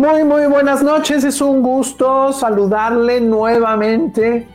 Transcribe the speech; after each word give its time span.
Muy, 0.00 0.24
muy 0.24 0.46
buenas 0.46 0.82
noches. 0.82 1.24
Es 1.24 1.42
un 1.42 1.62
gusto 1.62 2.32
saludarle 2.32 3.20
nuevamente 3.20 4.48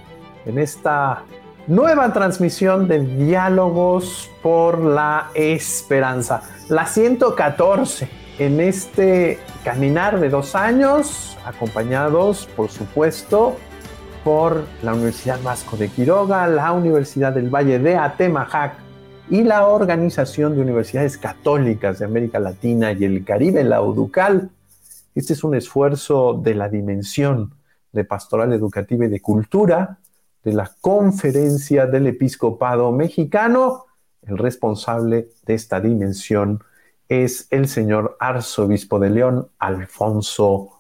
en 0.44 0.58
esta 0.58 1.22
nueva 1.68 2.12
transmisión 2.12 2.88
de 2.88 3.02
Diálogos 3.02 4.32
por 4.42 4.80
la 4.80 5.30
Esperanza, 5.36 6.42
la 6.68 6.88
114 6.88 8.10
en 8.40 8.60
este 8.60 9.38
caminar 9.64 10.20
de 10.20 10.30
dos 10.30 10.56
años, 10.56 11.38
acompañados, 11.46 12.50
por 12.56 12.72
supuesto, 12.72 13.56
por 14.24 14.64
la 14.82 14.96
Universidad 14.96 15.40
Vasco 15.44 15.78
de 15.78 15.90
Quiroga, 15.90 16.48
la 16.48 16.72
Universidad 16.72 17.34
del 17.34 17.54
Valle 17.54 17.78
de 17.78 17.98
Atemajac 17.98 18.78
y 19.30 19.44
la 19.44 19.68
Organización 19.68 20.56
de 20.56 20.62
Universidades 20.62 21.20
Católicas 21.20 22.00
de 22.00 22.06
América 22.06 22.40
Latina 22.40 22.94
y 22.94 23.04
el 23.04 23.24
Caribe, 23.24 23.64
la 23.64 23.84
UDUCAL. 23.84 24.50
Este 25.16 25.32
es 25.32 25.46
un 25.46 25.56
esfuerzo 25.56 26.34
de 26.44 26.54
la 26.56 26.68
dimensión 26.68 27.56
de 27.94 28.04
pastoral 28.04 28.52
educativa 28.52 29.06
y 29.06 29.10
de 29.10 29.22
cultura 29.22 30.00
de 30.44 30.52
la 30.52 30.70
Conferencia 30.82 31.86
del 31.88 32.08
Episcopado 32.08 32.92
Mexicano. 32.92 33.86
El 34.22 34.38
responsable 34.38 35.30
de 35.46 35.54
esta 35.54 35.80
dimensión 35.80 36.62
es 37.08 37.48
el 37.50 37.70
señor 37.70 38.18
arzobispo 38.20 39.00
de 39.00 39.10
León, 39.10 39.48
Alfonso 39.58 40.72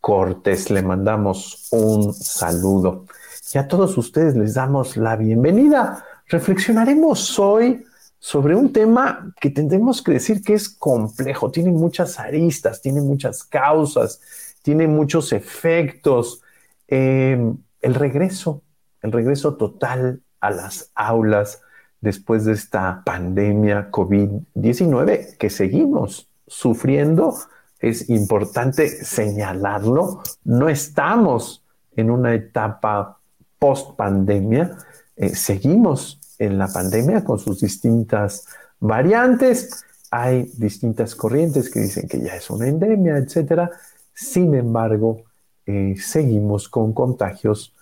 Cortés. 0.00 0.68
Le 0.70 0.82
mandamos 0.82 1.68
un 1.70 2.12
saludo. 2.12 3.06
Y 3.54 3.58
a 3.58 3.68
todos 3.68 3.96
ustedes 3.96 4.34
les 4.34 4.54
damos 4.54 4.96
la 4.96 5.14
bienvenida. 5.14 6.04
Reflexionaremos 6.26 7.38
hoy 7.38 7.85
sobre 8.26 8.56
un 8.56 8.72
tema 8.72 9.32
que 9.40 9.50
tendremos 9.50 10.02
que 10.02 10.10
decir 10.10 10.42
que 10.42 10.54
es 10.54 10.68
complejo, 10.68 11.52
tiene 11.52 11.70
muchas 11.70 12.18
aristas, 12.18 12.82
tiene 12.82 13.00
muchas 13.00 13.44
causas, 13.44 14.20
tiene 14.62 14.88
muchos 14.88 15.32
efectos. 15.32 16.42
Eh, 16.88 17.38
el 17.82 17.94
regreso, 17.94 18.62
el 19.00 19.12
regreso 19.12 19.54
total 19.54 20.22
a 20.40 20.50
las 20.50 20.90
aulas 20.96 21.62
después 22.00 22.44
de 22.44 22.54
esta 22.54 23.04
pandemia 23.06 23.92
COVID-19 23.92 25.36
que 25.36 25.48
seguimos 25.48 26.28
sufriendo. 26.48 27.32
Es 27.78 28.10
importante 28.10 28.88
señalarlo. 28.88 30.24
No 30.42 30.68
estamos 30.68 31.62
en 31.94 32.10
una 32.10 32.34
etapa 32.34 33.20
post 33.60 33.94
pandemia, 33.94 34.78
eh, 35.14 35.28
seguimos 35.28 36.18
en 36.38 36.58
la 36.58 36.68
pandemia 36.68 37.24
con 37.24 37.38
sus 37.38 37.60
distintas 37.60 38.46
variantes. 38.80 39.84
Hay 40.10 40.50
distintas 40.56 41.14
corrientes 41.14 41.70
que 41.70 41.80
dicen 41.80 42.08
que 42.08 42.20
ya 42.20 42.36
es 42.36 42.48
una 42.50 42.68
endemia, 42.68 43.16
etc. 43.18 43.70
Sin 44.12 44.54
embargo, 44.54 45.22
eh, 45.66 45.94
seguimos 45.98 46.68
con 46.68 46.92
contagios 46.92 47.74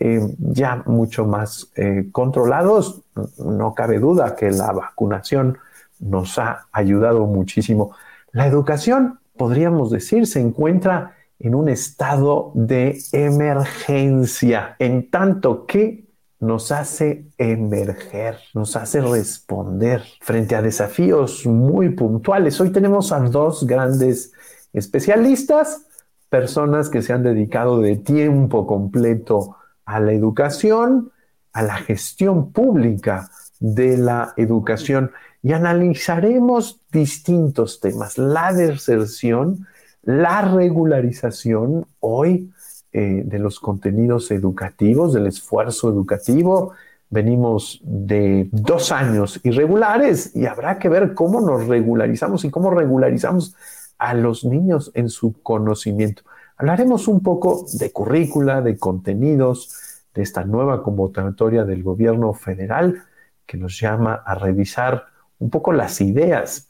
eh, 0.00 0.20
ya 0.38 0.82
mucho 0.86 1.24
más 1.24 1.70
eh, 1.76 2.08
controlados. 2.12 3.02
No 3.38 3.74
cabe 3.74 3.98
duda 3.98 4.36
que 4.36 4.50
la 4.50 4.72
vacunación 4.72 5.58
nos 5.98 6.38
ha 6.38 6.66
ayudado 6.72 7.26
muchísimo. 7.26 7.92
La 8.32 8.46
educación, 8.46 9.18
podríamos 9.36 9.90
decir, 9.90 10.26
se 10.26 10.40
encuentra 10.40 11.14
en 11.40 11.54
un 11.54 11.68
estado 11.68 12.52
de 12.54 12.98
emergencia, 13.12 14.76
en 14.78 15.10
tanto 15.10 15.66
que 15.66 16.07
nos 16.40 16.70
hace 16.70 17.26
emerger, 17.36 18.38
nos 18.54 18.76
hace 18.76 19.00
responder 19.00 20.02
frente 20.20 20.54
a 20.54 20.62
desafíos 20.62 21.44
muy 21.46 21.90
puntuales. 21.90 22.60
Hoy 22.60 22.70
tenemos 22.70 23.12
a 23.12 23.20
dos 23.20 23.66
grandes 23.66 24.32
especialistas, 24.72 25.86
personas 26.28 26.90
que 26.90 27.02
se 27.02 27.12
han 27.12 27.22
dedicado 27.22 27.80
de 27.80 27.96
tiempo 27.96 28.66
completo 28.66 29.56
a 29.84 29.98
la 29.98 30.12
educación, 30.12 31.10
a 31.52 31.62
la 31.62 31.76
gestión 31.78 32.52
pública 32.52 33.30
de 33.58 33.96
la 33.96 34.34
educación 34.36 35.10
y 35.42 35.52
analizaremos 35.52 36.80
distintos 36.92 37.80
temas, 37.80 38.18
la 38.18 38.52
deserción, 38.52 39.66
la 40.02 40.42
regularización, 40.42 41.86
hoy 42.00 42.50
eh, 42.92 43.22
de 43.24 43.38
los 43.38 43.60
contenidos 43.60 44.30
educativos, 44.30 45.12
del 45.12 45.26
esfuerzo 45.26 45.90
educativo. 45.90 46.72
Venimos 47.10 47.80
de 47.82 48.48
dos 48.52 48.92
años 48.92 49.40
irregulares 49.44 50.34
y 50.34 50.46
habrá 50.46 50.78
que 50.78 50.88
ver 50.88 51.14
cómo 51.14 51.40
nos 51.40 51.66
regularizamos 51.66 52.44
y 52.44 52.50
cómo 52.50 52.70
regularizamos 52.70 53.54
a 53.98 54.14
los 54.14 54.44
niños 54.44 54.90
en 54.94 55.08
su 55.08 55.34
conocimiento. 55.42 56.22
Hablaremos 56.56 57.08
un 57.08 57.20
poco 57.22 57.66
de 57.72 57.92
currícula, 57.92 58.62
de 58.62 58.78
contenidos, 58.78 60.04
de 60.14 60.22
esta 60.22 60.44
nueva 60.44 60.82
convocatoria 60.82 61.64
del 61.64 61.82
gobierno 61.82 62.32
federal 62.34 63.02
que 63.46 63.56
nos 63.56 63.78
llama 63.80 64.14
a 64.14 64.34
revisar 64.34 65.06
un 65.38 65.50
poco 65.50 65.72
las 65.72 66.00
ideas. 66.00 66.66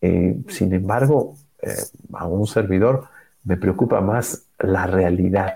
Eh, 0.00 0.36
sin 0.48 0.72
embargo, 0.72 1.34
eh, 1.60 1.74
a 2.12 2.26
un 2.26 2.46
servidor 2.46 3.08
me 3.44 3.56
preocupa 3.56 4.00
más 4.00 4.46
la 4.58 4.86
realidad, 4.86 5.54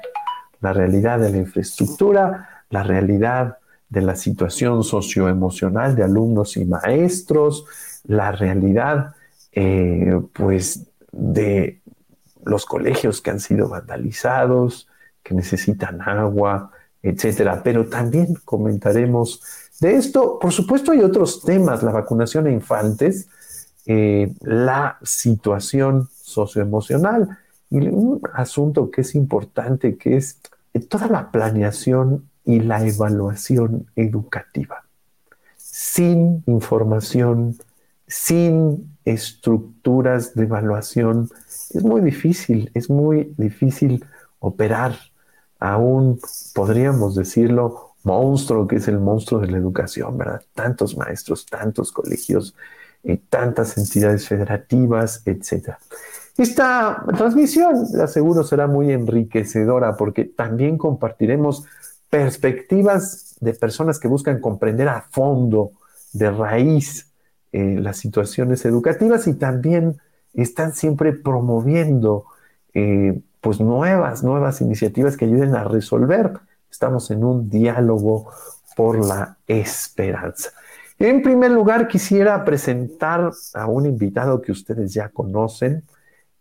la 0.60 0.72
realidad 0.72 1.20
de 1.20 1.30
la 1.30 1.38
infraestructura, 1.38 2.64
la 2.70 2.82
realidad 2.82 3.58
de 3.88 4.02
la 4.02 4.16
situación 4.16 4.82
socioemocional 4.82 5.94
de 5.94 6.02
alumnos 6.02 6.56
y 6.56 6.64
maestros, 6.64 7.64
la 8.04 8.32
realidad 8.32 9.14
eh, 9.52 10.20
pues 10.32 10.86
de 11.12 11.80
los 12.44 12.66
colegios 12.66 13.20
que 13.20 13.30
han 13.30 13.40
sido 13.40 13.68
vandalizados, 13.68 14.88
que 15.22 15.34
necesitan 15.34 16.00
agua, 16.02 16.70
etcétera. 17.02 17.62
Pero 17.62 17.86
también 17.86 18.34
comentaremos 18.44 19.42
de 19.80 19.96
esto. 19.96 20.38
Por 20.38 20.52
supuesto, 20.52 20.92
hay 20.92 21.00
otros 21.00 21.42
temas, 21.42 21.82
la 21.82 21.92
vacunación 21.92 22.46
a 22.46 22.50
infantes, 22.50 23.28
eh, 23.86 24.34
la 24.40 24.98
situación 25.02 26.08
socioemocional 26.22 27.38
y 27.70 27.78
un 27.88 28.20
asunto 28.34 28.90
que 28.90 29.00
es 29.00 29.14
importante, 29.14 29.96
que 29.96 30.16
es 30.16 30.40
toda 30.88 31.08
la 31.08 31.30
planeación 31.30 32.28
y 32.44 32.60
la 32.60 32.86
evaluación 32.86 33.86
educativa. 33.96 34.84
Sin 35.56 36.42
información, 36.46 37.56
sin 38.06 38.96
estructuras 39.04 40.34
de 40.34 40.44
evaluación, 40.44 41.28
es 41.70 41.82
muy 41.82 42.00
difícil, 42.00 42.70
es 42.74 42.88
muy 42.88 43.34
difícil 43.36 44.04
operar 44.38 44.96
a 45.58 45.76
un, 45.78 46.20
podríamos 46.54 47.14
decirlo, 47.14 47.94
monstruo 48.04 48.68
que 48.68 48.76
es 48.76 48.86
el 48.88 49.00
monstruo 49.00 49.40
de 49.40 49.48
la 49.48 49.58
educación, 49.58 50.16
¿verdad? 50.16 50.42
Tantos 50.54 50.96
maestros, 50.96 51.44
tantos 51.46 51.90
colegios, 51.90 52.54
eh, 53.02 53.20
tantas 53.28 53.76
entidades 53.76 54.28
federativas, 54.28 55.22
etcétera. 55.24 55.78
Esta 56.38 57.02
transmisión, 57.16 57.86
aseguro, 58.00 58.44
será 58.44 58.66
muy 58.66 58.92
enriquecedora 58.92 59.96
porque 59.96 60.24
también 60.24 60.76
compartiremos 60.76 61.64
perspectivas 62.10 63.36
de 63.40 63.54
personas 63.54 63.98
que 63.98 64.08
buscan 64.08 64.40
comprender 64.40 64.88
a 64.88 65.02
fondo, 65.10 65.72
de 66.12 66.30
raíz, 66.30 67.10
eh, 67.52 67.78
las 67.80 67.96
situaciones 67.96 68.64
educativas 68.64 69.26
y 69.26 69.34
también 69.34 69.98
están 70.34 70.74
siempre 70.74 71.12
promoviendo 71.12 72.26
eh, 72.74 73.18
pues 73.40 73.60
nuevas, 73.60 74.22
nuevas 74.22 74.60
iniciativas 74.60 75.16
que 75.16 75.24
ayuden 75.24 75.54
a 75.54 75.64
resolver. 75.64 76.32
Estamos 76.70 77.10
en 77.10 77.24
un 77.24 77.48
diálogo 77.48 78.30
por 78.76 79.02
la 79.02 79.38
esperanza. 79.46 80.50
En 80.98 81.22
primer 81.22 81.50
lugar, 81.50 81.88
quisiera 81.88 82.44
presentar 82.44 83.30
a 83.54 83.66
un 83.66 83.86
invitado 83.86 84.42
que 84.42 84.52
ustedes 84.52 84.92
ya 84.92 85.08
conocen, 85.08 85.82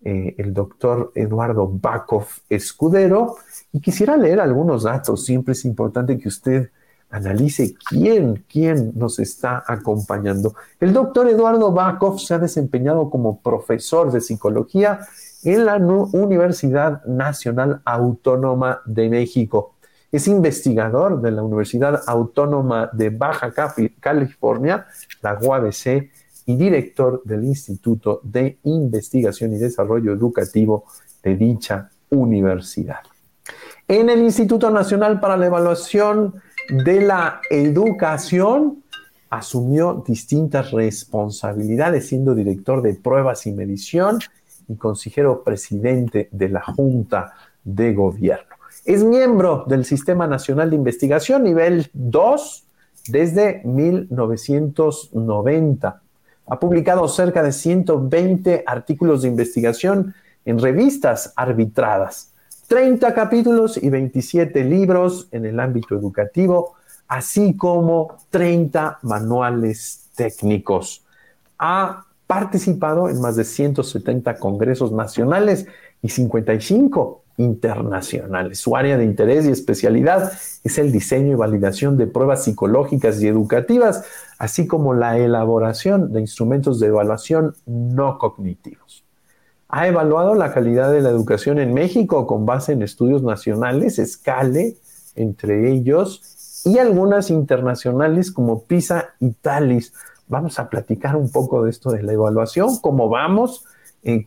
eh, 0.07 0.35
el 0.37 0.53
doctor 0.53 1.11
Eduardo 1.15 1.67
Bakov 1.67 2.27
Escudero 2.47 3.37
y 3.73 3.79
quisiera 3.79 4.15
leer 4.15 4.39
algunos 4.39 4.83
datos. 4.83 5.25
Siempre 5.25 5.53
es 5.53 5.65
importante 5.65 6.19
que 6.19 6.27
usted 6.27 6.69
analice 7.09 7.73
quién, 7.89 8.45
quién 8.47 8.91
nos 8.95 9.17
está 9.17 9.63
acompañando. 9.65 10.53
El 10.79 10.93
doctor 10.93 11.27
Eduardo 11.27 11.71
Bakov 11.71 12.19
se 12.19 12.35
ha 12.35 12.37
desempeñado 12.37 13.09
como 13.09 13.41
profesor 13.41 14.11
de 14.11 14.21
psicología 14.21 14.99
en 15.43 15.65
la 15.65 15.77
Universidad 15.77 17.03
Nacional 17.05 17.81
Autónoma 17.83 18.81
de 18.85 19.09
México. 19.09 19.73
Es 20.11 20.27
investigador 20.27 21.19
de 21.19 21.31
la 21.31 21.41
Universidad 21.41 22.03
Autónoma 22.05 22.91
de 22.93 23.09
Baja 23.09 23.51
California, 23.99 24.85
la 25.23 25.37
UABC, 25.41 26.11
y 26.45 26.55
director 26.55 27.21
del 27.23 27.43
Instituto 27.43 28.21
de 28.23 28.59
Investigación 28.63 29.53
y 29.53 29.57
Desarrollo 29.57 30.13
Educativo 30.13 30.85
de 31.23 31.35
dicha 31.35 31.89
universidad. 32.09 32.99
En 33.87 34.09
el 34.09 34.23
Instituto 34.23 34.71
Nacional 34.71 35.19
para 35.19 35.37
la 35.37 35.45
Evaluación 35.47 36.35
de 36.69 37.01
la 37.01 37.41
Educación, 37.49 38.83
asumió 39.29 40.03
distintas 40.07 40.71
responsabilidades, 40.71 42.07
siendo 42.07 42.33
director 42.35 42.81
de 42.81 42.95
pruebas 42.95 43.45
y 43.47 43.51
medición 43.51 44.19
y 44.67 44.75
consejero 44.75 45.43
presidente 45.43 46.29
de 46.31 46.49
la 46.49 46.61
Junta 46.61 47.33
de 47.63 47.93
Gobierno. 47.93 48.55
Es 48.85 49.03
miembro 49.03 49.65
del 49.67 49.85
Sistema 49.85 50.27
Nacional 50.27 50.69
de 50.69 50.75
Investigación 50.75 51.43
nivel 51.43 51.89
2 51.93 52.67
desde 53.07 53.61
1990. 53.65 56.01
Ha 56.47 56.59
publicado 56.59 57.07
cerca 57.07 57.41
de 57.41 57.51
120 57.51 58.63
artículos 58.67 59.23
de 59.23 59.29
investigación 59.29 60.13
en 60.45 60.59
revistas 60.59 61.33
arbitradas, 61.35 62.31
30 62.67 63.13
capítulos 63.13 63.81
y 63.81 63.89
27 63.89 64.63
libros 64.63 65.27
en 65.31 65.45
el 65.45 65.59
ámbito 65.59 65.95
educativo, 65.95 66.75
así 67.07 67.55
como 67.57 68.17
30 68.29 68.99
manuales 69.01 70.09
técnicos. 70.15 71.03
Ha 71.57 72.05
participado 72.27 73.09
en 73.09 73.21
más 73.21 73.35
de 73.35 73.43
170 73.43 74.37
congresos 74.37 74.91
nacionales 74.91 75.67
y 76.01 76.09
55 76.09 77.24
internacionales. 77.37 78.59
Su 78.59 78.75
área 78.75 78.97
de 78.97 79.05
interés 79.05 79.45
y 79.45 79.51
especialidad 79.51 80.31
es 80.63 80.77
el 80.77 80.91
diseño 80.91 81.33
y 81.33 81.35
validación 81.35 81.97
de 81.97 82.07
pruebas 82.07 82.43
psicológicas 82.43 83.21
y 83.21 83.27
educativas, 83.27 84.05
así 84.37 84.67
como 84.67 84.93
la 84.93 85.17
elaboración 85.17 86.11
de 86.13 86.21
instrumentos 86.21 86.79
de 86.79 86.87
evaluación 86.87 87.55
no 87.65 88.17
cognitivos. 88.17 89.03
Ha 89.67 89.87
evaluado 89.87 90.35
la 90.35 90.53
calidad 90.53 90.91
de 90.91 91.01
la 91.01 91.09
educación 91.09 91.59
en 91.59 91.73
México 91.73 92.27
con 92.27 92.45
base 92.45 92.73
en 92.73 92.81
estudios 92.81 93.23
nacionales, 93.23 93.95
SCALE, 93.95 94.77
entre 95.15 95.71
ellos, 95.71 96.61
y 96.65 96.79
algunas 96.79 97.29
internacionales 97.29 98.31
como 98.31 98.63
PISA 98.63 99.09
y 99.19 99.31
TALIS. 99.31 99.93
Vamos 100.27 100.57
a 100.59 100.69
platicar 100.69 101.15
un 101.15 101.31
poco 101.31 101.63
de 101.63 101.69
esto 101.69 101.91
de 101.91 102.01
la 102.01 102.13
evaluación, 102.13 102.77
cómo 102.81 103.07
vamos, 103.07 103.65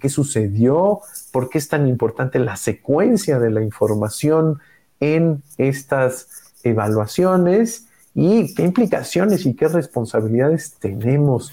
qué 0.01 0.09
sucedió, 0.09 1.01
por 1.31 1.49
qué 1.49 1.59
es 1.59 1.69
tan 1.69 1.87
importante 1.87 2.41
la 2.41 2.57
secuencia 2.57 3.39
de 3.39 3.51
la 3.51 3.63
información 3.63 4.59
en 4.99 5.43
estas 5.57 6.29
evaluaciones 6.65 7.87
y 8.15 8.55
qué 8.55 8.65
implicaciones 8.65 9.47
y 9.47 9.55
qué 9.55 9.69
responsabilidades 9.69 10.75
tenemos 10.81 11.53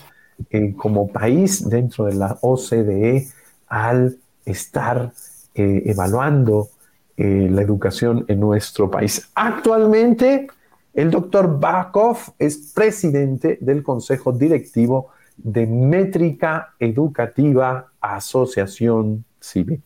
eh, 0.49 0.73
como 0.75 1.07
país 1.07 1.69
dentro 1.69 2.05
de 2.05 2.15
la 2.15 2.37
OCDE 2.41 3.27
al 3.67 4.17
estar 4.45 5.13
eh, 5.53 5.83
evaluando 5.85 6.69
eh, 7.17 7.47
la 7.49 7.61
educación 7.61 8.25
en 8.27 8.39
nuestro 8.39 8.89
país. 8.89 9.29
Actualmente, 9.35 10.47
el 10.93 11.11
doctor 11.11 11.59
Bakov 11.59 12.17
es 12.39 12.57
presidente 12.73 13.57
del 13.61 13.83
Consejo 13.83 14.31
Directivo 14.31 15.09
de 15.37 15.67
Métrica 15.67 16.73
Educativa 16.79 17.91
Asociación 18.01 19.25
Civil. 19.39 19.81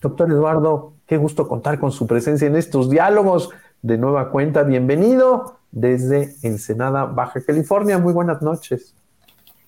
Doctor 0.00 0.30
Eduardo, 0.30 0.94
qué 1.06 1.16
gusto 1.16 1.48
contar 1.48 1.78
con 1.78 1.92
su 1.92 2.06
presencia 2.06 2.46
en 2.46 2.56
estos 2.56 2.90
diálogos. 2.90 3.50
De 3.82 3.98
nueva 3.98 4.30
cuenta, 4.30 4.62
bienvenido 4.62 5.58
desde 5.70 6.34
Ensenada, 6.42 7.04
Baja 7.04 7.42
California. 7.42 7.98
Muy 7.98 8.12
buenas 8.12 8.42
noches. 8.42 8.94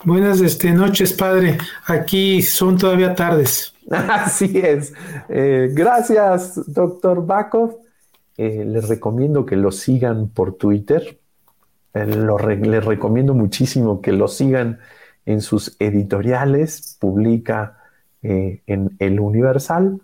Buenas 0.04 0.40
este, 0.40 0.72
noches, 0.72 1.12
padre. 1.12 1.58
Aquí 1.86 2.42
son 2.42 2.76
todavía 2.76 3.14
tardes. 3.14 3.74
Así 3.90 4.58
es. 4.58 4.92
Eh, 5.28 5.70
gracias, 5.72 6.60
doctor 6.72 7.24
Bakov. 7.24 7.78
Eh, 8.36 8.64
les 8.66 8.88
recomiendo 8.88 9.46
que 9.46 9.56
lo 9.56 9.72
sigan 9.72 10.28
por 10.28 10.54
Twitter. 10.54 11.18
Eh, 11.96 12.58
les 12.62 12.84
recomiendo 12.84 13.34
muchísimo 13.34 14.00
que 14.00 14.12
lo 14.12 14.28
sigan 14.28 14.78
en 15.24 15.40
sus 15.40 15.76
editoriales. 15.78 16.96
Publica 17.00 17.78
en 18.22 18.96
El 18.98 19.20
Universal. 19.20 20.00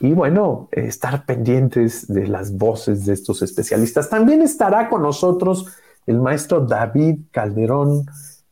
Y 0.00 0.12
bueno, 0.12 0.68
estar 0.72 1.26
pendientes 1.26 2.06
de 2.06 2.26
las 2.26 2.56
voces 2.56 3.04
de 3.04 3.12
estos 3.12 3.42
especialistas. 3.42 4.08
También 4.08 4.40
estará 4.40 4.88
con 4.88 5.02
nosotros 5.02 5.66
el 6.06 6.20
maestro 6.20 6.60
David 6.60 7.18
Calderón 7.30 8.06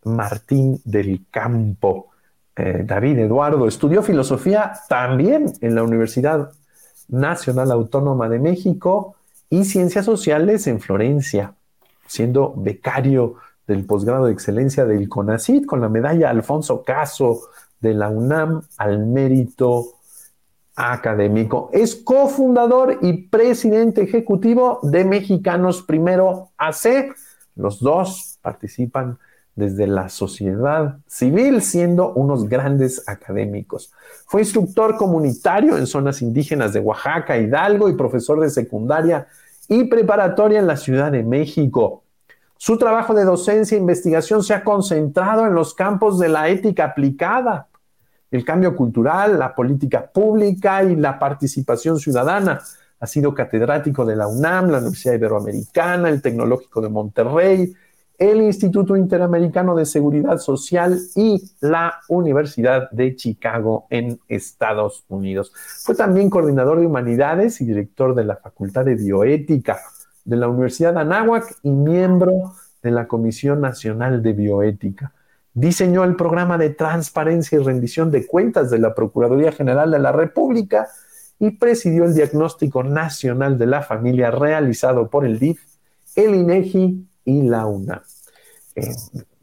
Martín 0.05 0.81
del 0.85 1.25
Campo. 1.31 2.09
Eh, 2.57 2.85
David 2.87 3.19
Eduardo 3.19 3.67
estudió 3.67 4.03
filosofía 4.03 4.75
también 4.89 5.53
en 5.61 5.75
la 5.75 5.83
Universidad 5.83 6.53
Nacional 7.09 7.71
Autónoma 7.71 8.29
de 8.29 8.39
México 8.39 9.17
y 9.51 9.65
Ciencias 9.65 10.05
Sociales 10.05 10.67
en 10.67 10.81
Florencia, 10.81 11.55
siendo 12.07 12.55
becario 12.57 13.37
del 13.67 13.87
posgrado 13.87 14.27
de 14.27 14.33
excelencia 14.33 14.85
del 14.85 15.09
CONACIT 15.09 15.67
con 15.67 15.81
la 15.81 15.89
medalla 15.89 16.31
Alfonso 16.31 16.83
Caso 16.83 17.41
de 17.81 17.95
la 17.95 18.09
UNAM 18.09 18.63
al 18.79 19.07
mérito 19.07 19.95
académico. 20.77 21.71
Es 21.73 21.95
cofundador 21.95 22.99
y 23.03 23.29
presidente 23.29 24.03
ejecutivo 24.03 24.81
de 24.83 25.05
Mexicanos 25.05 25.83
Primero 25.83 26.51
AC. 26.59 27.15
Los 27.55 27.81
dos 27.81 28.39
participan 28.43 29.19
desde 29.55 29.87
la 29.87 30.09
sociedad 30.09 30.99
civil, 31.07 31.63
siendo 31.63 32.13
unos 32.13 32.49
grandes 32.49 33.09
académicos. 33.09 33.93
Fue 34.27 34.41
instructor 34.41 34.97
comunitario 34.97 35.79
en 35.79 35.87
zonas 35.87 36.23
indígenas 36.23 36.73
de 36.73 36.81
Oaxaca, 36.81 37.39
Hidalgo 37.39 37.89
y 37.89 37.95
profesor 37.95 38.41
de 38.41 38.51
secundaria 38.51 39.29
y 39.69 39.85
preparatoria 39.85 40.59
en 40.59 40.67
la 40.67 40.77
Ciudad 40.77 41.13
de 41.13 41.23
México. 41.23 42.03
Su 42.57 42.79
trabajo 42.79 43.15
de 43.15 43.25
docencia 43.25 43.77
e 43.77 43.81
investigación 43.81 44.43
se 44.43 44.55
ha 44.55 44.65
concentrado 44.65 45.47
en 45.47 45.55
los 45.55 45.75
campos 45.75 46.19
de 46.19 46.29
la 46.29 46.49
ética 46.49 46.85
aplicada, 46.85 47.69
el 48.31 48.45
cambio 48.45 48.75
cultural, 48.75 49.39
la 49.39 49.55
política 49.55 50.11
pública 50.11 50.83
y 50.83 50.97
la 50.97 51.19
participación 51.19 51.99
ciudadana. 51.99 52.61
Ha 53.01 53.07
sido 53.07 53.35
catedrático 53.35 54.05
de 54.05 54.17
la 54.17 54.27
UNAM, 54.27 54.71
la 54.71 54.79
Universidad 54.79 55.15
Iberoamericana, 55.15 56.09
el 56.09 56.23
Tecnológico 56.23 56.81
de 56.81 56.89
Monterrey, 56.89 57.75
el 58.19 58.43
Instituto 58.43 58.97
Interamericano 58.97 59.75
de 59.75 59.87
Seguridad 59.87 60.39
Social 60.39 61.01
y 61.17 61.43
la 61.61 62.01
Universidad 62.09 62.91
de 62.91 63.17
Chicago 63.17 63.87
en 63.91 64.21
Estados 64.29 65.05
Unidos. 65.09 65.53
Fue 65.83 65.95
también 65.95 66.31
coordinador 66.31 66.79
de 66.79 66.87
humanidades 66.87 67.61
y 67.61 67.65
director 67.65 68.15
de 68.15 68.25
la 68.25 68.37
Facultad 68.37 68.85
de 68.85 68.95
Bioética 68.95 69.81
de 70.25 70.37
la 70.37 70.49
Universidad 70.49 70.95
de 70.95 71.01
Anáhuac 71.01 71.57
y 71.63 71.71
miembro 71.71 72.55
de 72.83 72.91
la 72.91 73.07
Comisión 73.09 73.61
Nacional 73.61 74.23
de 74.23 74.33
Bioética. 74.33 75.13
Diseñó 75.53 76.05
el 76.05 76.17
programa 76.17 76.59
de 76.59 76.71
transparencia 76.71 77.59
y 77.59 77.63
rendición 77.63 78.11
de 78.11 78.27
cuentas 78.27 78.71
de 78.71 78.79
la 78.79 78.95
Procuraduría 78.95 79.53
General 79.53 79.91
de 79.91 79.99
la 79.99 80.13
República 80.13 80.89
y 81.39 81.51
presidió 81.53 82.05
el 82.05 82.15
diagnóstico 82.15 82.83
nacional 82.83 83.59
de 83.59 83.67
la 83.67 83.83
familia 83.83 84.31
realizado 84.31 85.09
por 85.11 85.25
el 85.25 85.39
DIF, 85.39 85.61
el 86.17 86.35
INEGI 86.35 87.07
y 87.25 87.43
la 87.43 87.67
UNAM. 87.67 88.01
Eh, 88.75 88.95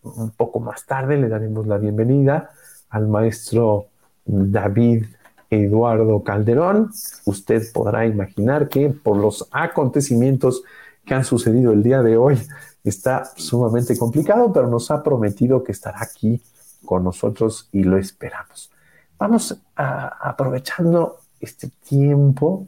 un 0.03 0.31
poco 0.31 0.59
más 0.59 0.85
tarde 0.85 1.17
le 1.17 1.29
daremos 1.29 1.67
la 1.67 1.77
bienvenida 1.77 2.51
al 2.89 3.07
maestro 3.07 3.87
David 4.25 5.05
Eduardo 5.49 6.23
Calderón. 6.23 6.91
Usted 7.25 7.71
podrá 7.73 8.05
imaginar 8.05 8.69
que 8.69 8.89
por 8.89 9.17
los 9.17 9.47
acontecimientos 9.51 10.63
que 11.05 11.13
han 11.13 11.25
sucedido 11.25 11.71
el 11.71 11.83
día 11.83 12.01
de 12.01 12.17
hoy 12.17 12.41
está 12.83 13.25
sumamente 13.35 13.97
complicado, 13.97 14.51
pero 14.51 14.67
nos 14.67 14.89
ha 14.91 15.03
prometido 15.03 15.63
que 15.63 15.71
estará 15.71 16.01
aquí 16.01 16.41
con 16.85 17.03
nosotros 17.03 17.69
y 17.71 17.83
lo 17.83 17.97
esperamos. 17.97 18.71
Vamos 19.17 19.61
aprovechando 19.75 21.19
este 21.39 21.69
tiempo 21.87 22.67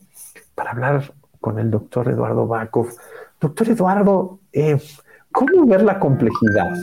para 0.56 0.72
hablar 0.72 1.14
con 1.40 1.60
el 1.60 1.72
doctor 1.72 2.10
Eduardo 2.10 2.48
Bakov. 2.48 2.90
Doctor 3.40 3.70
Eduardo, 3.70 4.40
eh, 4.52 4.80
¿cómo 5.34 5.66
ver 5.66 5.84
la 5.84 6.00
complejidad? 6.00 6.78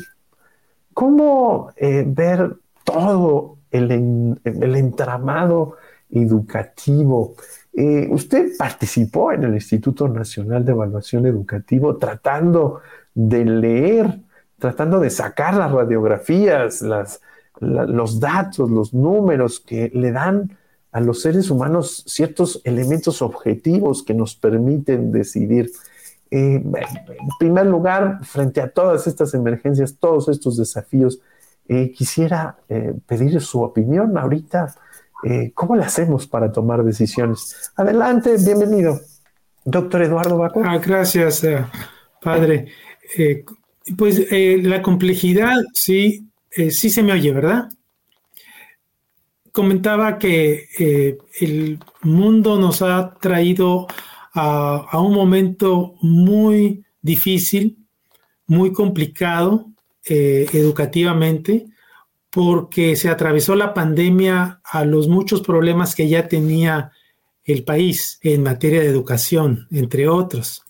¿Cómo 0.92 1.72
eh, 1.76 2.04
ver 2.06 2.56
todo 2.84 3.58
el, 3.70 4.38
entramado 4.44 5.76
educativo? 6.10 7.34
Eh, 7.72 8.08
usted 8.10 8.50
participó 8.58 9.32
en 9.32 9.44
el 9.44 9.54
Instituto 9.54 10.08
Nacional 10.08 10.64
de 10.64 10.72
Evaluación 10.72 11.24
Educativo 11.26 11.96
tratando 11.96 12.80
de 13.14 13.44
leer, 13.44 14.20
tratando 14.58 15.00
de 15.00 15.10
sacar 15.10 15.54
las 15.54 15.72
radiografías, 15.72 16.84
los 17.60 18.20
datos, 18.20 18.70
los 18.70 18.92
números 18.92 19.60
que 19.60 19.90
le 19.94 20.12
dan 20.12 20.58
a 20.92 21.00
los 21.00 21.22
seres 21.22 21.50
humanos 21.50 22.02
ciertos 22.06 22.60
elementos 22.64 23.22
objetivos 23.22 24.02
que 24.02 24.14
nos 24.14 24.34
permiten 24.34 25.12
decidir. 25.12 25.70
Eh, 26.30 26.62
en 26.62 27.28
primer 27.38 27.66
lugar, 27.66 28.24
frente 28.24 28.60
a 28.60 28.70
todas 28.70 29.06
estas 29.06 29.34
emergencias, 29.34 29.96
todos 29.98 30.28
estos 30.28 30.56
desafíos, 30.56 31.20
eh, 31.68 31.90
quisiera 31.92 32.58
eh, 32.68 32.94
pedir 33.06 33.40
su 33.40 33.62
opinión 33.62 34.16
ahorita. 34.16 34.74
¿Cómo 35.52 35.76
le 35.76 35.84
hacemos 35.84 36.26
para 36.26 36.50
tomar 36.50 36.82
decisiones? 36.82 37.70
Adelante, 37.76 38.36
bienvenido. 38.42 38.98
Doctor 39.66 40.00
Eduardo 40.00 40.38
Baco. 40.38 40.62
Ah, 40.64 40.78
gracias, 40.78 41.46
padre. 42.22 42.68
pues 43.98 44.26
la 44.30 44.80
complejidad, 44.80 45.58
sí, 45.74 46.26
sí 46.48 46.88
se 46.88 47.02
me 47.02 47.12
oye, 47.12 47.32
¿verdad? 47.32 47.68
comentaba 49.52 50.16
que 50.16 51.18
el 51.40 51.78
mundo 52.00 52.58
nos 52.58 52.80
ha 52.80 53.12
traído 53.20 53.88
a, 54.34 54.98
un 55.00 55.12
momento 55.12 55.94
muy 56.02 56.84
difícil, 57.02 57.78
muy 58.46 58.72
complicado 58.72 59.70
eh, 60.04 60.46
educativamente, 60.52 61.66
porque 62.30 62.94
se 62.94 63.08
atravesó 63.08 63.56
la 63.56 63.74
pandemia 63.74 64.60
a 64.64 64.84
los 64.84 65.08
muchos 65.08 65.42
problemas 65.42 65.94
que 65.94 66.08
ya 66.08 66.28
tenía 66.28 66.92
el 67.44 67.64
país 67.64 68.18
en 68.22 68.42
materia 68.42 68.80
de 68.80 68.86
educación, 68.86 69.66
entre 69.70 70.08
otros. 70.08 70.62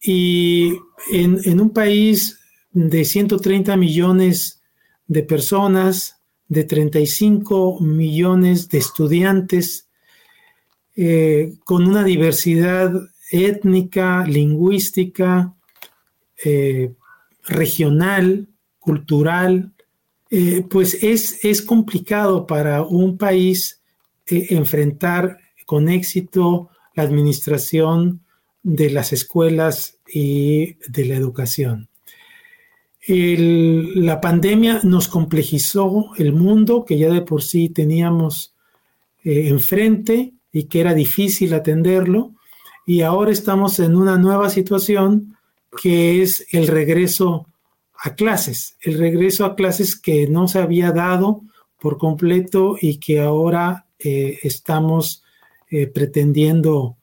Y 0.00 0.74
en, 1.10 1.60
un 1.60 1.70
país 1.70 2.38
de 2.70 3.04
130 3.04 3.76
millones 3.76 4.62
de 5.06 5.22
personas, 5.22 6.20
de 6.48 6.64
35 6.64 7.80
millones 7.80 8.68
de 8.68 8.78
estudiantes, 8.78 9.88
eh, 10.96 11.54
con 11.64 11.88
una 11.88 12.04
diversidad 12.04 12.92
étnica, 13.32 14.24
lingüística, 14.24 15.52
eh, 16.44 16.92
regional, 17.42 18.46
cultural, 18.78 19.72
eh, 20.30 20.64
pues 20.70 21.02
es, 21.02 21.44
es, 21.44 21.62
complicado 21.62 22.46
para 22.46 22.82
un 22.82 23.18
país 23.18 23.82
enfrentar 24.26 25.38
con 25.66 25.88
éxito 25.88 26.70
la 26.94 27.02
administración 27.02 28.20
de 28.62 28.90
las 28.90 29.12
escuelas 29.12 29.98
y 30.06 30.74
de 30.88 31.04
la 31.06 31.16
educación. 31.16 31.88
la 33.06 34.20
pandemia 34.20 34.80
nos 34.84 35.08
complejizó 35.08 36.12
el 36.16 36.32
mundo 36.32 36.84
que 36.84 36.98
ya 36.98 37.10
de 37.10 37.20
por 37.20 37.42
sí 37.42 37.68
teníamos 37.68 38.54
enfrente 39.24 40.34
y 40.54 40.64
que 40.64 40.80
era 40.80 40.94
difícil 40.94 41.52
atenderlo 41.52 42.32
y 42.86 43.02
ahora 43.02 43.32
estamos 43.32 43.80
en 43.80 43.96
una 43.96 44.16
nueva 44.16 44.48
situación 44.48 45.36
que 45.82 46.22
es 46.22 46.46
el 46.52 46.68
regreso 46.68 47.48
a 47.98 48.14
clases, 48.14 48.76
el 48.80 48.98
regreso 48.98 49.44
a 49.44 49.56
clases 49.56 49.96
que 49.96 50.28
no 50.28 50.46
se 50.46 50.60
había 50.60 50.92
dado 50.92 51.42
por 51.80 51.98
completo 51.98 52.76
y 52.80 52.98
que 52.98 53.20
ahora 53.20 53.86
eh, 53.98 54.38
estamos 54.44 55.24
eh, 55.70 55.88
pretendiendo, 55.88 56.96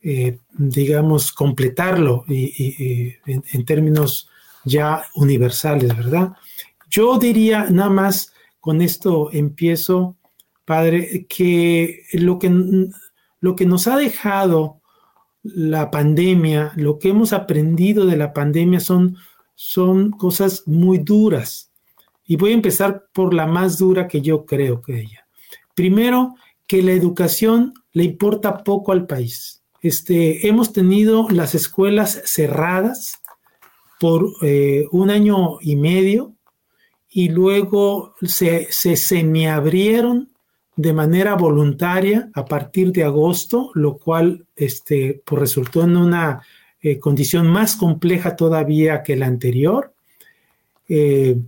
eh, 0.00 0.38
digamos, 0.52 1.32
completarlo 1.32 2.24
y, 2.28 3.16
en, 3.26 3.64
términos 3.64 4.28
ya 4.64 5.04
universales, 5.16 5.96
¿verdad? 5.96 6.32
Yo 6.88 7.18
diría 7.18 7.66
nada 7.70 7.90
más, 7.90 8.32
con 8.60 8.82
esto 8.82 9.30
empiezo, 9.32 10.16
padre, 10.64 11.26
que 11.28 12.04
lo 12.12 12.38
que, 12.38 12.50
lo 13.40 13.56
que 13.56 13.66
nos 13.66 13.86
ha 13.86 13.96
dejado 13.96 14.80
la 15.42 15.90
pandemia, 15.90 16.72
lo 16.76 16.98
que 16.98 17.10
hemos 17.10 17.32
aprendido 17.32 18.06
de 18.06 18.16
la 18.16 18.32
pandemia 18.32 18.80
son, 18.80 19.16
son 19.54 20.10
cosas 20.10 20.62
muy 20.66 20.98
duras. 20.98 21.70
Y 22.26 22.36
voy 22.36 22.52
a 22.52 22.54
empezar 22.54 23.06
por 23.12 23.34
la 23.34 23.46
más 23.46 23.78
dura 23.78 24.08
que 24.08 24.22
yo 24.22 24.46
creo 24.46 24.80
que 24.80 25.00
ella. 25.00 25.26
Primero, 25.74 26.34
que 26.66 26.82
la 26.82 26.92
educación 26.92 27.74
le 27.92 28.04
importa 28.04 28.64
poco 28.64 28.92
al 28.92 29.06
país. 29.06 29.62
Este, 29.82 30.48
hemos 30.48 30.72
tenido 30.72 31.28
las 31.28 31.54
escuelas 31.54 32.22
cerradas 32.24 33.20
por 34.00 34.32
eh, 34.42 34.86
un 34.92 35.10
año 35.10 35.58
y 35.60 35.76
medio 35.76 36.34
y 37.08 37.28
luego 37.28 38.14
se, 38.22 38.72
se 38.72 38.96
semiabrieron 38.96 40.33
de 40.76 40.92
manera 40.92 41.34
voluntaria 41.34 42.30
a 42.34 42.44
partir 42.44 42.92
de 42.92 43.04
agosto, 43.04 43.70
lo 43.74 43.96
cual 43.96 44.46
este, 44.56 45.22
pues 45.24 45.40
resultó 45.40 45.84
en 45.84 45.96
una 45.96 46.42
eh, 46.80 46.98
condición 46.98 47.46
más 47.46 47.76
compleja 47.76 48.36
todavía 48.36 49.02
que 49.02 49.16
la 49.16 49.26
anterior. 49.26 49.94
Eh, 50.88 51.38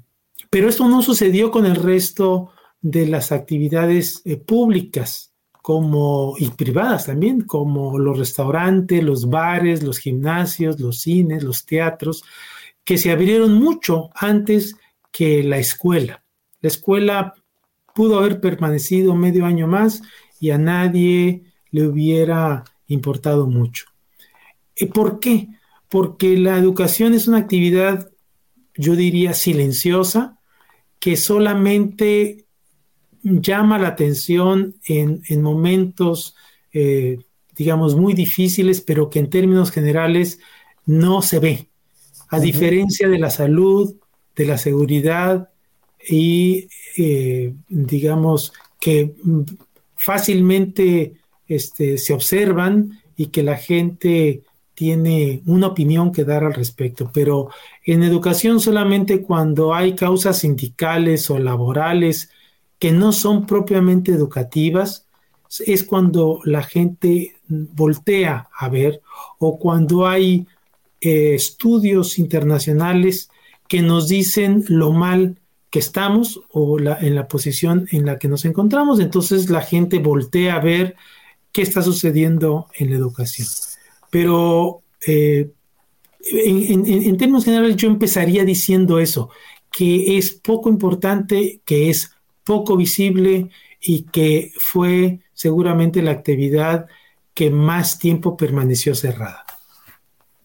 pero 0.49 0.69
esto 0.69 0.89
no 0.89 1.03
sucedió 1.03 1.51
con 1.51 1.67
el 1.67 1.77
resto 1.77 2.51
de 2.81 3.07
las 3.07 3.33
actividades 3.33 4.23
eh, 4.25 4.37
públicas 4.37 5.33
como, 5.61 6.37
y 6.39 6.49
privadas 6.51 7.07
también, 7.07 7.41
como 7.41 7.99
los 7.99 8.17
restaurantes, 8.19 9.03
los 9.03 9.29
bares, 9.29 9.83
los 9.83 9.99
gimnasios, 9.99 10.79
los 10.79 11.01
cines, 11.01 11.43
los 11.43 11.67
teatros, 11.67 12.23
que 12.85 12.97
se 12.97 13.11
abrieron 13.11 13.55
mucho 13.55 14.11
antes 14.15 14.77
que 15.11 15.43
la 15.43 15.59
escuela. 15.59 16.23
La 16.61 16.69
escuela 16.69 17.35
pudo 17.97 18.19
haber 18.19 18.43
permanecido 18.43 19.17
medio 19.17 19.47
año 19.47 19.67
más 19.67 20.03
y 20.39 20.51
a 20.51 20.59
nadie 20.59 21.45
le 21.71 21.89
hubiera 21.89 22.63
importado 22.89 23.47
mucho. 23.47 23.87
¿Por 24.93 25.19
qué? 25.19 25.49
Porque 25.89 26.37
la 26.37 26.59
educación 26.59 27.15
es 27.15 27.27
una 27.27 27.39
actividad, 27.39 28.11
yo 28.77 28.97
diría, 28.97 29.33
silenciosa, 29.33 30.39
que 31.01 31.17
solamente 31.17 32.45
llama 33.23 33.79
la 33.79 33.89
atención 33.89 34.77
en, 34.87 35.43
momentos, 35.43 36.37
eh, 36.75 37.19
digamos, 37.57 37.97
muy 37.97 38.13
difíciles, 38.13 38.83
pero 38.83 39.09
que 39.09 39.21
en 39.21 39.31
términos 39.31 39.71
generales 39.71 40.39
no 40.85 41.23
se 41.23 41.39
ve. 41.39 41.69
A 42.29 42.41
diferencia 42.41 43.09
de 43.09 43.19
la 43.19 43.31
salud, 43.31 43.97
de 44.35 44.45
la 44.45 44.59
seguridad 44.59 45.49
y, 46.07 46.69
eh, 46.97 47.55
digamos, 47.69 48.53
que 48.81 49.15
fácilmente 49.97 51.15
este, 51.49 51.99
se 51.99 52.13
observan 52.13 53.01
y 53.17 53.27
que 53.27 53.43
la 53.43 53.57
gente 53.57 54.43
tiene 54.75 55.43
una 55.47 55.69
opinión 55.69 56.13
que 56.13 56.25
dar 56.25 56.45
al 56.45 56.53
respecto, 56.53 57.11
pero 57.13 57.49
en 57.85 58.03
educación 58.03 58.61
solamente 58.61 59.23
cuando 59.23 59.75
hay 59.75 59.95
causas 59.95 60.41
sindicales 60.41 61.31
o 61.31 61.39
laborales 61.39 62.31
que 62.79 62.93
no 62.93 63.13
son 63.13 63.47
propiamente 63.47 64.13
educativas, 64.13 65.07
es 65.65 65.83
cuando 65.83 66.41
la 66.45 66.63
gente 66.63 67.37
voltea 67.49 68.49
a 68.55 68.69
ver 68.69 69.01
o 69.39 69.59
cuando 69.59 70.07
hay 70.07 70.47
eh, 71.01 71.35
estudios 71.35 72.19
internacionales 72.19 73.31
que 73.69 73.81
nos 73.81 74.09
dicen 74.09 74.65
lo 74.69 74.93
mal 74.93 75.37
que 75.71 75.79
estamos 75.79 76.41
o 76.53 76.79
en 76.79 77.15
la 77.15 77.29
posición 77.29 77.89
en 77.91 78.07
la 78.07 78.19
que 78.19 78.29
nos 78.29 78.45
encontramos. 78.45 79.01
Entonces 79.01 79.51
la 79.51 79.63
gente 79.63 79.99
voltea 79.99 80.57
a 80.57 80.61
ver 80.61 80.97
qué 81.53 81.63
está 81.63 81.83
sucediendo 81.83 82.67
en 82.75 82.91
la 82.91 82.97
educación. 82.97 83.49
Pero 84.11 84.83
eh, 85.07 85.51
en 86.21 87.17
términos 87.17 87.45
generales 87.45 87.77
yo 87.77 87.89
empezaría 87.89 88.45
diciendo 88.45 88.99
eso, 88.99 89.31
que 89.71 90.17
es 90.17 90.33
poco 90.33 90.69
importante, 90.69 91.61
que 91.65 91.91
es 91.91 92.13
poco 92.45 92.77
visible 92.77 93.51
y 93.81 94.05
que 94.05 94.53
fue 94.59 95.21
seguramente 95.35 96.01
la 96.03 96.13
actividad 96.13 96.87
que 97.35 97.51
más 97.51 97.99
tiempo 97.99 98.37
permaneció 98.37 98.95
cerrada. 98.95 99.45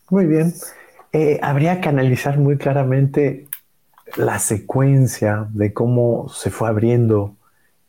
Muy 0.10 0.26
bien. 0.26 0.54
Eh, 1.14 1.40
habría 1.42 1.80
que 1.80 1.90
analizar 1.90 2.38
muy 2.38 2.58
claramente 2.58 3.48
la 4.18 4.40
secuencia 4.40 5.48
de 5.52 5.74
cómo 5.74 6.30
se 6.30 6.50
fue 6.50 6.70
abriendo 6.70 7.36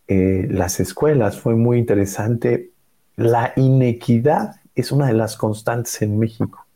eh, 0.08 0.46
las 0.50 0.80
escuelas. 0.80 1.38
Fue 1.38 1.54
muy 1.54 1.78
interesante. 1.78 2.70
La 3.16 3.52
inequidad 3.56 4.56
es 4.74 4.92
una 4.92 5.06
de 5.06 5.14
las 5.14 5.36
constantes 5.36 6.02
en 6.02 6.18
México. 6.18 6.66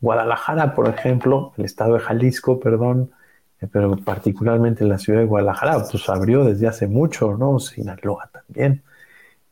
Guadalajara, 0.00 0.74
por 0.74 0.88
ejemplo, 0.88 1.52
el 1.56 1.64
estado 1.64 1.94
de 1.94 2.00
Jalisco, 2.00 2.60
perdón, 2.60 3.10
eh, 3.60 3.68
pero 3.70 3.96
particularmente 3.96 4.84
en 4.84 4.90
la 4.90 4.98
ciudad 4.98 5.20
de 5.20 5.26
Guadalajara, 5.26 5.84
pues 5.90 6.08
abrió 6.08 6.44
desde 6.44 6.66
hace 6.66 6.86
mucho, 6.88 7.36
¿no? 7.36 7.58
Sinaloa 7.58 8.30
también 8.32 8.82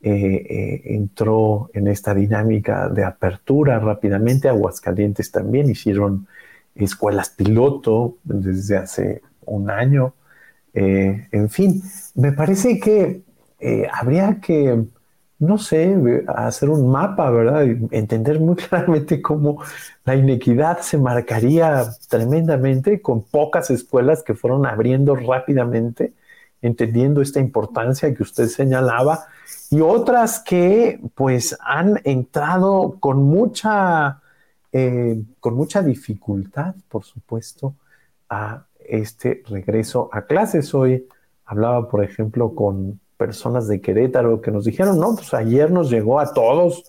eh, 0.01 0.81
entró 0.85 1.69
en 1.73 1.87
esta 1.87 2.13
dinámica 2.13 2.89
de 2.89 3.03
apertura 3.03 3.79
rápidamente, 3.79 4.49
Aguascalientes 4.49 5.31
también 5.31 5.69
hicieron 5.69 6.27
escuelas 6.75 7.29
piloto 7.29 8.17
desde 8.23 8.77
hace 8.77 9.21
un 9.45 9.69
año, 9.69 10.13
en 10.73 11.49
fin, 11.49 11.81
me 12.15 12.31
parece 12.31 12.79
que 12.79 13.23
habría 13.91 14.39
que 14.39 14.85
no 15.41 15.57
sé, 15.57 15.97
hacer 16.27 16.69
un 16.69 16.91
mapa, 16.91 17.31
¿verdad? 17.31 17.63
Entender 17.89 18.39
muy 18.39 18.55
claramente 18.57 19.23
cómo 19.23 19.61
la 20.05 20.15
inequidad 20.15 20.81
se 20.81 20.99
marcaría 20.99 21.83
tremendamente 22.07 23.01
con 23.01 23.23
pocas 23.23 23.71
escuelas 23.71 24.21
que 24.21 24.35
fueron 24.35 24.67
abriendo 24.67 25.15
rápidamente, 25.15 26.13
entendiendo 26.61 27.23
esta 27.23 27.39
importancia 27.39 28.13
que 28.13 28.21
usted 28.21 28.47
señalaba, 28.49 29.25
y 29.71 29.81
otras 29.81 30.39
que 30.39 30.99
pues 31.15 31.57
han 31.59 31.99
entrado 32.03 32.97
con 32.99 33.23
mucha, 33.23 34.20
eh, 34.71 35.21
con 35.39 35.55
mucha 35.55 35.81
dificultad, 35.81 36.75
por 36.89 37.03
supuesto, 37.03 37.75
a 38.29 38.65
este 38.79 39.43
regreso 39.47 40.09
a 40.11 40.23
clases. 40.23 40.73
Hoy 40.73 41.07
hablaba, 41.45 41.89
por 41.89 42.03
ejemplo, 42.03 42.55
con 42.55 42.99
personas 43.17 43.67
de 43.67 43.81
Querétaro 43.81 44.41
que 44.41 44.51
nos 44.51 44.65
dijeron, 44.65 44.99
no, 44.99 45.15
pues 45.15 45.33
ayer 45.33 45.69
nos 45.69 45.89
llegó 45.91 46.19
a 46.19 46.33
todos 46.33 46.83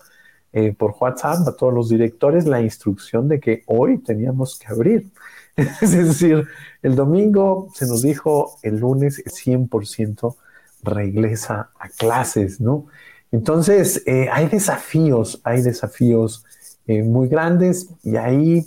eh, 0.51 0.73
por 0.77 0.95
WhatsApp, 0.99 1.47
a 1.47 1.55
todos 1.55 1.73
los 1.73 1.89
directores, 1.89 2.45
la 2.45 2.61
instrucción 2.61 3.27
de 3.27 3.39
que 3.39 3.63
hoy 3.65 3.97
teníamos 3.97 4.57
que 4.57 4.67
abrir. 4.67 5.11
es 5.55 5.91
decir, 5.91 6.47
el 6.81 6.95
domingo 6.95 7.69
se 7.73 7.85
nos 7.85 8.01
dijo, 8.01 8.57
el 8.63 8.79
lunes 8.79 9.23
100% 9.25 10.35
regresa 10.83 11.71
a 11.79 11.89
clases, 11.89 12.59
¿no? 12.59 12.87
Entonces, 13.31 14.03
eh, 14.05 14.29
hay 14.31 14.47
desafíos, 14.47 15.41
hay 15.43 15.61
desafíos 15.61 16.45
eh, 16.87 17.03
muy 17.03 17.27
grandes 17.27 17.89
y 18.03 18.15
ahí 18.17 18.65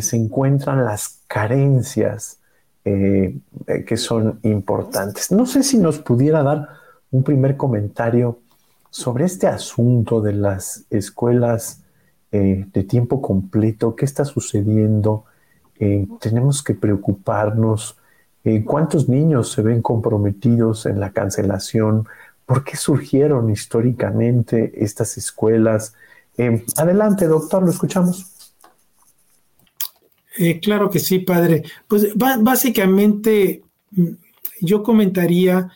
se 0.00 0.16
encuentran 0.16 0.84
las 0.84 1.22
carencias 1.26 2.38
que 2.84 3.96
son 3.96 4.38
importantes. 4.44 5.32
No 5.32 5.44
sé 5.44 5.64
si 5.64 5.76
nos 5.76 5.98
pudiera 5.98 6.44
dar 6.44 6.68
un 7.10 7.24
primer 7.24 7.56
comentario 7.56 8.38
sobre 8.90 9.24
este 9.24 9.46
asunto 9.46 10.20
de 10.20 10.34
las 10.34 10.84
escuelas 10.90 11.82
eh, 12.30 12.66
de 12.72 12.84
tiempo 12.84 13.20
completo, 13.20 13.94
qué 13.96 14.04
está 14.04 14.24
sucediendo, 14.24 15.24
eh, 15.78 16.06
tenemos 16.20 16.62
que 16.62 16.74
preocuparnos, 16.74 17.98
eh, 18.44 18.64
cuántos 18.64 19.08
niños 19.08 19.52
se 19.52 19.62
ven 19.62 19.82
comprometidos 19.82 20.86
en 20.86 21.00
la 21.00 21.12
cancelación, 21.12 22.06
por 22.46 22.64
qué 22.64 22.76
surgieron 22.76 23.50
históricamente 23.50 24.82
estas 24.84 25.16
escuelas. 25.16 25.94
Adelante, 26.76 27.26
doctor, 27.26 27.62
lo 27.62 27.70
escuchamos. 27.70 28.26
claro 30.60 30.90
que 30.90 30.98
sí, 30.98 31.20
padre. 31.20 31.62
Pues 31.86 32.08
básicamente 32.16 33.62
mm, 33.90 34.08
yo 34.60 34.82
comentaría 34.82 35.70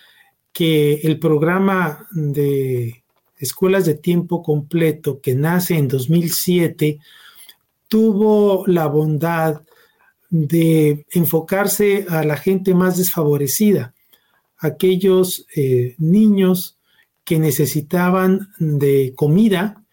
que 0.52 0.94
el 1.02 1.18
programa 1.18 2.06
de 2.12 3.02
escuelas 3.38 3.84
de 3.84 3.94
tiempo 3.94 4.42
completo 4.42 5.20
que 5.20 5.34
nace 5.34 5.76
en 5.76 5.88
2007 5.88 6.98
tuvo 7.88 8.66
la 8.66 8.86
bondad 8.86 9.62
de 10.30 11.06
enfocarse 11.12 12.06
a 12.08 12.24
la 12.24 12.36
gente 12.36 12.74
más 12.74 12.96
desfavorecida, 12.96 13.94
aquellos 14.58 15.46
eh, 15.54 15.94
niños 15.98 16.78
que 17.24 17.38
necesitaban 17.38 18.48
de 18.58 19.12
comida 19.14 19.84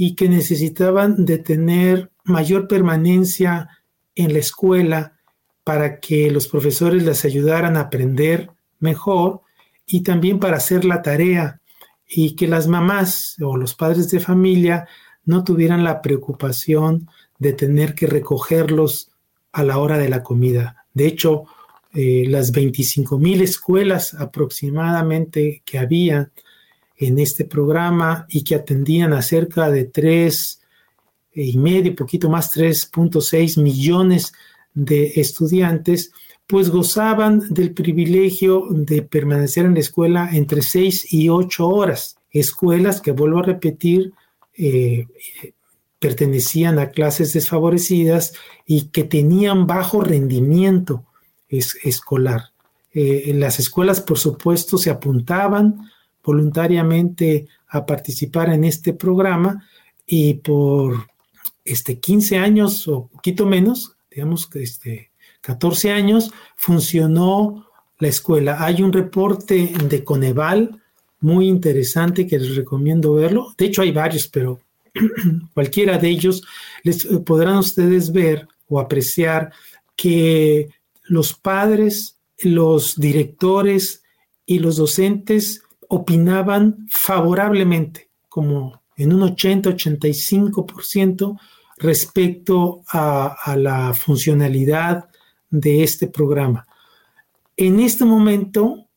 y 0.00 0.14
que 0.14 0.28
necesitaban 0.28 1.24
de 1.24 1.38
tener 1.38 2.12
mayor 2.22 2.68
permanencia 2.68 3.68
en 4.14 4.32
la 4.32 4.38
escuela 4.38 5.18
para 5.64 5.98
que 5.98 6.30
los 6.30 6.46
profesores 6.46 7.02
les 7.02 7.24
ayudaran 7.24 7.76
a 7.76 7.80
aprender 7.80 8.48
mejor 8.78 9.40
y 9.84 10.04
también 10.04 10.38
para 10.38 10.58
hacer 10.58 10.84
la 10.84 11.02
tarea 11.02 11.60
y 12.08 12.36
que 12.36 12.46
las 12.46 12.68
mamás 12.68 13.34
o 13.42 13.56
los 13.56 13.74
padres 13.74 14.08
de 14.08 14.20
familia 14.20 14.86
no 15.24 15.42
tuvieran 15.42 15.82
la 15.82 16.00
preocupación 16.00 17.08
de 17.40 17.54
tener 17.54 17.96
que 17.96 18.06
recogerlos 18.06 19.10
a 19.50 19.64
la 19.64 19.78
hora 19.78 19.98
de 19.98 20.08
la 20.08 20.22
comida. 20.22 20.86
De 20.94 21.08
hecho, 21.08 21.46
eh, 21.92 22.24
las 22.28 22.52
25 22.52 23.18
mil 23.18 23.42
escuelas 23.42 24.14
aproximadamente 24.14 25.60
que 25.64 25.80
había 25.80 26.30
en 26.98 27.18
este 27.18 27.44
programa 27.44 28.26
y 28.28 28.42
que 28.42 28.56
atendían 28.56 29.12
a 29.12 29.22
cerca 29.22 29.70
de 29.70 29.84
3 29.84 30.60
y 31.34 31.56
medio, 31.56 31.94
poquito 31.94 32.28
más, 32.28 32.56
3.6 32.56 33.62
millones 33.62 34.32
de 34.74 35.12
estudiantes, 35.16 36.12
pues 36.46 36.70
gozaban 36.70 37.42
del 37.50 37.72
privilegio 37.72 38.66
de 38.70 39.02
permanecer 39.02 39.66
en 39.66 39.74
la 39.74 39.80
escuela 39.80 40.30
entre 40.32 40.62
seis 40.62 41.12
y 41.12 41.28
ocho 41.28 41.68
horas. 41.68 42.16
Escuelas 42.30 43.00
que, 43.00 43.12
vuelvo 43.12 43.40
a 43.40 43.42
repetir, 43.42 44.12
eh, 44.56 45.06
pertenecían 45.98 46.78
a 46.78 46.90
clases 46.90 47.32
desfavorecidas 47.32 48.32
y 48.66 48.88
que 48.88 49.04
tenían 49.04 49.66
bajo 49.66 50.00
rendimiento 50.00 51.04
escolar. 51.48 52.52
Eh, 52.92 53.32
las 53.34 53.58
escuelas, 53.58 54.00
por 54.00 54.18
supuesto, 54.18 54.78
se 54.78 54.90
apuntaban 54.90 55.90
voluntariamente 56.28 57.48
a 57.68 57.86
participar 57.86 58.50
en 58.50 58.64
este 58.64 58.92
programa 58.92 59.64
y 60.06 60.34
por 60.34 61.06
este 61.64 61.98
15 61.98 62.36
años 62.38 62.86
o 62.86 63.08
poquito 63.08 63.46
menos, 63.46 63.96
digamos 64.10 64.46
que 64.46 64.62
este 64.62 65.10
14 65.40 65.90
años, 65.90 66.30
funcionó 66.56 67.66
la 67.98 68.08
escuela. 68.08 68.62
Hay 68.62 68.82
un 68.82 68.92
reporte 68.92 69.72
de 69.88 70.04
Coneval 70.04 70.82
muy 71.20 71.48
interesante 71.48 72.26
que 72.26 72.38
les 72.38 72.56
recomiendo 72.56 73.14
verlo. 73.14 73.54
De 73.56 73.66
hecho, 73.66 73.80
hay 73.80 73.92
varios, 73.92 74.28
pero 74.28 74.60
cualquiera 75.54 75.96
de 75.96 76.08
ellos 76.10 76.42
les 76.82 77.06
eh, 77.06 77.18
podrán 77.20 77.58
ustedes 77.58 78.12
ver 78.12 78.46
o 78.68 78.78
apreciar 78.78 79.50
que 79.96 80.68
los 81.04 81.32
padres, 81.32 82.18
los 82.40 82.96
directores 82.96 84.02
y 84.44 84.58
los 84.58 84.76
docentes 84.76 85.62
opinaban 85.88 86.86
favorablemente, 86.90 88.10
como 88.28 88.82
en 88.96 89.12
un 89.12 89.22
80-85% 89.22 91.38
respecto 91.78 92.82
a, 92.88 93.56
la 93.56 93.94
funcionalidad 93.94 95.08
de 95.50 95.82
este 95.82 96.08
programa. 96.08 96.66
En 97.56 97.80
este 97.80 98.04
momento, 98.04 98.88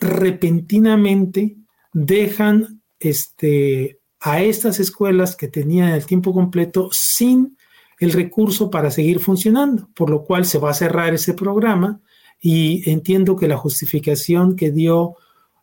repentinamente, 0.00 1.56
dejan 1.92 2.82
este, 2.98 4.00
a 4.20 4.42
estas 4.42 4.80
escuelas 4.80 5.36
que 5.36 5.48
tenían 5.48 5.90
el 5.90 6.04
tiempo 6.04 6.34
completo 6.34 6.90
sin 6.92 7.56
el 8.00 8.12
recurso 8.12 8.70
para 8.70 8.90
seguir 8.90 9.20
funcionando, 9.20 9.88
por 9.94 10.10
lo 10.10 10.24
cual 10.24 10.44
se 10.44 10.58
va 10.58 10.70
a 10.70 10.74
cerrar 10.74 11.14
ese 11.14 11.34
programa 11.34 12.00
y 12.40 12.88
entiendo 12.90 13.36
que 13.36 13.48
la 13.48 13.56
justificación 13.56 14.56
que 14.56 14.70
dio 14.70 15.16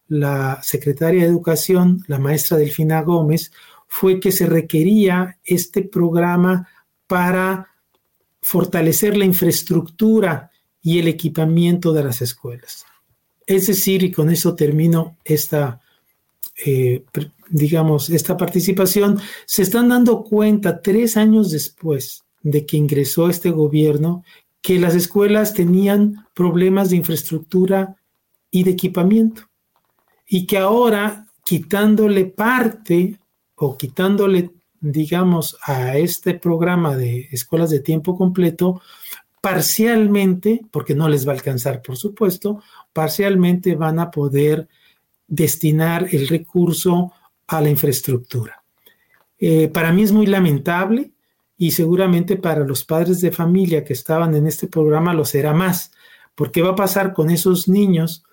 la 0.07 0.61
secretaria 0.61 1.23
de 1.23 1.29
Educación, 1.29 2.03
la 2.07 2.19
maestra 2.19 2.57
Delfina 2.57 3.01
Gómez, 3.01 3.51
fue 3.87 4.19
que 4.19 4.31
se 4.31 4.45
requería 4.45 5.39
este 5.43 5.81
programa 5.83 6.67
para 7.07 7.69
fortalecer 8.41 9.17
la 9.17 9.25
infraestructura 9.25 10.51
y 10.81 10.99
el 10.99 11.07
equipamiento 11.07 11.93
de 11.93 12.03
las 12.03 12.21
escuelas. 12.21 12.85
Es 13.47 13.67
decir, 13.67 14.03
y 14.03 14.11
con 14.11 14.29
eso 14.29 14.55
termino 14.55 15.17
esta, 15.23 15.81
eh, 16.65 17.03
digamos, 17.49 18.09
esta 18.09 18.37
participación, 18.37 19.19
se 19.45 19.63
están 19.63 19.89
dando 19.89 20.23
cuenta 20.23 20.81
tres 20.81 21.17
años 21.17 21.51
después 21.51 22.23
de 22.41 22.65
que 22.65 22.77
ingresó 22.77 23.29
este 23.29 23.49
gobierno 23.49 24.23
que 24.61 24.79
las 24.79 24.95
escuelas 24.95 25.53
tenían 25.53 26.27
problemas 26.33 26.89
de 26.89 26.97
infraestructura 26.97 27.95
y 28.51 28.63
de 28.63 28.71
equipamiento 28.71 29.43
y 30.27 30.45
que 30.45 30.57
ahora 30.57 31.27
quitándole 31.43 32.25
parte 32.25 33.19
o 33.55 33.77
quitándole 33.77 34.51
digamos, 34.91 35.57
a 35.63 35.97
este 35.97 36.35
programa 36.35 36.95
de 36.95 37.27
escuelas 37.31 37.71
de 37.71 37.79
tiempo 37.79 38.15
completo, 38.15 38.81
parcialmente, 39.41 40.61
porque 40.71 40.95
no 40.95 41.09
les 41.09 41.27
va 41.27 41.31
a 41.31 41.35
alcanzar, 41.35 41.81
por 41.81 41.97
supuesto, 41.97 42.61
parcialmente 42.93 43.75
van 43.75 43.99
a 43.99 44.11
poder 44.11 44.67
destinar 45.27 46.07
el 46.11 46.27
recurso 46.27 47.13
a 47.47 47.61
la 47.61 47.69
infraestructura. 47.69 48.63
Eh, 49.39 49.69
para 49.69 49.91
mí 49.91 50.03
es 50.03 50.11
muy 50.11 50.27
lamentable 50.27 51.11
y 51.57 51.71
seguramente 51.71 52.37
para 52.37 52.63
los 52.63 52.83
padres 52.83 53.21
de 53.21 53.31
familia 53.31 53.83
que 53.83 53.93
estaban 53.93 54.35
en 54.35 54.45
este 54.45 54.67
programa 54.67 55.13
lo 55.13 55.25
será 55.25 55.53
más, 55.53 55.91
porque 56.35 56.61
va 56.61 56.71
a 56.71 56.75
pasar 56.75 57.13
con 57.13 57.29
esos 57.29 57.67
niños 57.67 58.23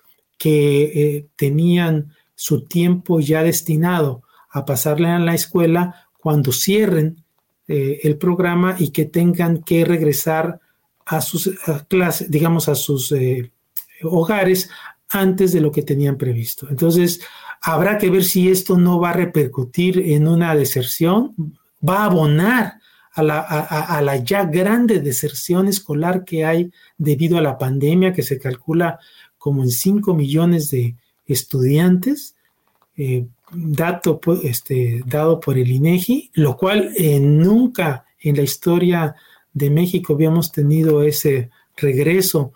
que 0.43 0.83
eh, 0.83 1.27
tenían 1.37 2.11
su 2.35 2.65
tiempo 2.65 3.21
ya 3.21 3.43
destinado 3.43 4.23
a 4.49 4.65
pasarle 4.65 5.07
a 5.07 5.17
la 5.17 5.33
escuela 5.33 6.09
cuando 6.19 6.51
cierren 6.51 7.23
eh, 7.65 8.01
el 8.03 8.17
programa 8.17 8.75
y 8.77 8.89
que 8.89 9.05
tengan 9.05 9.63
que 9.63 9.85
regresar 9.85 10.59
a 11.05 11.21
sus 11.21 11.49
clases, 11.87 12.29
digamos, 12.29 12.67
a 12.67 12.75
sus 12.75 13.13
eh, 13.13 13.53
hogares 14.01 14.69
antes 15.07 15.53
de 15.53 15.61
lo 15.61 15.71
que 15.71 15.81
tenían 15.81 16.17
previsto. 16.17 16.67
Entonces, 16.69 17.21
habrá 17.61 17.97
que 17.97 18.09
ver 18.09 18.25
si 18.25 18.49
esto 18.49 18.77
no 18.77 18.99
va 18.99 19.11
a 19.11 19.13
repercutir 19.13 19.97
en 19.97 20.27
una 20.27 20.53
deserción, 20.55 21.57
va 21.87 21.99
a 21.99 22.05
abonar 22.07 22.81
a 23.13 23.23
la, 23.23 23.39
a 23.39 24.01
la, 24.01 24.17
ya 24.17 24.43
grande 24.43 24.99
deserción 24.99 25.69
escolar 25.69 26.25
que 26.25 26.43
hay 26.43 26.69
debido 26.97 27.37
a 27.37 27.41
la 27.41 27.57
pandemia, 27.57 28.11
que 28.11 28.23
se 28.23 28.37
calcula 28.37 28.99
como 29.43 29.61
en 29.61 29.71
5 29.71 30.13
millones 30.13 30.71
de 30.71 30.95
estudiantes. 31.25 32.37
Eh, 32.95 33.25
dato 33.51 34.21
este, 34.41 35.03
dado 35.05 35.41
por 35.41 35.57
el 35.57 35.69
INEGI, 35.69 36.31
lo 36.35 36.55
cual 36.55 36.93
eh, 36.95 37.19
nunca 37.19 38.05
en 38.21 38.37
la 38.37 38.43
historia 38.43 39.15
de 39.51 39.69
México 39.69 40.13
habíamos 40.13 40.53
tenido 40.53 41.03
ese 41.03 41.49
regreso 41.75 42.53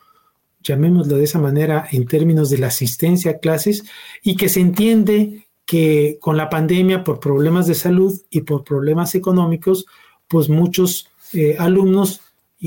llamémoslo 0.64 1.18
de 1.18 1.26
esa 1.26 1.40
manera, 1.40 1.90
en 1.92 2.06
términos 2.06 2.50
de 2.50 2.58
la 2.58 2.68
asistencia 2.68 3.32
a 3.32 3.38
clases, 3.40 3.84
y 4.24 4.38
que 4.38 4.48
se 4.48 4.62
entiende 4.62 5.46
que 5.66 6.18
con 6.22 6.38
la 6.38 6.50
pandemia, 6.50 7.04
por 7.04 7.20
problemas 7.20 7.68
de 7.68 7.76
salud 7.76 8.18
y 8.30 8.42
por 8.42 8.64
problemas 8.64 9.14
económicos, 9.14 9.86
pues 10.30 10.48
muchos 10.48 11.10
eh, 11.34 11.58
alumnos 11.60 12.22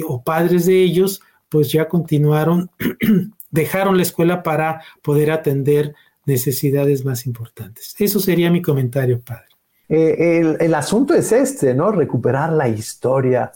o 0.06 0.22
padres 0.22 0.66
de 0.66 0.82
ellos, 0.82 1.22
pues 1.48 1.72
ya 1.72 1.88
continuaron, 1.88 2.70
dejaron 3.50 3.96
la 3.96 4.02
escuela 4.02 4.42
para 4.42 4.82
poder 5.02 5.30
atender 5.30 5.94
necesidades 6.26 7.04
más 7.04 7.26
importantes. 7.26 7.94
Eso 7.98 8.20
sería 8.20 8.50
mi 8.50 8.62
comentario, 8.62 9.20
padre. 9.20 9.46
Eh, 9.88 10.56
el, 10.60 10.74
asunto 10.74 11.14
es 11.14 11.32
este, 11.32 11.74
¿no? 11.74 11.90
Recuperar 11.90 12.52
la 12.52 12.68
historia 12.68 13.50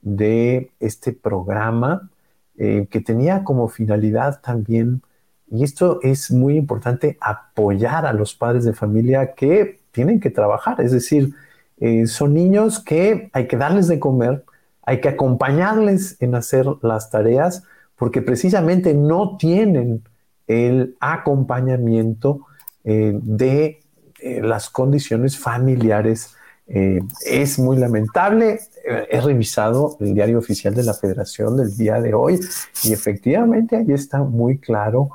de 0.00 0.70
este 0.78 1.12
programa 1.12 2.08
eh, 2.56 2.86
que 2.88 3.00
tenía 3.00 3.42
como 3.42 3.68
finalidad 3.68 4.40
también, 4.40 5.02
y 5.50 5.64
esto 5.64 5.98
es 6.02 6.30
muy 6.30 6.56
importante, 6.56 7.18
apoyar 7.20 8.06
a 8.06 8.12
los 8.12 8.34
padres 8.34 8.64
de 8.64 8.72
familia 8.72 9.34
que 9.34 9.80
tienen 9.90 10.20
que 10.20 10.30
trabajar, 10.30 10.80
es 10.80 10.92
decir, 10.92 11.34
eh, 11.80 12.06
son 12.06 12.34
niños 12.34 12.78
que 12.78 13.30
hay 13.32 13.48
que 13.48 13.56
darles 13.56 13.88
de 13.88 13.98
comer, 13.98 14.44
hay 14.82 15.00
que 15.00 15.08
acompañarles 15.08 16.16
en 16.20 16.36
hacer 16.36 16.66
las 16.82 17.10
tareas, 17.10 17.64
porque 18.00 18.22
precisamente 18.22 18.94
no 18.94 19.36
tienen 19.36 20.02
el 20.48 20.96
acompañamiento 20.98 22.46
de 22.82 23.80
eh, 24.22 24.40
las 24.42 24.68
condiciones 24.68 25.38
familiares. 25.38 26.34
Eh, 26.66 27.00
es 27.26 27.58
muy 27.58 27.78
lamentable. 27.78 28.60
Eh, 28.86 29.08
he 29.10 29.20
revisado 29.20 29.96
el 30.00 30.14
diario 30.14 30.38
oficial 30.38 30.74
de 30.74 30.82
la 30.82 30.94
Federación 30.94 31.56
del 31.56 31.76
día 31.76 32.00
de 32.00 32.14
hoy 32.14 32.40
y 32.84 32.92
efectivamente 32.92 33.76
ahí 33.76 33.92
está 33.92 34.22
muy 34.22 34.58
claro 34.58 35.10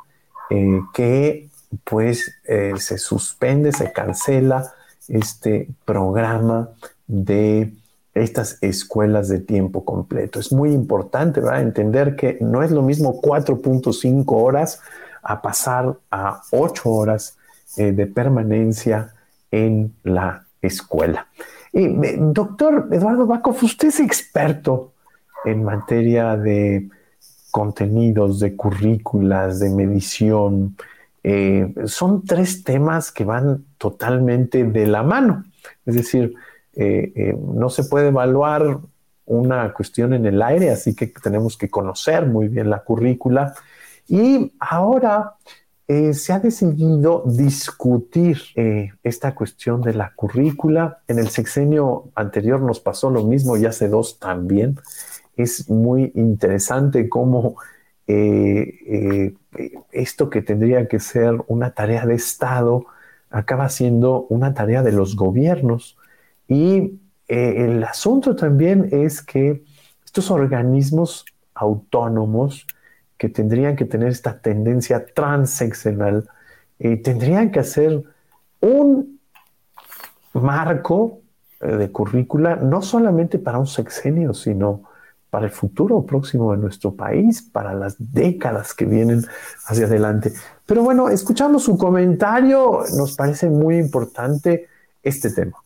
que 0.93 1.49
pues 1.83 2.31
se 2.77 2.97
suspende, 2.99 3.71
se 3.71 3.91
cancela 3.91 4.73
este 5.07 5.67
programa 5.85 6.69
de 7.07 7.73
estas 8.15 8.57
escuelas 8.61 9.27
de 9.27 9.39
tiempo 9.39 9.83
completo. 9.83 10.39
Es 10.39 10.51
muy 10.51 10.71
importante 10.71 11.41
¿verdad? 11.41 11.61
entender 11.61 12.15
que 12.15 12.37
no 12.41 12.63
es 12.63 12.71
lo 12.71 12.81
mismo 12.81 13.21
4.5 13.21 14.23
horas 14.27 14.81
a 15.21 15.41
pasar 15.41 15.97
a 16.09 16.41
8 16.51 16.89
horas 16.89 17.37
eh, 17.77 17.91
de 17.91 18.07
permanencia 18.07 19.13
en 19.51 19.93
la 20.03 20.45
escuela. 20.61 21.27
Y, 21.73 21.89
doctor 22.17 22.87
Eduardo 22.89 23.25
Bacov, 23.25 23.57
usted 23.61 23.89
es 23.89 23.99
experto 23.99 24.93
en 25.43 25.63
materia 25.63 26.37
de 26.37 26.89
contenidos, 27.51 28.39
de 28.39 28.55
currículas, 28.55 29.59
de 29.59 29.69
medición. 29.71 30.77
Eh, 31.23 31.73
son 31.85 32.23
tres 32.23 32.63
temas 32.63 33.11
que 33.11 33.25
van 33.25 33.65
totalmente 33.77 34.63
de 34.63 34.87
la 34.87 35.03
mano. 35.03 35.43
Es 35.85 35.95
decir, 35.95 36.35
eh, 36.75 37.35
no 37.53 37.69
se 37.69 37.83
puede 37.85 38.09
evaluar 38.09 38.79
una 39.25 39.73
cuestión 39.73 40.13
en 40.13 40.25
el 40.25 40.41
aire, 40.41 40.69
así 40.69 40.95
que 40.95 41.07
tenemos 41.07 41.57
que 41.57 41.69
conocer 41.69 42.25
muy 42.27 42.47
bien 42.47 42.69
la 42.69 42.79
currícula. 42.79 43.53
Y 44.07 44.53
ahora 44.59 45.35
eh, 45.87 46.13
se 46.13 46.33
ha 46.33 46.39
decidido 46.39 47.23
discutir 47.27 48.39
eh, 48.55 48.91
esta 49.03 49.35
cuestión 49.35 49.81
de 49.81 49.93
la 49.93 50.13
currícula. 50.15 51.03
En 51.07 51.19
el 51.19 51.29
sexenio 51.29 52.09
anterior 52.15 52.61
nos 52.61 52.79
pasó 52.79 53.11
lo 53.11 53.23
mismo 53.23 53.55
y 53.55 53.65
hace 53.65 53.87
dos 53.87 54.17
también. 54.19 54.79
Es 55.35 55.69
muy 55.69 56.11
interesante 56.15 57.07
cómo 57.07 57.57
eh, 58.07 59.33
esto 59.91 60.29
que 60.29 60.41
tendría 60.41 60.87
que 60.87 60.99
ser 60.99 61.35
una 61.47 61.71
tarea 61.71 62.05
de 62.05 62.15
Estado 62.15 62.85
acaba 63.29 63.69
siendo 63.69 64.25
una 64.29 64.53
tarea 64.55 64.81
de 64.81 64.91
los 64.91 65.15
gobiernos. 65.15 65.97
Y 66.47 66.99
el 67.27 67.83
asunto 67.83 68.35
también 68.35 68.89
es 68.91 69.21
que 69.21 69.63
estos 70.05 70.29
organismos 70.29 71.25
autónomos 71.55 72.67
que 73.17 73.29
tendrían 73.29 73.75
que 73.75 73.85
tener 73.85 74.09
esta 74.09 74.39
tendencia 74.39 75.05
transeccional, 75.05 76.29
eh, 76.79 76.97
tendrían 76.97 77.51
que 77.51 77.61
hacer 77.61 78.03
un 78.59 79.19
marco 80.33 81.21
eh, 81.61 81.67
de 81.67 81.91
currícula 81.91 82.57
no 82.57 82.81
solamente 82.81 83.39
para 83.39 83.57
un 83.57 83.67
sexenio, 83.67 84.33
sino 84.33 84.83
para 85.29 85.45
el 85.45 85.51
futuro 85.51 86.05
próximo 86.05 86.51
de 86.51 86.57
nuestro 86.57 86.93
país, 86.93 87.41
para 87.41 87.73
las 87.73 87.95
décadas 87.97 88.73
que 88.73 88.85
vienen 88.85 89.25
hacia 89.65 89.85
adelante. 89.85 90.33
Pero 90.65 90.83
bueno, 90.83 91.09
escuchamos 91.09 91.63
su 91.63 91.77
comentario, 91.77 92.83
nos 92.95 93.15
parece 93.15 93.49
muy 93.49 93.77
importante 93.77 94.67
este 95.03 95.31
tema. 95.31 95.64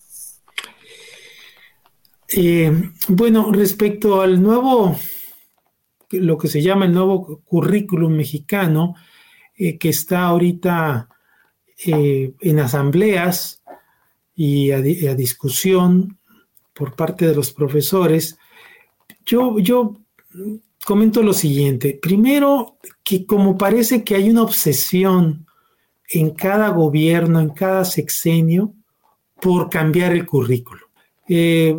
Eh, 2.36 2.72
bueno, 3.08 3.52
respecto 3.52 4.22
al 4.22 4.42
nuevo 4.42 4.96
lo 6.12 6.38
que 6.38 6.48
se 6.48 6.62
llama 6.62 6.86
el 6.86 6.94
nuevo 6.94 7.42
currículum 7.44 8.14
mexicano, 8.14 8.96
eh, 9.56 9.78
que 9.78 9.90
está 9.90 10.24
ahorita 10.26 11.10
eh, 11.86 12.34
en 12.40 12.60
asambleas 12.60 13.62
y 14.36 14.72
a, 14.72 14.82
discusión 14.82 16.18
por 16.74 16.96
parte 16.96 17.28
de 17.28 17.36
los 17.36 17.52
profesores. 17.52 18.38
Yo, 19.26 19.60
yo 19.60 19.98
comento 20.86 21.22
lo 21.22 21.34
siguiente. 21.34 22.00
Primero, 22.02 22.78
que 23.04 23.26
como 23.26 23.58
parece 23.58 24.04
que 24.04 24.16
hay 24.16 24.30
una 24.30 24.44
obsesión 24.44 25.46
en 26.10 26.32
cada 26.32 26.70
gobierno, 26.70 27.40
en 27.40 27.50
cada 27.50 27.86
sexenio, 27.86 28.74
por 29.42 29.70
cambiar 29.70 30.14
el 30.14 30.26
currículo. 30.26 30.89
Eh, 31.30 31.78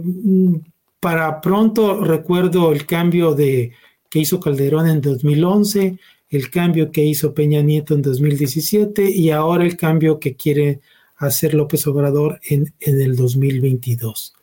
para 1.01 1.41
pronto 1.41 2.05
recuerdo 2.05 2.73
el 2.73 2.87
cambio 2.87 3.35
que 3.37 3.73
hizo 4.13 4.39
Calderón 4.39 4.87
en 4.89 5.01
2011, 5.01 5.99
el 6.29 6.51
cambio 6.51 6.93
que 6.93 7.05
hizo 7.05 7.35
Peña 7.35 7.61
Nieto 7.61 7.95
en 7.95 8.03
2017 8.03 9.11
y 9.11 9.31
ahora 9.31 9.65
el 9.65 9.77
cambio 9.77 10.21
que 10.21 10.37
quiere 10.37 10.81
hacer 11.17 11.55
López 11.55 11.87
Obrador 11.87 12.39
en, 12.49 12.73
el 12.81 13.17
2022. 13.17 14.35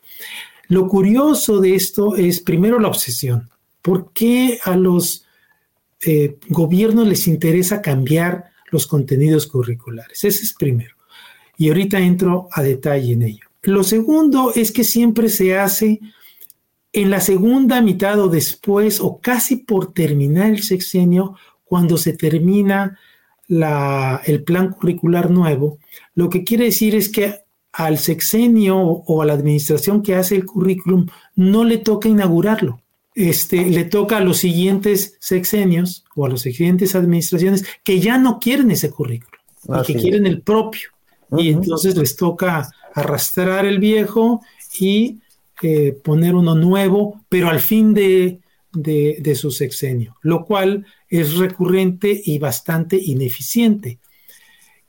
Lo 0.67 0.87
curioso 0.87 1.61
de 1.61 1.75
esto 1.75 2.17
es 2.17 2.41
primero 2.41 2.79
la 2.79 2.89
obsesión. 2.89 3.49
¿Por 3.81 4.11
qué 4.11 4.59
a 4.63 4.75
los 4.75 5.25
eh, 6.05 6.37
gobiernos 6.49 7.07
les 7.07 7.27
interesa 7.27 7.81
cambiar 7.81 8.51
los 8.69 8.85
contenidos 8.85 9.47
curriculares? 9.47 10.25
Ese 10.25 10.43
es 10.43 10.53
primero. 10.53 10.95
Y 11.57 11.69
ahorita 11.69 11.99
entro 11.99 12.49
a 12.51 12.61
detalle 12.61 13.13
en 13.13 13.23
ello. 13.23 13.46
Lo 13.67 13.83
segundo 13.83 14.53
es 14.55 14.71
que 14.71 14.85
siempre 14.85 15.27
se 15.27 15.57
hace 15.57 15.99
en 16.93 17.09
la 17.09 17.19
segunda 17.19 17.81
mitad 17.81 18.17
o 18.21 18.29
después 18.29 19.01
o 19.01 19.19
casi 19.19 19.57
por 19.57 19.91
terminar 19.91 20.51
el 20.51 20.63
sexenio, 20.63 21.35
cuando 21.65 21.97
se 21.97 22.13
termina 22.13 22.97
el 23.49 24.43
plan 24.45 24.71
curricular 24.71 25.29
nuevo, 25.29 25.79
lo 26.15 26.29
que 26.29 26.45
quiere 26.45 26.63
decir 26.63 26.95
es 26.95 27.09
que 27.09 27.41
al 27.73 27.97
sexenio 27.97 28.77
o 28.79 29.21
a 29.21 29.25
la 29.25 29.33
administración 29.33 30.01
que 30.01 30.15
hace 30.15 30.35
el 30.35 30.45
currículum 30.45 31.07
no 31.35 31.65
le 31.65 31.77
toca 31.77 32.07
inaugurarlo. 32.07 32.81
Este, 33.15 33.65
le 33.65 33.83
toca 33.83 34.17
a 34.17 34.21
los 34.21 34.37
siguientes 34.37 35.17
sexenios 35.19 36.05
o 36.15 36.25
a 36.25 36.29
las 36.29 36.39
siguientes 36.39 36.95
administraciones 36.95 37.65
que 37.83 37.99
ya 37.99 38.17
no 38.17 38.39
quieren 38.39 38.71
ese 38.71 38.91
currículum 38.91 39.41
y 39.67 39.85
que 39.85 39.95
quieren 39.95 40.25
el 40.25 40.41
propio. 40.41 40.91
Y 41.37 41.49
entonces 41.49 41.97
les 41.97 42.15
toca 42.15 42.71
arrastrar 42.97 43.65
el 43.65 43.79
viejo 43.79 44.41
y 44.79 45.19
poner 46.03 46.35
uno 46.35 46.55
nuevo, 46.55 47.21
pero 47.29 47.49
al 47.49 47.59
fin 47.59 47.93
de, 47.93 48.39
de, 48.73 49.35
su 49.35 49.51
sexenio, 49.51 50.15
lo 50.21 50.45
cual 50.45 50.85
es 51.09 51.37
recurrente 51.37 52.21
y 52.25 52.37
bastante 52.39 52.99
ineficiente. 53.01 53.99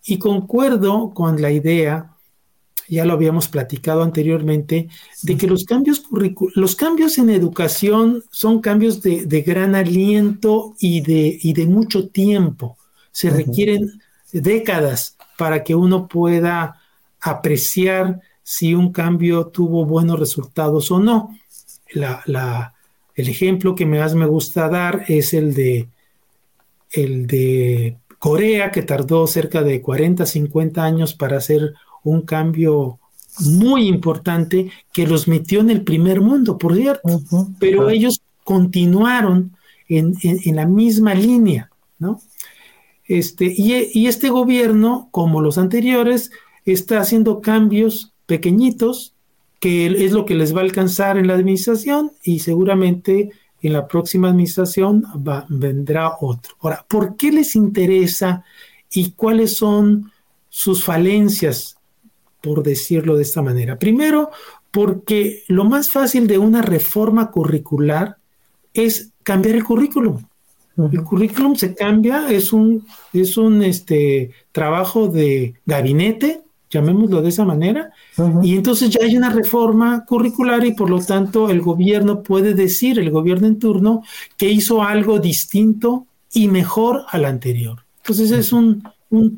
Y 0.04 0.18
concuerdo 0.18 1.12
con 1.14 1.40
la 1.40 1.50
idea, 1.50 2.14
ya 2.88 3.04
lo 3.04 3.12
habíamos 3.14 3.48
platicado 3.48 4.02
anteriormente, 4.02 4.88
de 5.22 5.36
que 5.36 5.46
los 5.46 5.64
cambios, 5.64 6.04
los 6.54 6.76
cambios 6.76 7.18
en 7.18 7.30
educación 7.30 8.24
son 8.30 8.60
cambios 8.60 9.02
de, 9.02 9.26
de 9.26 9.42
gran 9.42 9.74
aliento 9.74 10.74
y 10.78 11.00
de, 11.00 11.38
y 11.42 11.52
de, 11.52 11.66
mucho 11.66 12.08
tiempo. 12.08 12.76
Se 13.10 13.30
requieren 13.30 14.00
décadas 14.32 15.16
para 15.36 15.64
que 15.64 15.74
uno 15.74 16.08
pueda 16.08 16.77
apreciar 17.20 18.20
si 18.42 18.74
un 18.74 18.92
cambio 18.92 19.48
tuvo 19.48 19.84
buenos 19.84 20.18
resultados 20.18 20.90
o 20.90 21.00
no. 21.00 21.36
el 21.94 23.28
ejemplo 23.28 23.74
que 23.74 23.84
más 23.84 24.14
me 24.14 24.26
gusta 24.26 24.68
dar 24.68 25.04
es 25.08 25.34
el 25.34 25.52
de, 25.52 25.88
el 26.92 27.26
de 27.26 27.98
Corea, 28.18 28.70
que 28.70 28.82
tardó 28.82 29.26
cerca 29.26 29.62
de 29.62 29.82
40, 29.82 30.24
50 30.24 30.82
años 30.82 31.14
para 31.14 31.36
hacer 31.36 31.74
un 32.02 32.22
cambio 32.22 32.98
muy 33.40 33.86
importante 33.86 34.70
que 34.92 35.06
los 35.06 35.28
metió 35.28 35.60
en 35.60 35.70
el 35.70 35.82
primer 35.82 36.20
mundo, 36.20 36.58
por 36.58 36.74
cierto, 36.74 37.20
pero 37.58 37.90
ellos 37.90 38.20
continuaron 38.44 39.52
en, 39.88 40.16
la 40.56 40.66
misma 40.66 41.14
línea. 41.14 41.70
¿no? 41.98 42.20
Este, 43.04 43.44
y, 43.44 43.90
y 43.92 44.06
este 44.06 44.30
gobierno, 44.30 45.08
como 45.10 45.40
los 45.40 45.58
anteriores, 45.58 46.30
está 46.72 47.00
haciendo 47.00 47.40
cambios 47.40 48.12
pequeñitos, 48.26 49.14
que 49.60 49.86
es 49.86 50.12
lo 50.12 50.24
que 50.24 50.34
les 50.34 50.54
va 50.54 50.60
a 50.60 50.64
alcanzar 50.64 51.18
en 51.18 51.26
la 51.26 51.34
administración 51.34 52.12
y 52.22 52.40
seguramente 52.40 53.30
en 53.60 53.72
la 53.72 53.88
próxima 53.88 54.28
administración 54.28 55.04
vendrá 55.48 56.12
otro. 56.20 56.54
Ahora, 56.60 56.84
¿por 56.88 57.16
qué 57.16 57.32
les 57.32 57.56
interesa 57.56 58.44
y 58.90 59.12
cuáles 59.12 59.56
son 59.56 60.12
sus 60.48 60.84
falencias, 60.84 61.76
por 62.40 62.62
decirlo 62.62 63.16
de 63.16 63.22
esta 63.22 63.42
manera? 63.42 63.78
Primero, 63.78 64.30
porque 64.70 65.42
lo 65.48 65.64
más 65.64 65.90
fácil 65.90 66.26
de 66.26 66.38
una 66.38 66.62
reforma 66.62 67.30
curricular 67.30 68.18
es 68.74 69.10
cambiar 69.22 69.56
el 69.56 69.64
currículum. 69.64 70.22
El 70.92 71.02
currículum 71.02 71.56
se 71.56 71.74
cambia, 71.74 72.30
es 72.30 72.52
un, 72.52 72.86
es 73.12 73.36
un 73.36 73.64
este, 73.64 74.30
trabajo 74.52 75.08
de 75.08 75.54
gabinete, 75.66 76.42
llamémoslo 76.70 77.22
de 77.22 77.28
esa 77.30 77.44
manera, 77.44 77.92
y 78.42 78.56
entonces 78.56 78.90
ya 78.90 79.00
hay 79.04 79.16
una 79.16 79.30
reforma 79.30 80.04
curricular 80.04 80.64
y 80.66 80.72
por 80.72 80.90
lo 80.90 80.98
tanto 81.00 81.50
el 81.50 81.60
gobierno 81.60 82.22
puede 82.22 82.54
decir, 82.54 82.98
el 82.98 83.10
gobierno 83.10 83.46
en 83.46 83.58
turno, 83.58 84.02
que 84.36 84.50
hizo 84.50 84.82
algo 84.82 85.18
distinto 85.18 86.06
y 86.32 86.48
mejor 86.48 87.04
al 87.10 87.24
anterior. 87.24 87.84
Entonces 87.98 88.30
es 88.30 88.52
un, 88.52 88.82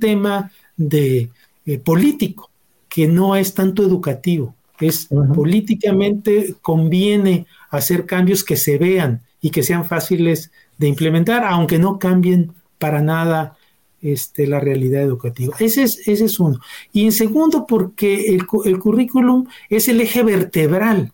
tema 0.00 0.50
de 0.76 1.30
eh, 1.66 1.78
político 1.78 2.50
que 2.88 3.06
no 3.06 3.36
es 3.36 3.54
tanto 3.54 3.84
educativo, 3.84 4.54
es 4.80 5.08
políticamente 5.34 6.56
conviene 6.62 7.46
hacer 7.70 8.06
cambios 8.06 8.42
que 8.42 8.56
se 8.56 8.78
vean 8.78 9.20
y 9.40 9.50
que 9.50 9.62
sean 9.62 9.84
fáciles 9.84 10.50
de 10.78 10.88
implementar, 10.88 11.44
aunque 11.44 11.78
no 11.78 11.98
cambien 11.98 12.52
para 12.78 13.02
nada 13.02 13.56
este, 14.02 14.46
la 14.46 14.60
realidad 14.60 15.02
educativa. 15.02 15.54
Ese 15.58 15.82
es, 15.82 16.06
ese 16.08 16.24
es 16.24 16.40
uno. 16.40 16.60
Y 16.92 17.04
en 17.04 17.12
segundo, 17.12 17.66
porque 17.66 18.34
el, 18.34 18.46
currículum 18.46 19.46
es 19.68 19.88
el 19.88 20.00
eje 20.00 20.22
vertebral 20.22 21.12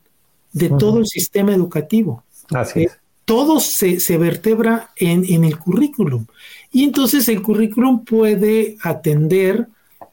de 0.53 0.71
todo 0.71 0.99
el 0.99 1.07
sistema 1.07 1.55
educativo. 1.55 2.25
Así 2.51 2.85
es. 2.85 2.99
todo 3.25 3.61
se, 3.61 4.19
vertebra 4.19 4.91
en, 4.97 5.45
el 5.45 5.59
currículum. 5.59 6.27
Y 6.73 6.85
entonces 6.85 7.29
el 7.29 7.43
currículum 7.43 8.05
puede 8.05 8.77
atender, 8.83 9.67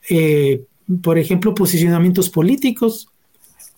eh, 0.10 0.64
por 1.02 1.20
ejemplo, 1.20 1.54
posicionamientos 1.54 2.30
políticos, 2.30 3.10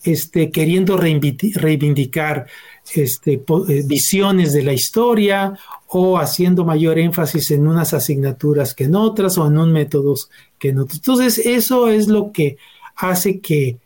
este, 0.03 0.51
queriendo 0.51 0.97
reivindicar 0.97 2.47
este, 2.93 3.33
eh, 3.33 3.83
visiones 3.85 4.53
de 4.53 4.63
la 4.63 4.73
historia 4.73 5.57
o 5.87 6.17
haciendo 6.17 6.65
mayor 6.65 6.99
énfasis 6.99 7.51
en 7.51 7.67
unas 7.67 7.93
asignaturas 7.93 8.73
que 8.73 8.85
en 8.85 8.95
otras 8.95 9.37
o 9.37 9.47
en 9.47 9.57
un 9.57 9.71
métodos 9.71 10.29
que 10.59 10.69
en 10.69 10.79
otros. 10.79 10.97
Entonces, 10.97 11.37
eso 11.39 11.87
es 11.87 12.07
lo 12.07 12.31
que 12.31 12.57
hace 12.95 13.39
que 13.39 13.77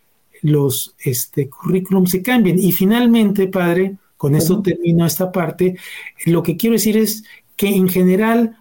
los 0.42 0.96
este, 1.00 1.50
currículum 1.50 2.06
se 2.06 2.22
cambien. 2.22 2.60
Y 2.60 2.72
finalmente, 2.72 3.48
padre, 3.48 3.98
con 4.18 4.36
esto 4.36 4.62
termino 4.62 5.06
esta 5.06 5.32
parte, 5.32 5.78
lo 6.26 6.44
que 6.44 6.58
quiero 6.58 6.74
decir 6.74 6.98
es 6.98 7.24
que 7.56 7.70
en 7.70 7.88
general 7.88 8.58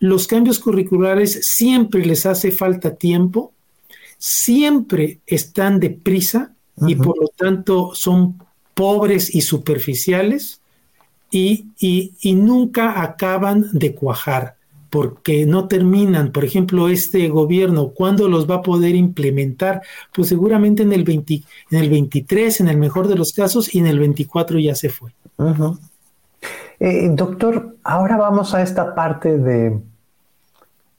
los 0.00 0.26
cambios 0.26 0.58
curriculares 0.58 1.40
siempre 1.42 2.04
les 2.04 2.26
hace 2.26 2.50
falta 2.50 2.94
tiempo, 2.94 3.52
siempre 4.18 5.20
están 5.26 5.80
deprisa 5.80 6.52
y 6.86 6.94
por 6.94 7.18
lo 7.20 7.28
tanto 7.28 7.94
son 7.94 8.38
pobres 8.78 9.34
y 9.34 9.40
superficiales 9.40 10.60
y, 11.32 11.66
nunca 12.36 13.02
acaban 13.02 13.66
de 13.72 13.92
cuajar 13.92 14.54
porque 14.88 15.46
no 15.46 15.66
terminan. 15.66 16.30
Por 16.30 16.44
ejemplo, 16.44 16.88
este 16.88 17.28
gobierno, 17.28 17.88
¿cuándo 17.88 18.28
los 18.28 18.48
va 18.48 18.56
a 18.56 18.62
poder 18.62 18.94
implementar? 18.94 19.82
Pues 20.14 20.28
seguramente 20.28 20.84
en 20.84 20.92
el, 20.92 21.02
20, 21.02 21.42
en 21.72 21.78
el 21.78 21.90
23, 21.90 22.60
en 22.60 22.68
el 22.68 22.76
mejor 22.76 23.08
de 23.08 23.16
los 23.16 23.32
casos, 23.32 23.74
y 23.74 23.80
en 23.80 23.88
el 23.88 23.98
24 23.98 24.60
ya 24.60 24.76
se 24.76 24.90
fue. 24.90 25.10
Eh, 26.78 27.10
doctor, 27.10 27.76
ahora 27.82 28.16
vamos 28.16 28.54
a 28.54 28.62
esta 28.62 28.94
parte 28.94 29.38
de 29.38 29.76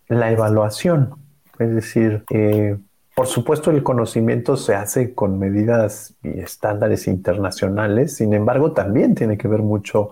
la 0.10 0.32
evaluación. 0.34 1.15
Es 1.58 1.74
decir, 1.74 2.26
eh, 2.30 2.78
por 3.19 3.27
supuesto, 3.27 3.69
el 3.69 3.84
conocimiento 3.84 4.55
se 4.55 4.75
hace 4.75 5.13
con 5.13 5.39
medidas 5.39 6.13
y 6.23 6.39
estándares 6.39 7.05
internacionales, 7.05 8.15
sin 8.15 8.34
embargo, 8.34 8.71
también 8.71 9.13
tiene 9.13 9.38
que 9.38 9.49
ver 9.49 9.60
mucho 9.60 10.12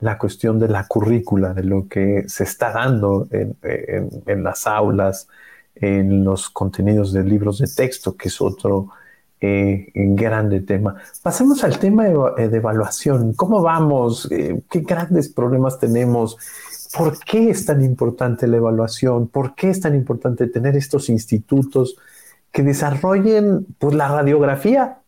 la 0.00 0.16
cuestión 0.16 0.58
de 0.58 0.68
la 0.68 0.86
currícula, 0.86 1.52
de 1.52 1.64
lo 1.64 1.86
que 1.86 2.24
se 2.28 2.44
está 2.44 2.72
dando 2.72 3.28
en, 3.30 4.42
las 4.42 4.66
aulas, 4.66 5.28
en 5.74 6.24
los 6.24 6.48
contenidos 6.48 7.12
de 7.12 7.24
libros 7.24 7.58
de 7.58 7.66
texto, 7.66 8.16
que 8.16 8.28
es 8.28 8.40
otro 8.40 8.88
eh, 9.38 9.92
grande 9.94 10.62
tema. 10.62 10.96
Pasemos 11.22 11.62
al 11.62 11.78
tema 11.78 12.04
de, 12.04 12.14
eh, 12.38 12.50
evaluación. 12.54 13.34
¿Cómo 13.34 13.60
vamos? 13.60 14.32
Eh, 14.32 14.62
¿Qué 14.70 14.80
grandes 14.80 15.28
problemas 15.28 15.78
tenemos? 15.78 16.38
¿Por 16.96 17.18
qué 17.18 17.50
es 17.50 17.66
tan 17.66 17.84
importante 17.84 18.46
la 18.46 18.56
evaluación? 18.56 19.28
¿Por 19.28 19.54
qué 19.54 19.68
es 19.68 19.80
tan 19.80 19.94
importante 19.94 20.46
tener 20.46 20.74
estos 20.74 21.10
institutos? 21.10 21.98
Que 22.52 22.62
desarrollen 22.62 23.66
pues, 23.78 23.94
la 23.94 24.08
radiografía, 24.08 24.98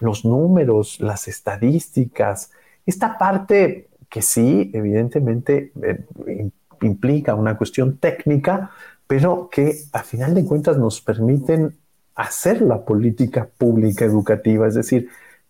los 0.00 0.24
números, 0.24 1.00
las 1.00 1.28
estadísticas, 1.28 2.50
esta 2.86 3.18
parte 3.18 3.88
que 4.08 4.22
sí, 4.22 4.70
evidentemente, 4.72 5.72
eh, 5.82 6.50
implica 6.82 7.34
una 7.34 7.56
cuestión 7.56 7.98
técnica, 7.98 8.70
pero 9.06 9.48
que 9.50 9.76
a 9.92 10.02
final 10.02 10.34
de 10.34 10.44
cuentas 10.44 10.78
nos 10.78 11.00
permiten 11.00 11.76
hacer 12.14 12.62
la 12.62 12.84
política 12.84 13.48
pública 13.58 14.04
educativa, 14.04 14.66
es 14.66 14.74
decir, 14.74 15.08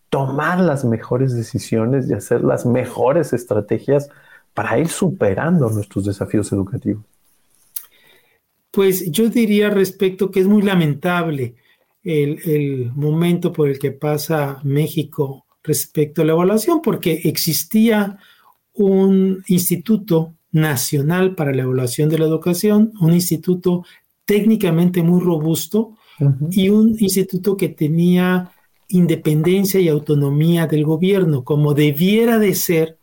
tomar 0.09 0.59
las 0.59 0.85
mejores 0.85 1.33
decisiones 1.33 2.09
y 2.09 2.13
hacer 2.13 2.43
las 2.43 2.65
mejores 2.65 3.33
estrategias 3.33 4.09
para 4.53 4.77
ir 4.77 4.89
superando 4.89 5.69
nuestros 5.69 6.05
desafíos 6.05 6.51
educativos. 6.51 7.03
Pues 8.79 9.11
yo 9.11 9.27
diría 9.27 9.69
respecto 9.69 10.31
que 10.31 10.39
es 10.39 10.47
muy 10.47 10.61
lamentable 10.61 11.55
el, 12.01 12.89
momento 12.95 13.51
por 13.51 13.67
el 13.67 13.77
que 13.77 13.91
pasa 13.91 14.61
México 14.63 15.45
respecto 15.61 16.21
a 16.21 16.25
la 16.25 16.31
evaluación, 16.31 16.81
porque 16.81 17.19
existía 17.25 18.19
un 18.71 19.43
instituto 19.47 20.33
nacional 20.53 21.35
para 21.35 21.51
la 21.51 21.63
evaluación 21.63 22.07
de 22.07 22.19
la 22.19 22.25
educación, 22.27 22.93
un 23.01 23.11
instituto 23.11 23.83
técnicamente 24.23 25.03
muy 25.03 25.19
robusto 25.19 25.97
y 26.49 26.69
un 26.69 26.95
instituto 27.01 27.57
que 27.57 27.67
tenía 27.67 28.53
independencia 28.87 29.81
y 29.81 29.89
autonomía 29.89 30.67
del 30.67 30.85
gobierno, 30.85 31.43
como 31.43 31.73
debiera 31.73 32.39
de 32.39 32.55
ser 32.55 32.97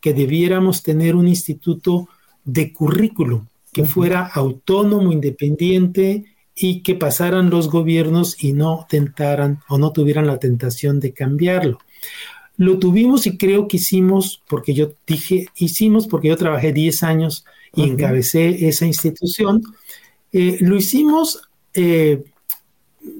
que 0.00 0.14
debiéramos 0.14 0.82
tener 0.82 1.14
un 1.14 1.28
instituto 1.28 2.08
de 2.44 2.72
currículum 2.72 3.46
que 3.72 3.84
fuera 3.84 4.26
autónomo, 4.26 5.12
independiente 5.12 6.24
y 6.54 6.82
que 6.82 6.94
pasaran 6.94 7.50
los 7.50 7.70
gobiernos 7.70 8.42
y 8.42 8.52
no 8.52 8.86
tentaran 8.88 9.60
o 9.68 9.78
no 9.78 9.92
tuvieran 9.92 10.26
la 10.26 10.38
tentación 10.38 11.00
de 11.00 11.12
cambiarlo. 11.12 11.78
Lo 12.58 12.78
tuvimos 12.78 13.26
y 13.26 13.38
creo 13.38 13.66
que 13.66 13.78
hicimos, 13.78 14.42
porque 14.48 14.74
yo 14.74 14.92
dije, 15.06 15.46
hicimos 15.56 16.06
porque 16.06 16.28
yo 16.28 16.36
trabajé 16.36 16.72
10 16.72 17.02
años 17.02 17.44
y 17.74 17.84
encabecé 17.84 18.68
esa 18.68 18.84
institución. 18.84 19.62
Eh, 20.32 20.58
lo 20.60 20.76
hicimos 20.76 21.42
eh, 21.72 22.22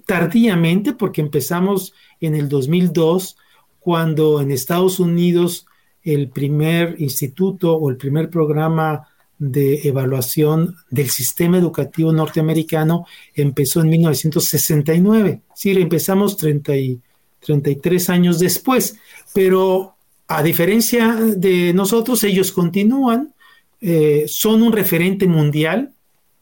tardíamente 0.04 0.92
porque 0.92 1.22
empezamos 1.22 1.94
en 2.20 2.34
el 2.34 2.48
2002, 2.48 3.38
cuando 3.80 4.40
en 4.40 4.52
Estados 4.52 5.00
Unidos 5.00 5.66
el 6.02 6.28
primer 6.28 7.00
instituto 7.00 7.74
o 7.74 7.90
el 7.90 7.96
primer 7.96 8.28
programa 8.28 9.08
de 9.44 9.88
evaluación 9.88 10.76
del 10.88 11.10
sistema 11.10 11.58
educativo 11.58 12.12
norteamericano 12.12 13.06
empezó 13.34 13.80
en 13.80 13.88
1969. 13.88 15.40
Sí, 15.52 15.72
empezamos 15.72 16.36
30 16.36 16.76
y 16.76 17.00
33 17.40 18.08
años 18.10 18.38
después, 18.38 18.96
pero 19.34 19.96
a 20.28 20.44
diferencia 20.44 21.16
de 21.16 21.72
nosotros, 21.74 22.22
ellos 22.22 22.52
continúan, 22.52 23.34
eh, 23.80 24.26
son 24.28 24.62
un 24.62 24.70
referente 24.72 25.26
mundial, 25.26 25.92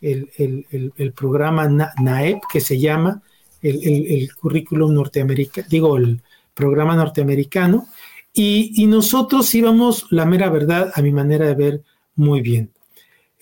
el, 0.03 1.13
programa 1.17 1.69
NAEP 1.69 2.43
que 2.53 2.61
se 2.61 2.79
llama, 2.79 3.23
el, 3.63 4.29
currículum 4.35 4.93
norteamericano, 4.93 5.67
digo, 5.71 5.97
el 5.97 6.21
programa 6.53 6.97
norteamericano, 6.97 7.87
y, 8.35 8.73
y 8.77 8.87
nosotros 8.87 9.55
íbamos, 9.55 10.07
la 10.11 10.27
mera 10.27 10.51
verdad, 10.51 10.93
a 10.95 11.01
mi 11.01 11.13
manera 11.13 11.47
de 11.47 11.55
ver, 11.55 11.83
muy 12.15 12.43
bien. 12.43 12.71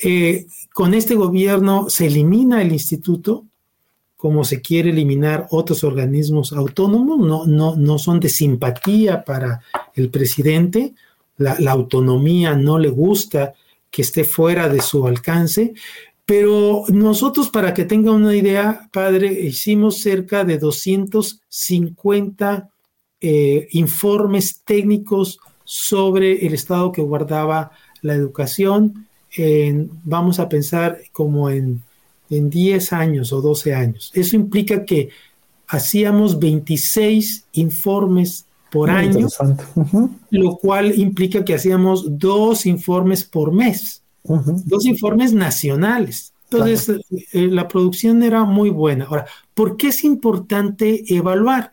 Eh, 0.02 0.46
con 0.72 0.94
este 0.94 1.14
gobierno 1.14 1.90
se 1.90 2.06
elimina 2.06 2.62
el 2.62 2.72
instituto, 2.72 3.44
como 4.16 4.44
se 4.44 4.60
quiere 4.60 4.90
eliminar 4.90 5.46
otros 5.50 5.84
organismos 5.84 6.52
autónomos, 6.52 7.20
no, 7.20 7.46
no, 7.46 7.76
no 7.76 7.98
son 7.98 8.20
de 8.20 8.28
simpatía 8.28 9.24
para 9.24 9.62
el 9.94 10.10
presidente, 10.10 10.94
la, 11.38 11.70
autonomía 11.70 12.54
no 12.56 12.78
le 12.78 12.90
gusta 12.90 13.54
que 13.90 14.02
esté 14.02 14.24
fuera 14.24 14.68
de 14.68 14.82
su 14.82 15.06
alcance, 15.06 15.72
pero 16.26 16.84
nosotros, 16.88 17.48
para 17.48 17.72
que 17.72 17.84
tengan 17.84 18.16
una 18.16 18.36
idea, 18.36 18.90
padre, 18.92 19.32
hicimos 19.32 20.00
cerca 20.00 20.44
de 20.44 20.58
250 20.58 22.68
eh, 23.20 23.66
informes 23.70 24.60
técnicos 24.64 25.38
sobre 25.64 26.46
el 26.46 26.54
estado 26.54 26.92
que 26.92 27.02
guardaba 27.02 27.72
la 28.02 28.14
educación. 28.14 29.07
Vamos 30.04 30.40
a 30.40 30.48
pensar 30.48 30.98
como 31.12 31.50
en, 31.50 31.82
en 32.30 32.50
10 32.50 32.92
años 32.92 33.32
o 33.32 33.40
12 33.40 33.74
años. 33.74 34.10
Eso 34.14 34.36
implica 34.36 34.84
que 34.84 35.10
hacíamos 35.68 36.38
26 36.38 37.44
informes 37.52 38.46
por 38.70 38.90
año, 38.90 39.28
lo 40.30 40.56
cual 40.56 40.98
implica 40.98 41.44
que 41.44 41.54
hacíamos 41.54 42.18
dos 42.18 42.66
informes 42.66 43.24
por 43.24 43.52
mes, 43.52 44.02
dos 44.24 44.84
informes 44.84 45.32
nacionales. 45.32 46.32
Entonces, 46.50 46.88
eh, 46.88 47.24
eh, 47.32 47.48
la 47.48 47.68
producción 47.68 48.22
era 48.22 48.44
muy 48.44 48.70
buena. 48.70 49.04
Ahora, 49.04 49.26
¿por 49.54 49.76
qué 49.76 49.88
es 49.88 50.04
importante 50.04 51.04
evaluar? 51.14 51.72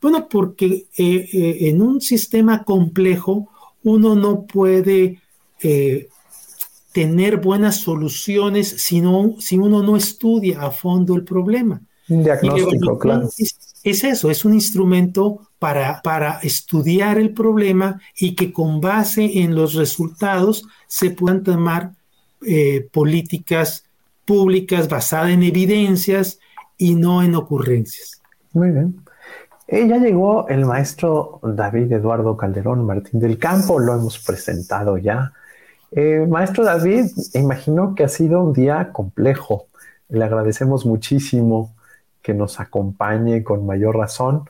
Bueno, 0.00 0.28
porque 0.28 0.86
eh, 0.96 1.28
en 1.32 1.82
un 1.82 2.00
sistema 2.00 2.64
complejo 2.64 3.48
uno 3.84 4.14
no 4.14 4.42
puede 4.42 5.20
tener 6.98 7.36
buenas 7.36 7.76
soluciones 7.76 8.68
si, 8.68 9.00
si 9.38 9.56
uno 9.56 9.82
no 9.84 9.96
estudia 9.96 10.62
a 10.62 10.72
fondo 10.72 11.14
el 11.14 11.22
problema. 11.22 11.80
Un 12.08 12.24
diagnóstico, 12.24 12.98
claro. 12.98 13.28
Es, 13.84 14.02
eso, 14.02 14.32
es 14.32 14.44
un 14.44 14.52
instrumento 14.52 15.48
para, 15.60 16.02
para 16.02 16.40
estudiar 16.42 17.18
el 17.18 17.32
problema 17.32 18.00
y 18.16 18.34
que 18.34 18.52
con 18.52 18.80
base 18.80 19.42
en 19.42 19.54
los 19.54 19.74
resultados 19.74 20.64
se 20.88 21.10
puedan 21.10 21.44
tomar 21.44 21.92
eh, 22.44 22.88
políticas 22.92 23.84
públicas 24.24 24.88
basadas 24.88 25.30
en 25.30 25.44
evidencias 25.44 26.40
y 26.76 26.96
no 26.96 27.22
en 27.22 27.36
ocurrencias. 27.36 28.20
Muy 28.54 28.72
bien. 28.72 28.96
Eh, 29.68 29.86
ya 29.86 29.98
llegó 29.98 30.48
el 30.48 30.64
maestro 30.64 31.38
David 31.44 31.92
Eduardo 31.92 32.36
Calderón 32.36 32.84
Martín 32.84 33.20
del 33.20 33.38
Campo, 33.38 33.78
lo 33.78 33.94
hemos 33.94 34.18
presentado 34.18 34.98
ya. 34.98 35.32
Eh, 35.92 36.26
maestro 36.28 36.64
David, 36.64 37.06
imagino 37.34 37.94
que 37.94 38.04
ha 38.04 38.08
sido 38.08 38.42
un 38.42 38.52
día 38.52 38.92
complejo. 38.92 39.68
Le 40.08 40.24
agradecemos 40.24 40.84
muchísimo 40.84 41.74
que 42.22 42.34
nos 42.34 42.60
acompañe 42.60 43.42
con 43.42 43.64
mayor 43.64 43.96
razón 43.96 44.48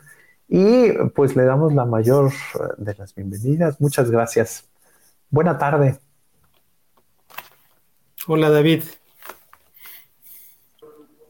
y 0.48 0.92
pues 1.14 1.37
le 1.37 1.44
damos 1.44 1.74
la 1.74 1.85
mayor 1.85 2.33
de 2.79 2.94
las 2.94 3.14
bienvenidas. 3.14 3.81
Muchas 3.81 4.11
gracias. 4.11 4.64
Buena 5.31 5.59
tarde. 5.59 5.98
Hola 8.27 8.51
David. 8.51 8.83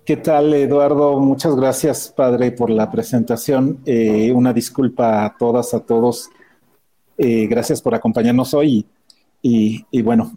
¿Qué 0.04 0.16
tal, 0.16 0.54
Eduardo? 0.54 1.20
Muchas 1.20 1.54
gracias, 1.54 2.08
padre, 2.16 2.50
por 2.50 2.70
la 2.70 2.90
presentación. 2.90 3.80
Eh, 3.84 4.32
una 4.32 4.54
disculpa 4.54 5.26
a 5.26 5.36
todas, 5.36 5.74
a 5.74 5.80
todos. 5.80 6.30
Eh, 7.18 7.46
gracias 7.46 7.82
por 7.82 7.94
acompañarnos 7.94 8.54
hoy. 8.54 8.86
Y, 9.40 10.03
bueno, 10.03 10.33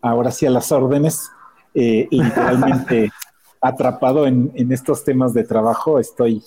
ahora 0.00 0.30
sí 0.30 0.46
a 0.46 0.50
las 0.50 0.70
órdenes. 0.72 1.30
Eh, 1.74 2.08
literalmente 2.10 3.12
atrapado 3.60 4.26
en, 4.26 4.50
estos 4.72 5.04
temas 5.04 5.34
de 5.34 5.44
trabajo. 5.44 5.98
Estoy 5.98 6.42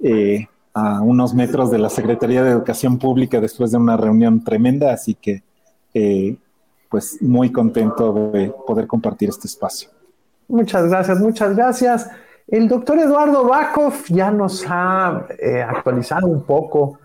eh, 0.00 0.46
a 0.74 1.00
unos 1.00 1.34
metros 1.34 1.70
de 1.70 1.78
la 1.78 1.88
Secretaría 1.88 2.42
de 2.42 2.50
Educación 2.50 2.98
Pública 2.98 3.40
después 3.40 3.70
de 3.70 3.78
una 3.78 3.96
reunión 3.96 4.44
tremenda, 4.44 4.92
así 4.92 5.14
que 5.14 5.42
eh, 5.94 6.36
pues 6.88 7.20
muy 7.20 7.50
contento 7.50 8.30
de 8.32 8.52
poder 8.66 8.86
compartir 8.86 9.28
este 9.28 9.46
espacio. 9.46 9.90
Muchas 10.48 10.88
gracias, 10.88 11.18
muchas 11.20 11.56
gracias. 11.56 12.10
El 12.46 12.68
doctor 12.68 12.98
Eduardo 12.98 13.44
Bakov 13.44 13.92
ya 14.08 14.30
nos 14.30 14.64
ha 14.66 15.26
eh, 15.38 15.62
actualizado 15.62 16.26
un 16.26 16.42
poco, 16.44 16.98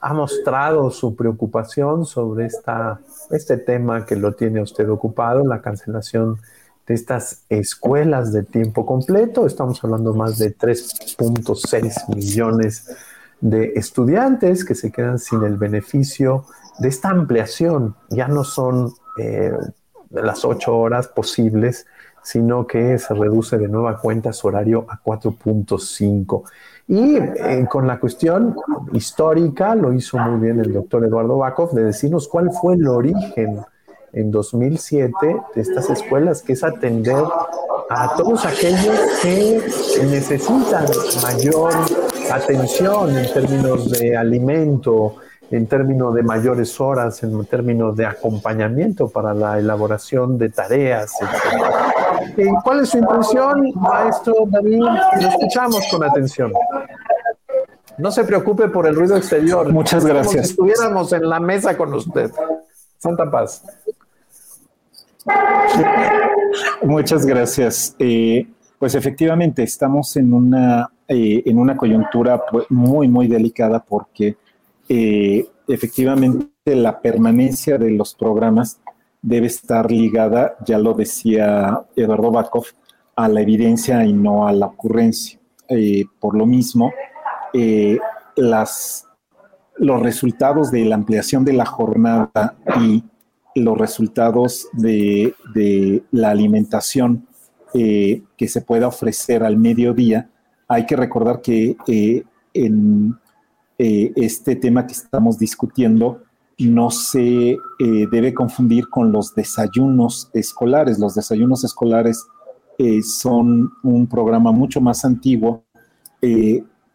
ha 0.00 0.14
mostrado 0.14 0.90
su 0.90 1.16
preocupación 1.16 2.06
sobre 2.06 2.46
esta, 2.46 3.00
este 3.30 3.56
tema 3.56 4.06
que 4.06 4.14
lo 4.14 4.32
tiene 4.32 4.60
usted 4.60 4.88
ocupado, 4.88 5.44
la 5.44 5.60
cancelación 5.60 6.38
de 6.86 6.94
estas 6.94 7.44
escuelas 7.48 8.32
de 8.32 8.44
tiempo 8.44 8.86
completo. 8.86 9.46
Estamos 9.46 9.82
hablando 9.82 10.14
más 10.14 10.38
de 10.38 10.56
3.6 10.56 12.14
millones 12.14 12.94
de 13.40 13.72
estudiantes 13.74 14.64
que 14.64 14.74
se 14.74 14.92
quedan 14.92 15.18
sin 15.18 15.42
el 15.42 15.56
beneficio 15.56 16.44
de 16.78 16.88
esta 16.88 17.10
ampliación. 17.10 17.96
Ya 18.10 18.28
no 18.28 18.44
son 18.44 18.92
eh, 19.18 19.52
las 20.10 20.44
ocho 20.44 20.76
horas 20.76 21.08
posibles, 21.08 21.86
sino 22.22 22.66
que 22.66 22.98
se 22.98 23.14
reduce 23.14 23.58
de 23.58 23.68
nueva 23.68 23.98
cuenta 23.98 24.32
su 24.32 24.46
horario 24.48 24.86
a 24.88 25.00
4.5. 25.02 26.42
Y 26.86 27.16
eh, 27.16 27.66
con 27.68 27.86
la 27.86 27.98
cuestión 27.98 28.56
histórica, 28.92 29.74
lo 29.74 29.92
hizo 29.92 30.18
muy 30.18 30.40
bien 30.40 30.60
el 30.60 30.72
doctor 30.72 31.04
Eduardo 31.04 31.38
Bakov, 31.38 31.72
de 31.72 31.84
decirnos 31.84 32.28
cuál 32.28 32.50
fue 32.50 32.74
el 32.74 32.86
origen 32.86 33.60
en 34.12 34.30
2007 34.30 35.12
de 35.54 35.60
estas 35.60 35.88
escuelas, 35.90 36.42
que 36.42 36.52
es 36.52 36.62
atender 36.62 37.24
a 37.90 38.14
todos 38.16 38.44
aquellos 38.44 38.98
que 39.22 39.60
necesitan 40.10 40.86
mayor 41.22 41.72
atención 42.30 43.16
en 43.16 43.32
términos 43.32 43.90
de 43.90 44.16
alimento, 44.16 45.16
en 45.50 45.66
términos 45.66 46.14
de 46.14 46.22
mayores 46.22 46.80
horas, 46.80 47.22
en 47.22 47.44
términos 47.46 47.96
de 47.96 48.06
acompañamiento 48.06 49.08
para 49.08 49.34
la 49.34 49.58
elaboración 49.58 50.38
de 50.38 50.48
tareas. 50.50 51.12
Eh, 51.20 51.26
¿Cuál 52.62 52.80
es 52.80 52.90
su 52.90 52.98
impresión, 52.98 53.72
maestro 53.74 54.34
David? 54.46 54.78
Lo 54.78 55.28
escuchamos 55.28 55.86
con 55.90 56.04
atención. 56.04 56.52
No 57.98 58.10
se 58.10 58.24
preocupe 58.24 58.68
por 58.68 58.86
el 58.86 58.94
ruido 58.94 59.16
exterior. 59.16 59.72
Muchas 59.72 60.04
gracias. 60.04 60.54
Como 60.54 60.66
si 60.66 60.72
estuviéramos 60.72 61.12
en 61.12 61.28
la 61.28 61.40
mesa 61.40 61.76
con 61.76 61.94
usted. 61.94 62.30
Santa 62.98 63.30
paz. 63.30 63.62
Muchas 66.82 67.24
gracias. 67.24 67.94
Eh, 67.98 68.46
pues 68.78 68.94
efectivamente 68.94 69.62
estamos 69.62 70.16
en 70.16 70.32
una, 70.32 70.90
eh, 71.08 71.42
en 71.46 71.58
una 71.58 71.76
coyuntura 71.76 72.42
pues, 72.50 72.66
muy, 72.70 73.08
muy 73.08 73.28
delicada 73.28 73.80
porque 73.80 74.36
eh, 74.88 75.46
efectivamente 75.68 76.50
la 76.64 77.00
permanencia 77.00 77.78
de 77.78 77.90
los 77.90 78.14
programas 78.14 78.80
debe 79.24 79.46
estar 79.46 79.90
ligada, 79.90 80.56
ya 80.66 80.78
lo 80.78 80.92
decía 80.92 81.80
Eduardo 81.96 82.30
Bakov, 82.30 82.66
a 83.16 83.28
la 83.28 83.40
evidencia 83.40 84.04
y 84.04 84.12
no 84.12 84.46
a 84.46 84.52
la 84.52 84.66
ocurrencia. 84.66 85.40
por 86.20 86.36
lo 86.36 86.46
mismo, 86.46 86.92
las, 88.36 89.06
los 89.76 90.02
resultados 90.02 90.70
de 90.70 90.84
la 90.84 90.96
ampliación 90.96 91.44
de 91.44 91.52
la 91.54 91.64
jornada 91.64 92.54
y 92.80 93.04
los 93.54 93.78
resultados 93.78 94.68
de, 94.72 95.34
la 96.10 96.30
alimentación 96.30 97.26
eh, 97.72 98.22
que 98.36 98.48
se 98.48 98.60
pueda 98.60 98.88
ofrecer 98.88 99.42
al 99.42 99.56
mediodía, 99.56 100.28
hay 100.68 100.86
que 100.86 100.96
recordar 100.96 101.40
que 101.40 101.76
eh, 101.86 102.24
en 102.52 103.16
eh, 103.78 104.12
este 104.16 104.56
tema 104.56 104.86
que 104.86 104.92
estamos 104.92 105.38
discutiendo 105.38 106.22
no 106.58 106.90
se 106.90 107.58
debe 107.78 108.32
confundir 108.32 108.88
con 108.88 109.10
los 109.10 109.34
desayunos 109.34 110.30
escolares. 110.32 110.98
Los 110.98 111.14
desayunos 111.14 111.64
escolares 111.64 112.24
son 113.02 113.72
un 113.82 114.06
programa 114.06 114.52
mucho 114.52 114.80
más 114.80 115.04
antiguo, 115.04 115.64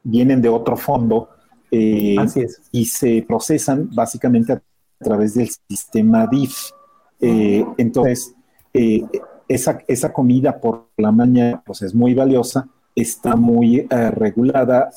vienen 0.04 0.42
de 0.42 0.50
otro 0.50 0.78
fondo 0.78 1.30
y 1.72 2.86
se 2.86 3.26
procesan 3.28 3.90
básicamente 3.94 4.54
a 4.54 4.62
través 5.00 5.34
del 5.34 5.50
sistema 5.70 6.28
DIF. 6.28 6.72
Eh, 7.22 7.66
entonces, 7.78 8.34
eh, 8.74 9.04
esa, 9.48 9.80
esa, 9.88 10.14
comida 10.14 10.60
por 10.60 10.90
la 10.98 11.12
mañana 11.12 11.62
pues 11.66 11.82
es 11.82 11.94
muy 11.94 12.14
valiosa, 12.14 12.68
está 13.02 13.36
muy 13.36 13.88
eh, 13.90 14.12
regulada, 14.12 14.90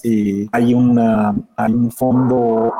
hay, 0.52 0.74
una, 0.74 1.34
hay 1.56 1.72
un 1.72 1.90
fondo 1.90 2.72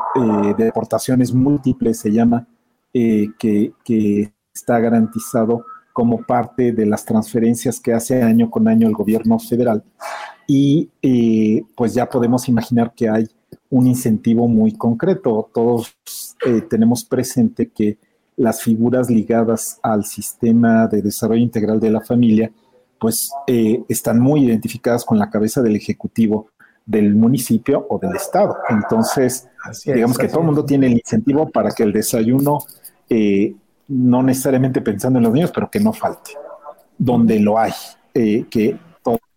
de 0.57 0.67
aportaciones 0.67 1.33
múltiples, 1.33 1.99
se 1.99 2.11
llama, 2.11 2.47
que, 2.91 3.73
que 3.83 4.33
está 4.53 4.79
garantizado 4.79 5.65
como 5.91 6.23
parte 6.23 6.71
de 6.71 6.85
las 6.85 7.05
transferencias 7.05 7.79
que 7.79 7.93
hace 7.93 8.21
año 8.21 8.49
con 8.49 8.67
año 8.67 8.87
el 8.87 8.93
gobierno 8.93 9.39
federal. 9.39 9.83
Y 10.47 10.89
pues 11.75 11.93
ya 11.93 12.09
podemos 12.09 12.47
imaginar 12.49 12.93
que 12.93 13.09
hay 13.09 13.27
un 13.69 13.87
incentivo 13.87 14.47
muy 14.47 14.73
concreto. 14.73 15.49
Todos 15.53 15.95
eh, 16.45 16.61
tenemos 16.69 17.03
presente 17.03 17.71
que 17.71 17.97
las 18.35 18.61
figuras 18.61 19.09
ligadas 19.09 19.79
al 19.81 20.05
sistema 20.05 20.87
de 20.87 21.01
desarrollo 21.01 21.41
integral 21.41 21.79
de 21.79 21.89
la 21.89 22.01
familia, 22.01 22.51
pues 23.03 23.33
eh, 23.47 23.83
están 23.89 24.17
muy 24.17 24.45
identificadas 24.45 25.03
con 25.03 25.19
la 25.19 25.29
cabeza 25.29 25.61
del 25.61 25.75
ejecutivo 25.75 26.47
del 26.85 27.13
municipio 27.15 27.85
o 27.89 27.99
del 27.99 28.15
estado. 28.15 28.55
Entonces, 28.69 29.49
digamos 29.83 30.17
que 30.17 30.29
todo 30.29 30.39
el 30.39 30.45
mundo 30.45 30.63
tiene 30.63 30.87
el 30.87 30.93
incentivo 30.93 31.49
para 31.49 31.71
que 31.71 31.83
el 31.83 31.91
desayuno 31.91 32.59
eh, 33.09 33.55
no 33.89 34.23
necesariamente 34.23 34.79
pensando 34.79 35.19
en 35.19 35.23
los 35.23 35.33
niños, 35.33 35.51
pero 35.53 35.69
que 35.69 35.81
no 35.81 35.91
falte, 35.91 36.31
donde 36.97 37.41
lo 37.41 37.59
hay, 37.59 37.73
eh, 38.13 38.45
que 38.49 38.79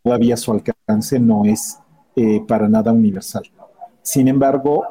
todavía 0.05 0.37
su 0.37 0.53
alcance 0.53 1.19
no 1.19 1.45
es 1.45 1.77
para 2.47 2.69
nada 2.69 2.93
universal. 2.93 3.51
Sin 4.01 4.29
embargo, 4.29 4.85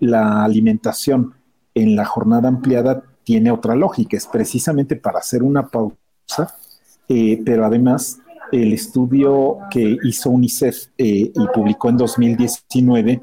la 0.00 0.44
alimentación 0.44 1.32
en 1.74 1.96
la 1.96 2.04
jornada 2.04 2.48
ampliada 2.48 3.02
tiene 3.24 3.50
otra 3.50 3.74
lógica, 3.74 4.18
es 4.18 4.26
precisamente 4.26 4.96
para 4.96 5.20
hacer 5.20 5.42
una 5.42 5.66
pausa, 5.68 6.58
pero 7.08 7.64
además 7.64 8.18
el 8.52 8.72
estudio 8.72 9.58
que 9.70 9.96
hizo 10.04 10.30
UNICEF 10.30 10.88
y 10.96 11.32
publicó 11.54 11.88
en 11.88 11.96
2019 11.96 13.20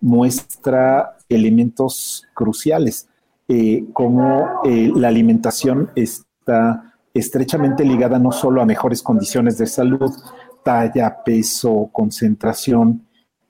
muestra 0.00 1.16
elementos 1.28 2.24
cruciales 2.34 3.08
eh, 3.50 3.86
cómo 3.94 4.60
eh, 4.62 4.92
la 4.94 5.08
alimentación 5.08 5.90
está 5.94 6.94
estrechamente 7.14 7.82
ligada 7.82 8.18
no 8.18 8.30
solo 8.30 8.60
a 8.60 8.66
mejores 8.66 9.02
condiciones 9.02 9.56
de 9.56 9.66
salud, 9.66 10.12
talla, 10.62 11.24
peso, 11.24 11.88
concentración, 11.90 13.06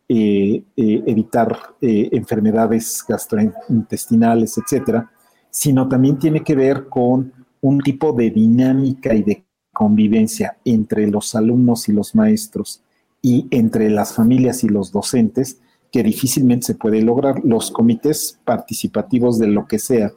eh, 0.09 0.62
evitar 0.76 1.74
enfermedades 1.80 3.05
gastrointestinales, 3.07 4.57
etcétera, 4.57 5.11
sino 5.51 5.89
también 5.89 6.16
tiene 6.18 6.45
que 6.45 6.55
ver 6.55 6.89
con 6.89 7.32
un 7.61 7.80
tipo 7.80 8.12
de 8.12 8.30
dinámica 8.30 9.12
y 9.12 9.22
de 9.24 9.45
convivencia 9.79 10.57
entre 10.64 11.07
los 11.07 11.37
alumnos 11.37 11.89
y 11.89 11.93
los 11.93 12.16
maestros 12.16 12.83
y 13.22 13.47
entre 13.53 13.89
las 13.91 14.12
familias 14.12 14.64
y 14.64 14.68
los 14.68 14.91
docentes 14.91 15.61
que 15.93 16.03
difícilmente 16.03 16.66
se 16.66 16.74
puede 16.74 17.01
lograr. 17.01 17.45
Los 17.45 17.70
comités 17.70 18.41
participativos 18.45 19.39
de 19.39 19.47
lo 19.47 19.68
que 19.68 19.79
sea 19.79 20.11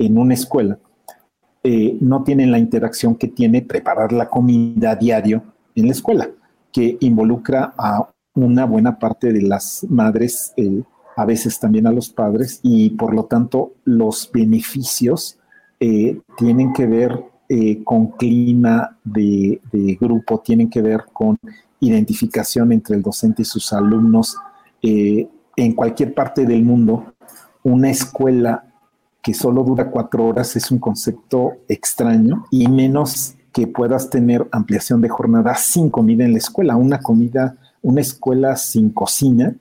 en 0.00 0.18
una 0.18 0.34
escuela 0.34 0.80
eh, 1.62 1.96
no 2.00 2.24
tienen 2.24 2.50
la 2.50 2.58
interacción 2.58 3.14
que 3.14 3.28
tiene 3.28 3.62
preparar 3.62 4.12
la 4.12 4.28
comida 4.28 4.96
diario 4.96 5.44
en 5.76 5.86
la 5.86 5.92
escuela, 5.92 6.28
que 6.72 6.96
involucra 6.98 7.72
a 7.78 8.10
una 8.34 8.64
buena 8.66 8.98
parte 8.98 9.32
de 9.32 9.42
las 9.42 9.86
madres, 9.88 10.52
eh, 10.56 10.82
a 11.16 11.24
veces 11.24 11.60
también 11.60 11.86
a 11.86 11.92
los 11.92 12.08
padres, 12.08 12.58
y 12.64 12.90
por 12.90 13.14
lo 13.14 13.26
tanto 13.26 13.74
los 13.84 14.28
beneficios 14.32 15.38
eh, 15.78 16.20
tienen 16.36 16.72
que 16.72 16.86
ver 16.86 17.33
con 17.84 18.08
clima 18.12 18.96
de, 19.04 19.60
de 19.70 19.98
grupo, 20.00 20.40
tienen 20.40 20.70
que 20.70 20.82
ver 20.82 21.04
con 21.12 21.38
identificación 21.80 22.72
entre 22.72 22.96
el 22.96 23.02
docente 23.02 23.42
y 23.42 23.44
sus 23.44 23.72
alumnos, 23.72 24.36
eh, 24.82 25.28
en 25.56 25.72
cualquier 25.72 26.14
parte 26.14 26.46
del 26.46 26.62
mundo, 26.62 27.14
una 27.62 27.90
escuela 27.90 28.64
que 29.22 29.34
solo 29.34 29.62
dura 29.62 29.90
cuatro 29.90 30.26
horas 30.26 30.54
es 30.56 30.70
un 30.70 30.78
concepto 30.78 31.52
extraño 31.68 32.44
y 32.50 32.68
menos 32.68 33.34
que 33.52 33.66
puedas 33.66 34.10
tener 34.10 34.46
ampliación 34.50 35.00
de 35.00 35.08
jornada 35.08 35.54
sin 35.54 35.88
comida 35.88 36.24
en 36.24 36.32
la 36.32 36.38
escuela. 36.38 36.76
Una 36.76 37.00
comida, 37.00 37.56
una 37.82 38.00
escuela 38.00 38.56
sin 38.56 38.90
cocina 38.90 39.54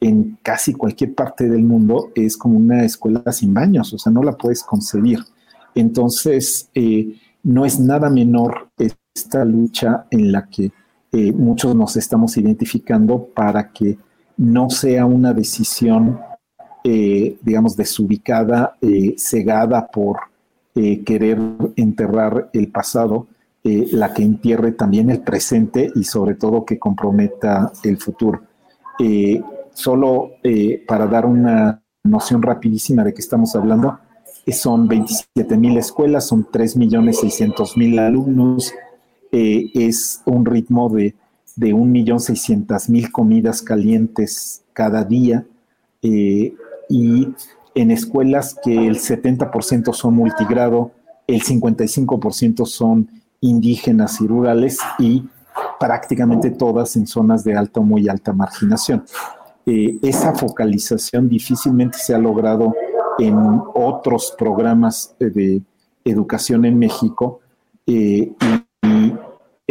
en 0.00 0.38
casi 0.42 0.72
cualquier 0.72 1.14
parte 1.14 1.48
del 1.48 1.64
mundo 1.64 2.10
es 2.14 2.36
como 2.36 2.56
una 2.56 2.84
escuela 2.84 3.32
sin 3.32 3.52
baños, 3.52 3.92
o 3.92 3.98
sea, 3.98 4.12
no 4.12 4.22
la 4.22 4.32
puedes 4.32 4.62
concebir. 4.62 5.18
Entonces, 5.74 6.70
eh, 6.74 7.16
no 7.42 7.64
es 7.64 7.80
nada 7.80 8.10
menor 8.10 8.70
esta 9.14 9.44
lucha 9.44 10.06
en 10.10 10.32
la 10.32 10.46
que 10.46 10.72
eh, 11.12 11.32
muchos 11.32 11.74
nos 11.74 11.96
estamos 11.96 12.36
identificando 12.36 13.26
para 13.34 13.70
que 13.72 13.98
no 14.40 14.70
sea 14.70 15.04
una 15.04 15.34
decisión, 15.34 16.18
eh, 16.82 17.36
digamos, 17.42 17.76
desubicada, 17.76 18.76
eh, 18.80 19.14
cegada 19.18 19.86
por 19.88 20.18
eh, 20.74 21.04
querer 21.04 21.38
enterrar 21.76 22.48
el 22.54 22.68
pasado, 22.68 23.26
la 23.62 24.14
que 24.14 24.22
entierre 24.22 24.72
también 24.72 25.10
el 25.10 25.20
presente 25.20 25.92
y 25.94 26.04
sobre 26.04 26.34
todo 26.34 26.64
que 26.64 26.78
comprometa 26.78 27.70
el 27.84 27.98
futuro. 27.98 28.40
solo 29.74 30.30
para 30.88 31.06
dar 31.06 31.26
una 31.26 31.82
noción 32.02 32.40
rapidísima 32.40 33.04
de 33.04 33.12
qué 33.12 33.20
estamos 33.20 33.54
hablando, 33.54 33.98
son 34.48 34.88
27 34.88 35.56
mil 35.56 35.76
escuelas, 35.76 36.26
son 36.26 36.46
3 36.50 36.76
millones 36.76 37.20
600 37.20 37.76
mil 37.76 37.98
alumnos, 37.98 38.72
es 39.32 40.22
un 40.24 40.44
ritmo 40.44 40.88
de 40.88 41.14
de 41.56 41.74
1.600.000 41.74 43.10
comidas 43.10 43.62
calientes 43.62 44.62
cada 44.72 45.04
día 45.04 45.44
eh, 46.02 46.54
y 46.88 47.28
en 47.74 47.90
escuelas 47.90 48.56
que 48.62 48.86
el 48.86 48.98
70% 48.98 49.92
son 49.92 50.14
multigrado, 50.14 50.92
el 51.26 51.42
55% 51.42 52.66
son 52.66 53.08
indígenas 53.40 54.20
y 54.20 54.26
rurales 54.26 54.78
y 54.98 55.24
prácticamente 55.78 56.50
todas 56.50 56.96
en 56.96 57.06
zonas 57.06 57.44
de 57.44 57.54
alta 57.54 57.80
o 57.80 57.82
muy 57.82 58.08
alta 58.08 58.32
marginación. 58.32 59.04
Eh, 59.66 59.98
esa 60.02 60.34
focalización 60.34 61.28
difícilmente 61.28 61.98
se 61.98 62.14
ha 62.14 62.18
logrado 62.18 62.74
en 63.20 63.62
otros 63.74 64.34
programas 64.36 65.14
de 65.18 65.62
educación 66.04 66.64
en 66.64 66.78
México 66.78 67.40
eh, 67.86 68.32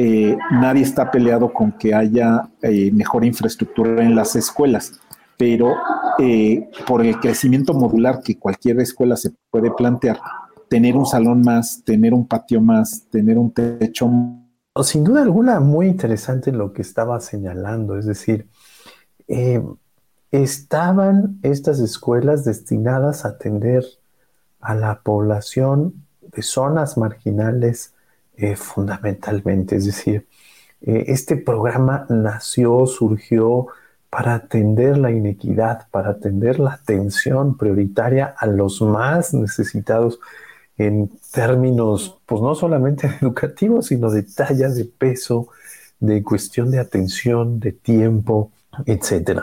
eh, 0.01 0.37
nadie 0.51 0.83
está 0.83 1.11
peleado 1.11 1.51
con 1.51 1.73
que 1.73 1.93
haya 1.93 2.49
eh, 2.61 2.89
mejor 2.93 3.25
infraestructura 3.25 4.01
en 4.01 4.15
las 4.15 4.33
escuelas, 4.37 4.93
pero 5.37 5.75
eh, 6.17 6.69
por 6.87 7.05
el 7.05 7.19
crecimiento 7.19 7.73
modular 7.73 8.21
que 8.21 8.39
cualquier 8.39 8.79
escuela 8.79 9.17
se 9.17 9.31
puede 9.51 9.71
plantear, 9.71 10.17
tener 10.69 10.95
un 10.95 11.05
salón 11.05 11.41
más, 11.41 11.83
tener 11.83 12.13
un 12.13 12.25
patio 12.25 12.61
más, 12.61 13.07
tener 13.11 13.37
un 13.37 13.51
techo. 13.51 14.09
Sin 14.83 15.03
duda 15.03 15.21
alguna, 15.21 15.59
muy 15.59 15.87
interesante 15.87 16.53
lo 16.53 16.71
que 16.71 16.81
estaba 16.81 17.19
señalando, 17.19 17.97
es 17.97 18.05
decir, 18.05 18.47
estaban 20.31 21.39
estas 21.43 21.79
escuelas 21.79 22.45
destinadas 22.45 23.25
a 23.25 23.29
atender 23.29 23.83
a 24.59 24.75
la 24.75 25.01
población 25.01 26.05
de 26.21 26.41
zonas 26.41 26.97
marginales, 26.97 27.93
eh, 28.37 28.55
fundamentalmente. 28.55 29.75
Es 29.75 29.85
decir, 29.85 30.27
eh, 30.81 31.05
este 31.07 31.35
programa 31.35 32.05
nació, 32.09 32.85
surgió 32.85 33.67
para 34.09 34.35
atender 34.35 34.97
la 34.97 35.11
inequidad, 35.11 35.87
para 35.91 36.11
atender 36.11 36.59
la 36.59 36.73
atención 36.73 37.57
prioritaria 37.57 38.33
a 38.37 38.47
los 38.47 38.81
más 38.81 39.33
necesitados 39.33 40.19
en 40.77 41.11
términos, 41.31 42.19
pues 42.25 42.41
no 42.41 42.55
solamente 42.55 43.07
educativos, 43.21 43.87
sino 43.87 44.09
de 44.09 44.23
talla, 44.23 44.69
de 44.69 44.85
peso, 44.85 45.49
de 45.99 46.23
cuestión 46.23 46.71
de 46.71 46.79
atención, 46.79 47.59
de 47.59 47.73
tiempo, 47.73 48.51
etc. 48.85 49.41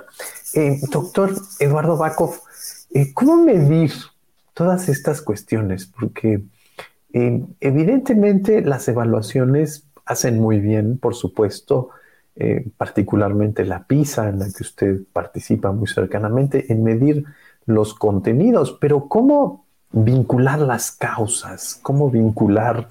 Eh, 0.54 0.80
doctor 0.90 1.34
Eduardo 1.58 1.96
Bakov, 1.96 2.40
¿cómo 3.14 3.36
medir 3.36 3.92
todas 4.54 4.88
estas 4.88 5.20
cuestiones? 5.22 5.86
Porque 5.86 6.42
evidentemente 7.12 8.60
las 8.60 8.88
evaluaciones 8.88 9.86
hacen 10.04 10.38
muy 10.38 10.60
bien, 10.60 10.98
por 10.98 11.14
supuesto, 11.14 11.90
eh, 12.36 12.68
particularmente 12.76 13.64
la 13.64 13.84
PISA, 13.84 14.28
en 14.28 14.38
la 14.38 14.46
que 14.46 14.62
usted 14.62 15.00
participa 15.12 15.72
muy 15.72 15.88
cercanamente, 15.88 16.70
en 16.72 16.82
medir 16.84 17.24
los 17.64 17.94
contenidos, 17.94 18.76
pero 18.80 19.08
¿cómo 19.08 19.64
vincular 19.90 20.60
las 20.60 20.92
causas? 20.92 21.78
¿Cómo 21.82 22.10
vincular 22.10 22.88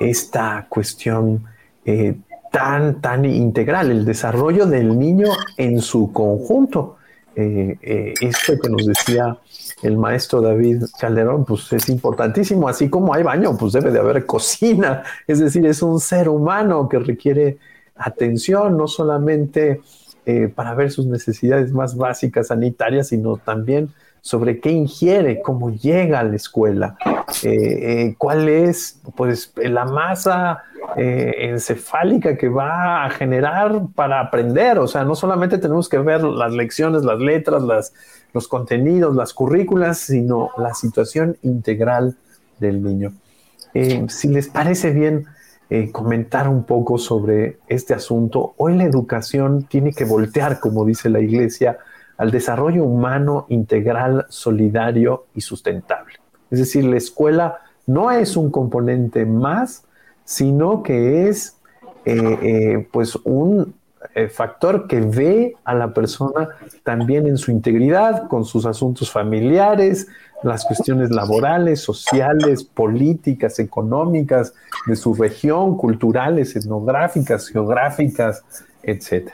esta 0.00 0.66
cuestión 0.68 1.44
eh, 1.84 2.16
tan, 2.58 3.00
tan 3.00 3.24
integral, 3.24 3.90
el 3.90 4.04
desarrollo 4.04 4.66
del 4.66 4.98
niño 4.98 5.28
en 5.56 5.80
su 5.80 6.12
conjunto? 6.12 6.96
Eh, 7.36 8.14
esto 8.20 8.54
que 8.60 8.68
nos 8.68 8.84
decía 8.84 9.38
el 9.82 9.96
maestro 9.96 10.40
David 10.40 10.82
Calderón, 10.98 11.44
pues 11.44 11.72
es 11.72 11.88
importantísimo, 11.88 12.68
así 12.68 12.90
como 12.90 13.14
hay 13.14 13.22
baño, 13.22 13.56
pues 13.56 13.74
debe 13.74 13.92
de 13.92 14.00
haber 14.00 14.26
cocina, 14.26 15.04
es 15.28 15.38
decir, 15.38 15.64
es 15.66 15.82
un 15.82 16.00
ser 16.00 16.28
humano 16.28 16.88
que 16.88 16.98
requiere 16.98 17.58
atención, 17.94 18.76
no 18.76 18.88
solamente 18.88 19.80
eh, 20.26 20.48
para 20.52 20.74
ver 20.74 20.90
sus 20.90 21.06
necesidades 21.06 21.72
más 21.72 21.96
básicas 21.96 22.48
sanitarias, 22.48 23.08
sino 23.08 23.36
también 23.36 23.90
sobre 24.20 24.60
qué 24.60 24.70
ingiere, 24.70 25.40
cómo 25.42 25.70
llega 25.70 26.20
a 26.20 26.24
la 26.24 26.36
escuela, 26.36 26.96
eh, 27.42 27.48
eh, 27.52 28.14
cuál 28.18 28.48
es 28.48 29.00
pues 29.16 29.52
la 29.56 29.84
masa 29.84 30.64
encefálica 30.96 32.36
que 32.36 32.48
va 32.48 33.04
a 33.04 33.10
generar 33.10 33.82
para 33.94 34.20
aprender. 34.20 34.78
O 34.78 34.88
sea, 34.88 35.04
no 35.04 35.14
solamente 35.14 35.58
tenemos 35.58 35.88
que 35.88 35.98
ver 35.98 36.24
las 36.24 36.52
lecciones, 36.52 37.04
las 37.04 37.18
letras, 37.20 37.62
las, 37.62 37.92
los 38.32 38.48
contenidos, 38.48 39.14
las 39.14 39.34
currículas, 39.34 39.98
sino 39.98 40.50
la 40.56 40.74
situación 40.74 41.36
integral 41.42 42.16
del 42.58 42.82
niño. 42.82 43.12
Eh, 43.74 44.06
si 44.08 44.28
les 44.28 44.48
parece 44.48 44.90
bien 44.90 45.26
eh, 45.70 45.90
comentar 45.92 46.48
un 46.48 46.64
poco 46.64 46.98
sobre 46.98 47.58
este 47.68 47.94
asunto, 47.94 48.54
hoy 48.56 48.76
la 48.76 48.84
educación 48.84 49.64
tiene 49.64 49.92
que 49.92 50.04
voltear, 50.04 50.60
como 50.60 50.84
dice 50.84 51.10
la 51.10 51.20
Iglesia, 51.20 51.78
al 52.18 52.30
desarrollo 52.30 52.84
humano 52.84 53.46
integral, 53.48 54.26
solidario 54.28 55.26
y 55.34 55.40
sustentable. 55.40 56.14
Es 56.50 56.58
decir, 56.58 56.84
la 56.84 56.96
escuela 56.96 57.60
no 57.86 58.10
es 58.10 58.36
un 58.36 58.50
componente 58.50 59.24
más, 59.24 59.84
sino 60.24 60.82
que 60.82 61.28
es 61.28 61.56
eh, 62.04 62.38
eh, 62.42 62.88
pues 62.92 63.16
un 63.16 63.74
eh, 64.14 64.28
factor 64.28 64.86
que 64.86 65.00
ve 65.00 65.56
a 65.64 65.74
la 65.74 65.94
persona 65.94 66.50
también 66.82 67.26
en 67.26 67.38
su 67.38 67.50
integridad, 67.50 68.28
con 68.28 68.44
sus 68.44 68.66
asuntos 68.66 69.10
familiares, 69.10 70.08
las 70.42 70.64
cuestiones 70.64 71.10
laborales, 71.10 71.80
sociales, 71.80 72.62
políticas, 72.62 73.58
económicas 73.58 74.54
de 74.86 74.96
su 74.96 75.14
región, 75.14 75.76
culturales, 75.76 76.54
etnográficas, 76.56 77.48
geográficas, 77.48 78.44
etc. 78.82 79.30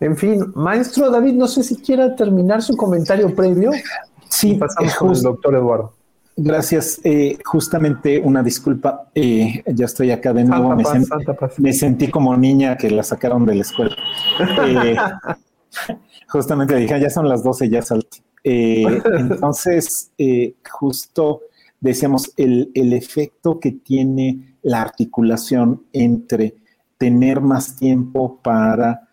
En 0.00 0.16
fin, 0.16 0.52
maestro 0.54 1.10
David, 1.10 1.34
no 1.34 1.46
sé 1.46 1.62
si 1.62 1.76
quiera 1.76 2.16
terminar 2.16 2.62
su 2.62 2.74
comentario 2.76 3.34
previo. 3.34 3.70
Sí, 4.28 4.54
pasamos 4.54 4.94
con 4.94 5.10
el 5.14 5.22
doctor 5.22 5.54
Eduardo. 5.54 5.92
Gracias. 6.36 7.00
Eh, 7.04 7.38
justamente 7.44 8.18
una 8.18 8.42
disculpa. 8.42 9.10
Eh, 9.14 9.62
ya 9.66 9.84
estoy 9.84 10.10
acá 10.10 10.32
de 10.32 10.44
nuevo. 10.44 10.74
Me, 11.58 11.72
sentí 11.74 12.08
como 12.08 12.34
niña 12.36 12.76
que 12.78 12.90
la 12.90 13.02
sacaron 13.02 13.44
de 13.44 13.56
la 13.56 13.60
escuela. 13.60 13.94
Eh, 14.66 14.96
justamente 16.28 16.76
dije, 16.76 16.94
ah, 16.94 16.98
ya 16.98 17.10
son 17.10 17.28
las 17.28 17.42
12, 17.42 17.68
ya 17.68 17.82
salté. 17.82 18.22
entonces, 18.42 20.12
justo 20.70 21.42
decíamos, 21.78 22.32
el, 22.38 22.70
el 22.74 22.94
efecto 22.94 23.60
que 23.60 23.72
tiene 23.72 24.56
la 24.62 24.80
articulación 24.80 25.82
entre 25.92 26.54
tener 26.96 27.40
más 27.42 27.76
tiempo 27.76 28.40
para 28.42 29.09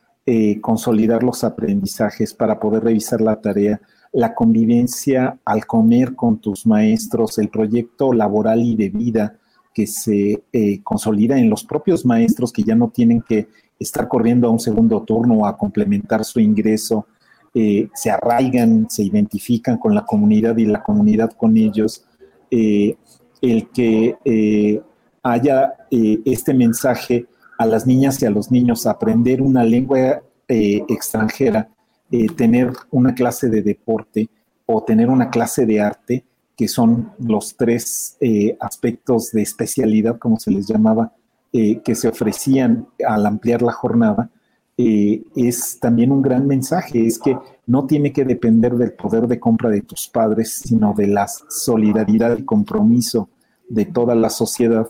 consolidar 0.62 1.24
los 1.24 1.46
aprendizajes, 1.46 2.34
para 2.34 2.60
poder 2.60 2.84
revisar 2.84 3.22
la 3.22 3.40
tarea, 3.40 3.80
la 4.12 4.34
convivencia 4.34 5.38
al 5.46 5.66
comer 5.66 6.16
con 6.16 6.40
tus 6.40 6.66
maestros, 6.66 7.38
el 7.38 7.50
proyecto 7.50 8.14
laboral 8.14 8.62
y 8.62 8.76
de 8.76 8.90
vida 8.90 9.38
que 9.74 9.86
se 9.86 10.44
eh, 10.52 10.82
consolida 10.82 11.38
en 11.38 11.52
los 11.52 11.64
propios 11.64 12.04
maestros 12.04 12.52
que 12.52 12.64
ya 12.64 12.74
no 12.74 12.90
tienen 12.90 13.22
que 13.22 13.48
estar 13.80 14.08
corriendo 14.08 14.48
a 14.48 14.50
un 14.52 14.60
segundo 14.60 15.04
turno 15.04 15.46
a 15.46 15.56
complementar 15.56 16.26
su 16.26 16.40
ingreso, 16.40 17.06
eh, 17.54 17.88
se 17.94 18.10
arraigan, 18.10 18.90
se 18.90 19.04
identifican 19.04 19.78
con 19.78 19.94
la 19.94 20.04
comunidad 20.04 20.58
y 20.58 20.66
la 20.66 20.82
comunidad 20.82 21.32
con 21.34 21.56
ellos, 21.58 22.04
eh, 22.50 22.96
el 23.40 23.70
que 23.70 24.82
haya 25.22 25.74
este 25.92 26.56
mensaje 26.56 27.28
a 27.58 27.66
las 27.66 27.88
niñas 27.88 28.22
y 28.22 28.26
a 28.26 28.30
los 28.30 28.52
niños, 28.52 28.86
aprender 28.86 29.42
una 29.42 29.64
lengua 29.64 30.22
extranjera 30.48 31.70
eh, 32.10 32.28
tener 32.30 32.72
una 32.92 33.14
clase 33.14 33.50
de 33.50 33.62
deporte 33.62 34.30
o 34.66 34.82
tener 34.82 35.10
una 35.10 35.30
clase 35.30 35.66
de 35.66 35.82
arte, 35.82 36.24
que 36.56 36.70
son 36.70 37.12
los 37.20 37.58
tres 37.58 38.16
eh, 38.22 38.56
aspectos 38.62 39.32
de 39.32 39.42
especialidad, 39.42 40.18
como 40.18 40.40
se 40.40 40.52
les 40.52 40.68
llamaba, 40.68 41.14
eh, 41.52 41.82
que 41.82 41.96
se 41.96 42.08
ofrecían 42.08 42.88
al 43.06 43.26
ampliar 43.26 43.62
la 43.62 43.74
jornada, 43.74 44.30
es 44.80 45.80
también 45.80 46.12
un 46.12 46.22
gran 46.22 46.46
mensaje, 46.46 47.04
es 47.04 47.18
que 47.18 47.36
no 47.66 47.88
tiene 47.88 48.14
que 48.14 48.26
depender 48.26 48.76
del 48.76 48.94
poder 48.94 49.28
de 49.28 49.40
compra 49.40 49.72
de 49.72 49.82
tus 49.82 50.08
padres, 50.08 50.60
sino 50.60 50.94
de 50.94 51.08
la 51.08 51.28
solidaridad 51.28 52.38
y 52.38 52.44
compromiso 52.44 53.28
de 53.68 53.86
toda 53.86 54.14
la 54.14 54.30
sociedad 54.30 54.88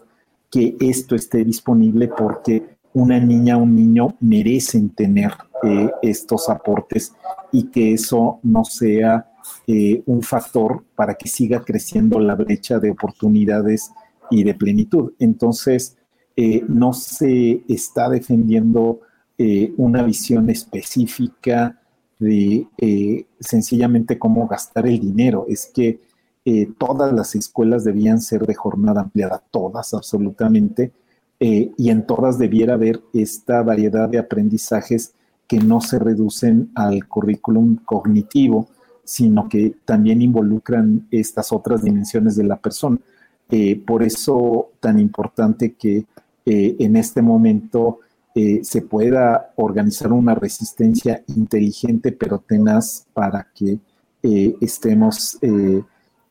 que 0.50 0.78
esto 0.80 1.16
esté 1.16 1.44
disponible 1.44 2.08
porque 2.08 2.78
una 2.94 3.20
niña, 3.20 3.58
un 3.58 3.76
niño 3.76 4.16
merecen 4.20 4.90
tener 4.90 5.32
eh, 5.64 5.92
estos 6.02 6.50
aportes 6.50 7.14
y 7.52 7.68
que 7.70 7.94
eso 7.94 8.40
no 8.44 8.64
sea 8.64 9.32
eh, 9.68 10.02
un 10.06 10.22
factor 10.24 10.84
para 10.96 11.16
que 11.16 11.28
siga 11.28 11.64
creciendo 11.64 12.20
la 12.20 12.36
brecha 12.36 12.80
de 12.80 12.92
oportunidades 12.92 13.92
y 14.32 14.44
de 14.44 14.56
plenitud. 14.56 15.14
Entonces, 15.20 15.98
eh, 16.36 16.64
no 16.68 16.94
se 16.94 17.64
está 17.68 18.10
defendiendo 18.10 19.02
una 19.78 20.02
visión 20.02 20.50
específica 20.50 21.80
de 22.18 22.66
sencillamente 23.40 24.18
cómo 24.18 24.48
gastar 24.48 24.88
el 24.88 25.00
dinero. 25.00 25.46
Es 25.48 25.70
que 25.72 26.00
todas 26.78 27.12
las 27.12 27.36
escuelas 27.36 27.84
debían 27.84 28.22
ser 28.22 28.46
de 28.46 28.56
jornada 28.56 29.02
ampliada, 29.02 29.44
todas 29.52 29.94
absolutamente, 29.94 30.94
y 31.40 31.90
en 31.90 32.08
todas 32.08 32.38
debiera 32.38 32.76
haber 32.76 33.02
esta 33.14 33.62
variedad 33.64 34.08
de 34.08 34.20
aprendizajes 34.20 35.14
que 35.48 35.60
no 35.60 35.82
se 35.82 35.98
reducen 35.98 36.70
al 36.76 37.08
currículum 37.08 37.78
cognitivo, 37.86 38.68
sino 39.04 39.48
que 39.48 39.74
también 39.86 40.22
involucran 40.22 41.08
estas 41.12 41.54
otras 41.54 41.82
dimensiones 41.82 42.36
de 42.36 42.44
la 42.44 42.58
persona. 42.58 42.98
Eh, 43.50 43.82
por 43.86 44.04
eso 44.04 44.72
tan 44.82 45.00
importante 45.00 45.74
que 45.76 46.06
eh, 46.46 46.76
en 46.80 46.98
este 46.98 47.22
momento 47.22 48.00
eh, 48.36 48.60
se 48.64 48.82
pueda 48.82 49.54
organizar 49.56 50.12
una 50.12 50.36
resistencia 50.36 51.24
inteligente 51.28 52.12
pero 52.12 52.40
tenaz 52.40 53.08
para 53.14 53.48
que 53.56 53.80
estemos 54.60 55.40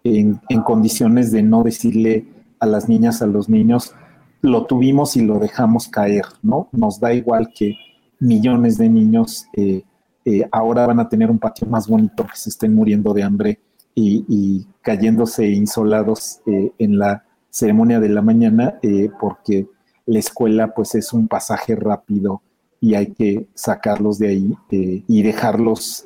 en, 0.06 0.62
condiciones 0.62 1.32
de 1.32 1.42
no 1.42 1.62
decirle 1.62 2.26
a 2.60 2.66
las 2.66 2.88
niñas, 2.88 3.22
a 3.22 3.26
los 3.26 3.48
niños, 3.48 3.92
lo 4.40 4.66
tuvimos 4.66 5.16
y 5.16 5.22
lo 5.22 5.38
dejamos 5.38 5.88
caer, 5.88 6.24
¿no? 6.42 6.68
Nos 6.72 7.00
da 7.00 7.12
igual 7.12 7.50
que 7.54 7.76
millones 8.20 8.78
de 8.78 8.88
niños 8.88 9.46
eh, 9.56 9.82
eh, 10.24 10.48
ahora 10.52 10.86
van 10.86 11.00
a 11.00 11.08
tener 11.08 11.30
un 11.30 11.38
patio 11.38 11.66
más 11.66 11.88
bonito 11.88 12.24
que 12.24 12.36
se 12.36 12.50
estén 12.50 12.74
muriendo 12.74 13.12
de 13.12 13.22
hambre 13.22 13.60
y, 13.94 14.66
cayéndose 14.82 15.48
insolados 15.48 16.40
eh, 16.46 16.70
en 16.78 16.98
la 16.98 17.24
ceremonia 17.50 17.98
de 17.98 18.10
la 18.10 18.20
mañana 18.20 18.78
porque 19.18 19.66
la 20.04 20.18
escuela 20.18 20.74
pues 20.74 20.94
es 20.94 21.14
un 21.14 21.26
pasaje 21.26 21.74
rápido 21.74 22.42
y 22.78 22.94
hay 22.94 23.12
que 23.12 23.48
sacarlos 23.54 24.18
de 24.18 24.28
ahí 24.28 24.54
y 24.70 25.22
dejarlos 25.22 26.04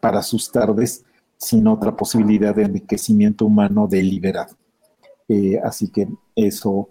para 0.00 0.22
sus 0.22 0.50
tardes 0.50 1.04
sin 1.38 1.66
otra 1.66 1.96
posibilidad 1.96 2.54
de 2.54 2.64
enriquecimiento 2.64 3.46
humano 3.46 3.86
deliberado. 3.88 4.56
así 5.64 5.88
que 5.88 6.08
eso 6.34 6.88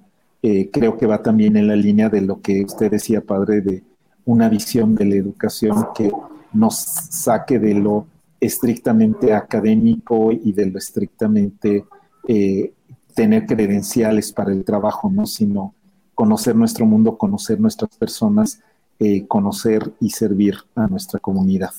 creo 0.72 0.98
que 0.98 1.06
va 1.06 1.22
también 1.22 1.58
en 1.58 1.68
la 1.68 1.76
línea 1.76 2.10
de 2.10 2.22
lo 2.22 2.42
que 2.42 2.64
usted 2.64 2.90
decía, 2.90 3.22
padre, 3.22 3.62
de 3.62 3.84
una 4.26 4.50
visión 4.50 4.96
de 4.96 5.06
la 5.06 5.16
educación 5.16 5.88
que 5.96 6.12
nos 6.54 6.76
saque 6.76 7.60
de 7.60 7.74
lo 7.74 8.08
estrictamente 8.40 9.34
académico 9.34 10.32
y 10.32 10.52
de 10.52 10.68
lo 10.68 10.78
estrictamente 10.78 11.86
eh, 12.28 12.74
tener 13.16 13.46
credenciales 13.46 14.32
para 14.32 14.52
el 14.52 14.64
trabajo, 14.64 15.10
¿no? 15.10 15.26
sino 15.26 15.74
conocer 16.14 16.56
nuestro 16.56 16.86
mundo, 16.86 17.18
conocer 17.18 17.60
nuestras 17.60 17.96
personas, 17.98 18.62
eh, 19.00 19.26
conocer 19.28 19.94
y 20.00 20.10
servir 20.10 20.56
a 20.76 20.88
nuestra 20.88 21.20
comunidad. 21.20 21.72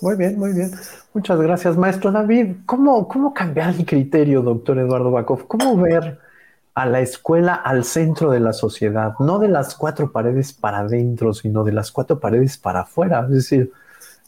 Muy 0.00 0.16
bien, 0.16 0.38
muy 0.38 0.52
bien. 0.52 0.70
Muchas 1.14 1.40
gracias, 1.40 1.76
maestro 1.76 2.12
David. 2.12 2.56
¿Cómo, 2.66 3.08
cómo 3.08 3.32
cambiar 3.32 3.74
el 3.74 3.86
criterio, 3.86 4.42
doctor 4.42 4.78
Eduardo 4.78 5.10
Bakov? 5.10 5.46
¿Cómo 5.46 5.76
ver 5.76 6.18
a 6.76 6.84
la 6.84 7.00
escuela 7.00 7.54
al 7.54 7.84
centro 7.84 8.30
de 8.30 8.38
la 8.38 8.52
sociedad, 8.52 9.14
no 9.18 9.38
de 9.38 9.48
las 9.48 9.74
cuatro 9.74 10.12
paredes 10.12 10.52
para 10.52 10.80
adentro, 10.80 11.32
sino 11.32 11.64
de 11.64 11.72
las 11.72 11.90
cuatro 11.90 12.20
paredes 12.20 12.58
para 12.58 12.80
afuera. 12.80 13.24
Es 13.24 13.34
decir, 13.34 13.72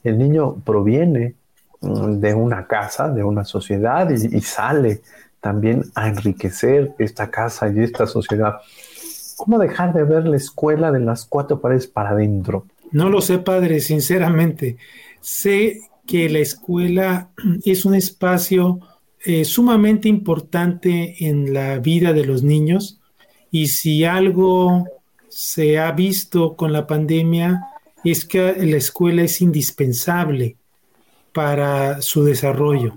el 0.03 0.17
niño 0.17 0.55
proviene 0.65 1.35
mm, 1.83 2.13
de 2.13 2.33
una 2.33 2.67
casa, 2.67 3.11
de 3.11 3.23
una 3.23 3.45
sociedad 3.45 4.09
y, 4.09 4.41
sale 4.41 5.03
también 5.43 5.85
a 5.95 6.09
enriquecer 6.09 6.95
esta 6.99 7.31
casa 7.31 7.69
y 7.69 7.81
esta 7.81 8.07
sociedad. 8.07 8.57
¿Cómo 9.37 9.59
dejar 9.59 9.93
de 9.93 10.05
ver 10.05 10.27
la 10.27 10.39
escuela 10.39 10.91
de 10.91 11.01
las 11.01 11.27
cuatro 11.27 11.61
paredes 11.61 11.87
para 11.87 12.11
adentro? 12.11 12.65
No 12.93 13.11
lo 13.11 13.21
sé, 13.21 13.41
padre, 13.41 13.81
sinceramente. 13.81 14.79
Sé 15.21 15.81
que 16.07 16.29
la 16.29 16.39
escuela 16.39 17.31
es 17.65 17.85
un 17.85 17.95
espacio 17.95 18.81
eh, 19.25 19.45
sumamente 19.45 20.09
importante 20.09 21.27
en 21.27 21.53
la 21.53 21.79
vida 21.79 22.13
de 22.13 22.25
los 22.25 22.43
niños 22.43 23.01
y 23.51 23.69
si 23.69 24.05
algo 24.05 24.87
se 25.29 25.79
ha 25.79 25.93
visto 25.93 26.57
con 26.57 26.73
la 26.73 26.87
pandemia 26.87 27.61
es 28.05 28.25
que 28.25 28.55
la 28.65 28.77
escuela 28.77 29.23
es 29.23 29.41
indispensable 29.41 30.57
para 31.33 32.01
su 32.01 32.25
desarrollo. 32.25 32.97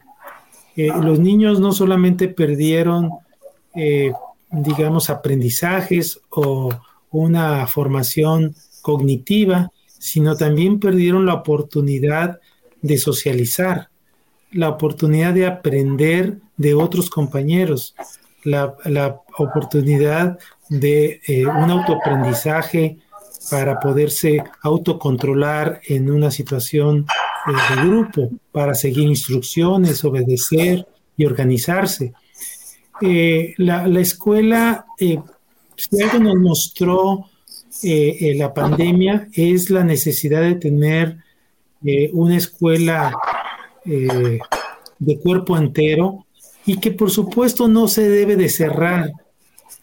Eh, 0.76 0.90
los 1.02 1.20
niños 1.20 1.60
no 1.60 1.74
solamente 1.74 2.28
perdieron, 2.28 3.10
eh, 3.76 4.14
digamos, 4.52 5.10
aprendizajes 5.10 6.20
o 6.30 6.70
una 7.12 7.68
formación 7.68 8.56
cognitiva, 8.82 9.72
sino 10.02 10.36
también 10.36 10.80
perdieron 10.80 11.26
la 11.26 11.36
oportunidad 11.36 12.40
de 12.82 12.98
socializar 12.98 13.92
la 14.52 14.70
oportunidad 14.70 15.34
de 15.34 15.46
aprender 15.46 16.38
de 16.58 16.74
otros 16.74 17.10
compañeros, 17.10 17.96
la, 18.44 18.76
oportunidad 19.38 20.38
de 20.70 21.22
eh, 21.28 21.46
un 21.46 21.70
autoaprendizaje 21.70 22.98
para 23.50 23.80
poderse 23.80 24.44
autocontrolar 24.62 25.82
en 25.88 26.12
una 26.12 26.32
situación 26.32 27.06
eh, 27.48 27.76
de 27.76 27.88
grupo, 27.88 28.30
para 28.52 28.74
seguir 28.74 29.08
instrucciones, 29.08 30.04
obedecer 30.04 30.86
y 31.18 31.26
organizarse. 31.26 32.14
eh, 33.02 33.54
la, 33.58 34.00
escuela, 34.00 34.86
eh, 35.00 35.20
si 35.76 36.02
algo 36.04 36.20
nos 36.20 36.36
mostró 36.36 37.26
eh, 37.84 38.34
la 38.36 38.54
pandemia, 38.54 39.28
es 39.34 39.70
la 39.70 39.84
necesidad 39.84 40.42
de 40.42 40.56
tener 40.56 41.18
una 42.14 42.38
escuela 42.38 43.18
de 43.84 45.20
cuerpo 45.20 45.58
entero 45.58 46.28
y 46.64 46.80
que 46.80 46.92
por 46.92 47.10
supuesto 47.10 47.68
no 47.68 47.88
se 47.88 48.08
debe 48.08 48.36
de 48.36 48.50
cerrar 48.50 49.12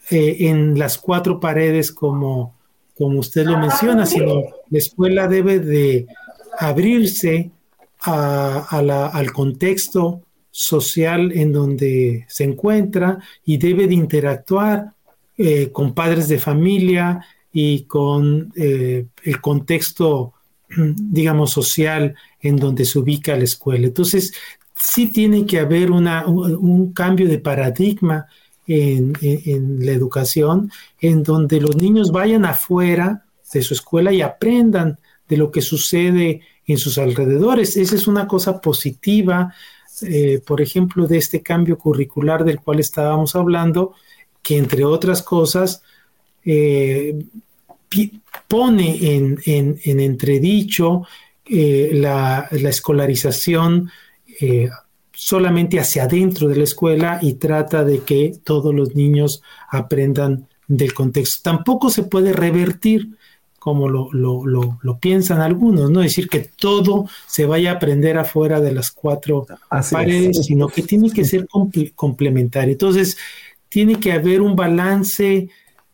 en 0.08 0.78
las 0.78 0.96
cuatro 0.96 1.40
paredes 1.40 1.90
como, 1.90 2.54
como 2.96 3.18
usted 3.18 3.46
lo 3.46 3.58
menciona, 3.58 4.06
sino 4.06 4.42
la 4.70 4.78
escuela 4.78 5.26
debe 5.26 5.58
de 5.58 6.06
abrirse 6.58 7.50
al 8.00 9.32
contexto 9.32 10.22
social 10.50 11.30
en 11.32 11.52
donde 11.52 12.26
se 12.28 12.44
encuentra 12.44 13.18
y 13.44 13.58
debe 13.58 13.86
de 13.86 13.94
interactuar 13.94 14.92
eh, 15.36 15.70
con 15.70 15.94
padres 15.94 16.26
de 16.28 16.40
familia 16.40 17.24
y 17.60 17.82
con 17.86 18.52
eh, 18.54 19.06
el 19.24 19.40
contexto, 19.40 20.34
digamos, 20.76 21.50
social 21.50 22.14
en 22.40 22.54
donde 22.54 22.84
se 22.84 23.00
ubica 23.00 23.36
la 23.36 23.42
escuela. 23.42 23.88
Entonces, 23.88 24.32
sí 24.74 25.08
tiene 25.08 25.44
que 25.44 25.58
haber 25.58 25.90
una, 25.90 26.24
un, 26.24 26.92
cambio 26.92 27.26
de 27.26 27.40
paradigma 27.40 28.26
en, 28.68 29.12
la 29.84 29.90
educación, 29.90 30.70
en 31.00 31.24
donde 31.24 31.60
los 31.60 31.74
niños 31.74 32.12
vayan 32.12 32.44
afuera 32.44 33.24
de 33.52 33.62
su 33.62 33.74
escuela 33.74 34.12
y 34.12 34.22
aprendan 34.22 34.96
de 35.28 35.36
lo 35.36 35.50
que 35.50 35.60
sucede 35.60 36.42
en 36.64 36.78
sus 36.78 36.96
alrededores. 36.96 37.76
Esa 37.76 37.96
es 37.96 38.06
una 38.06 38.28
cosa 38.28 38.60
positiva 38.60 39.52
eh, 40.02 40.40
por 40.46 40.60
ejemplo, 40.60 41.08
de 41.08 41.18
este 41.18 41.42
cambio 41.42 41.76
curricular 41.76 42.44
del 42.44 42.60
cual 42.60 42.78
estábamos 42.78 43.34
hablando, 43.34 43.94
que 44.42 44.56
entre 44.56 44.84
otras 44.84 45.24
cosas 45.24 45.82
eh, 46.44 47.18
pone 48.46 49.14
en, 49.14 49.80
entredicho 49.84 51.02
eh, 51.44 51.90
la, 51.94 52.48
escolarización 52.50 53.90
solamente 55.12 55.80
hacia 55.80 56.04
adentro 56.04 56.48
de 56.48 56.56
la 56.56 56.64
escuela 56.64 57.18
y 57.20 57.34
trata 57.34 57.82
de 57.84 58.00
que 58.00 58.34
todos 58.44 58.72
los 58.72 58.94
niños 58.94 59.42
aprendan 59.68 60.46
del 60.68 60.94
contexto. 60.94 61.40
Tampoco 61.42 61.90
se 61.90 62.04
puede 62.04 62.32
revertir 62.32 63.08
como 63.58 63.88
lo, 63.88 64.08
lo, 64.12 64.98
piensan 64.98 65.40
algunos, 65.40 65.90
no 65.90 66.00
decir 66.00 66.28
que 66.28 66.40
todo 66.40 67.08
se 67.26 67.44
vaya 67.44 67.72
a 67.72 67.74
aprender 67.74 68.16
afuera 68.16 68.60
de 68.60 68.72
las 68.72 68.92
cuatro 68.92 69.46
paredes, 69.90 70.46
sino 70.46 70.68
que 70.68 70.82
tiene 70.82 71.10
que 71.10 71.24
ser 71.24 71.48
complementario. 71.94 72.72
Entonces, 72.72 73.18
tiene 73.68 73.98
que 73.98 74.12
haber 74.12 74.40
un 74.40 74.54
balance 74.54 75.48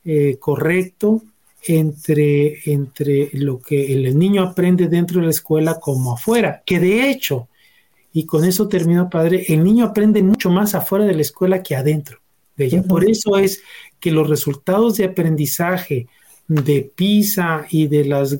eh, 0.05 0.36
correcto 0.38 1.22
entre, 1.66 2.58
entre 2.70 3.30
lo 3.32 3.58
que 3.58 3.92
el 3.92 4.18
niño 4.18 4.42
aprende 4.42 4.88
dentro 4.88 5.20
de 5.20 5.26
la 5.26 5.30
escuela 5.30 5.78
como 5.80 6.14
afuera, 6.14 6.62
que 6.64 6.78
de 6.78 7.10
hecho, 7.10 7.48
y 8.12 8.26
con 8.26 8.44
eso 8.44 8.68
termino, 8.68 9.08
padre, 9.08 9.44
el 9.48 9.64
niño 9.64 9.86
aprende 9.86 10.22
mucho 10.22 10.50
más 10.50 10.74
afuera 10.74 11.04
de 11.04 11.14
la 11.14 11.22
escuela 11.22 11.62
que 11.62 11.74
adentro 11.74 12.18
de 12.56 12.66
ella. 12.66 12.82
Por 12.82 13.08
eso 13.08 13.36
es 13.36 13.62
que 13.98 14.12
los 14.12 14.28
resultados 14.28 14.96
de 14.96 15.04
aprendizaje, 15.04 16.06
de 16.46 16.92
PISA 16.94 17.66
y 17.70 17.88
de 17.88 18.04
las 18.04 18.38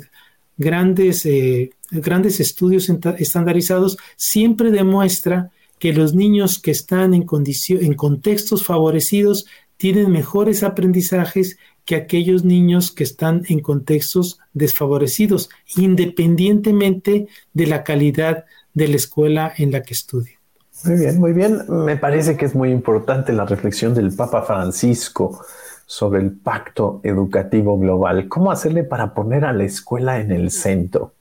grandes, 0.57 1.27
eh, 1.27 1.73
grandes 1.91 2.39
estudios 2.41 2.89
estandarizados 3.19 3.97
siempre 4.17 4.71
demuestra 4.71 5.51
que 5.79 5.93
los 5.93 6.15
niños 6.15 6.61
que 6.61 6.71
están 6.71 7.15
en, 7.15 7.27
en 7.27 7.95
contextos 7.95 8.65
favorecidos 8.65 9.47
tienen 9.77 10.13
mejores 10.13 10.63
aprendizajes 10.63 11.59
que 11.85 11.97
aquellos 11.97 12.45
niños 12.45 12.91
que 12.91 13.05
están 13.05 13.43
en 13.49 13.61
contextos 13.61 14.39
desfavorecidos, 14.53 15.51
independientemente 15.77 17.29
de 17.53 17.67
la 17.67 17.85
calidad 17.85 18.45
de 18.73 18.89
la 18.89 18.97
escuela 18.97 19.53
en 19.57 19.71
la 19.73 19.83
que 19.83 19.95
estudian. 19.95 20.39
Muy 20.85 20.97
bien, 20.97 21.21
muy 21.21 21.33
bien. 21.33 21.63
Me 21.69 21.97
parece 21.97 22.37
que 22.37 22.45
es 22.45 22.55
muy 22.55 22.71
importante 22.71 23.33
la 23.33 23.47
reflexión 23.47 23.95
del 23.95 24.15
Papa 24.15 24.43
Francisco 24.43 25.41
sobre 25.87 26.21
el 26.21 26.33
pacto 26.33 27.01
educativo 27.05 27.79
global. 27.79 28.29
¿Cómo 28.29 28.51
hacerle 28.51 28.85
para 28.85 29.15
poner 29.15 29.45
a 29.45 29.53
la 29.53 29.65
escuela 29.65 30.21
en 30.21 30.33
el 30.33 30.51
centro? 30.51 31.13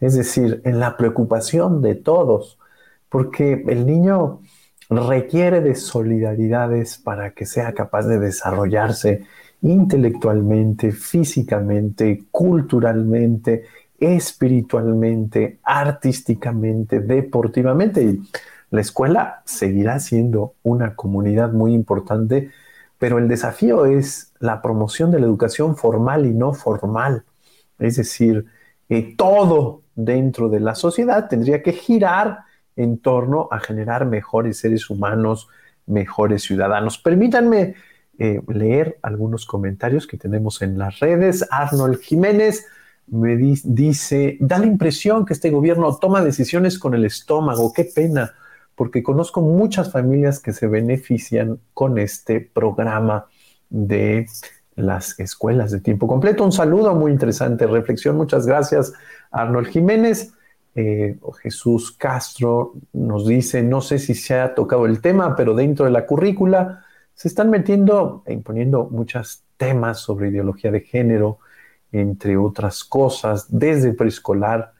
Es 0.00 0.14
decir, 0.14 0.60
en 0.64 0.78
la 0.78 0.96
preocupación 0.96 1.80
de 1.80 1.94
todos, 1.94 2.58
porque 3.08 3.64
el 3.66 3.86
niño 3.86 4.40
requiere 4.90 5.60
de 5.60 5.74
solidaridades 5.74 6.98
para 6.98 7.30
que 7.30 7.46
sea 7.46 7.72
capaz 7.72 8.06
de 8.06 8.18
desarrollarse 8.18 9.24
intelectualmente, 9.62 10.92
físicamente, 10.92 12.24
culturalmente, 12.30 13.64
espiritualmente, 13.98 15.58
artísticamente, 15.62 17.00
deportivamente. 17.00 18.02
Y 18.02 18.22
la 18.70 18.80
escuela 18.80 19.42
seguirá 19.44 19.98
siendo 20.00 20.54
una 20.62 20.94
comunidad 20.94 21.52
muy 21.52 21.74
importante 21.74 22.50
pero 22.98 23.18
el 23.18 23.28
desafío 23.28 23.86
es 23.86 24.32
la 24.38 24.62
promoción 24.62 25.10
de 25.10 25.20
la 25.20 25.26
educación 25.26 25.76
formal 25.76 26.26
y 26.26 26.32
no 26.32 26.52
formal. 26.54 27.24
Es 27.78 27.96
decir, 27.96 28.46
todo 29.16 29.82
dentro 29.94 30.48
de 30.48 30.60
la 30.60 30.74
sociedad 30.74 31.28
tendría 31.28 31.62
que 31.62 31.72
girar 31.72 32.40
en 32.74 32.98
torno 32.98 33.48
a 33.50 33.58
generar 33.60 34.06
mejores 34.06 34.58
seres 34.58 34.88
humanos, 34.88 35.48
mejores 35.86 36.42
ciudadanos. 36.42 36.98
Permítanme 36.98 37.74
eh, 38.18 38.40
leer 38.48 38.98
algunos 39.02 39.46
comentarios 39.46 40.06
que 40.06 40.16
tenemos 40.16 40.62
en 40.62 40.78
las 40.78 41.00
redes. 41.00 41.46
Arnold 41.50 42.00
Jiménez 42.00 42.66
me 43.08 43.36
dice, 43.36 44.36
da 44.40 44.58
la 44.58 44.66
impresión 44.66 45.24
que 45.24 45.34
este 45.34 45.50
gobierno 45.50 45.96
toma 45.96 46.22
decisiones 46.24 46.78
con 46.78 46.94
el 46.94 47.04
estómago, 47.04 47.72
qué 47.72 47.84
pena 47.84 48.34
porque 48.76 49.02
conozco 49.02 49.40
muchas 49.40 49.90
familias 49.90 50.38
que 50.38 50.52
se 50.52 50.68
benefician 50.68 51.58
con 51.74 51.98
este 51.98 52.40
programa 52.40 53.26
de 53.70 54.26
las 54.76 55.18
escuelas 55.18 55.70
de 55.72 55.80
tiempo 55.80 56.06
completo. 56.06 56.44
Un 56.44 56.52
saludo 56.52 56.94
muy 56.94 57.10
interesante, 57.10 57.66
reflexión. 57.66 58.16
Muchas 58.16 58.46
gracias, 58.46 58.92
Arnold 59.30 59.68
Jiménez. 59.68 60.34
Eh, 60.74 61.18
Jesús 61.42 61.90
Castro 61.92 62.74
nos 62.92 63.26
dice, 63.26 63.62
no 63.62 63.80
sé 63.80 63.98
si 63.98 64.14
se 64.14 64.38
ha 64.38 64.54
tocado 64.54 64.84
el 64.84 65.00
tema, 65.00 65.34
pero 65.34 65.54
dentro 65.54 65.86
de 65.86 65.90
la 65.90 66.04
currícula 66.04 66.84
se 67.16 67.26
están 67.26 67.50
metiendo 67.50 68.22
e 68.26 68.32
imponiendo 68.32 68.88
muchos 68.90 69.42
temas 69.56 69.98
sobre 69.98 70.28
ideología 70.28 70.70
de 70.70 70.82
género, 70.82 71.40
entre 71.90 72.36
otras 72.36 72.84
cosas, 72.84 73.46
desde 73.48 73.92
preescolar 73.92 74.76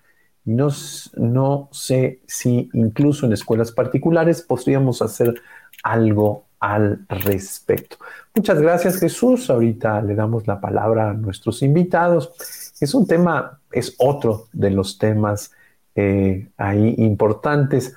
no, 0.47 0.69
no 1.17 1.69
sé 1.73 2.21
si 2.27 2.71
incluso 2.73 3.27
en 3.27 3.33
escuelas 3.33 3.73
particulares 3.73 4.43
podríamos 4.43 5.03
hacer 5.03 5.35
algo 5.83 6.47
al 6.61 7.05
respecto. 7.09 7.97
Muchas 8.35 8.61
gracias 8.61 8.99
Jesús. 8.99 9.51
Ahorita 9.51 10.01
le 10.03 10.15
damos 10.15 10.47
la 10.47 10.61
palabra 10.61 11.11
a 11.11 11.15
nuestros 11.15 11.63
invitados. 11.63 12.33
Es 12.81 12.95
un 12.95 13.07
tema, 13.07 13.61
es 13.73 13.97
otro 13.99 14.47
de 14.53 14.71
los 14.71 14.99
temas 14.99 15.53
eh, 15.97 16.49
ahí 16.57 16.95
importantes. 16.99 17.97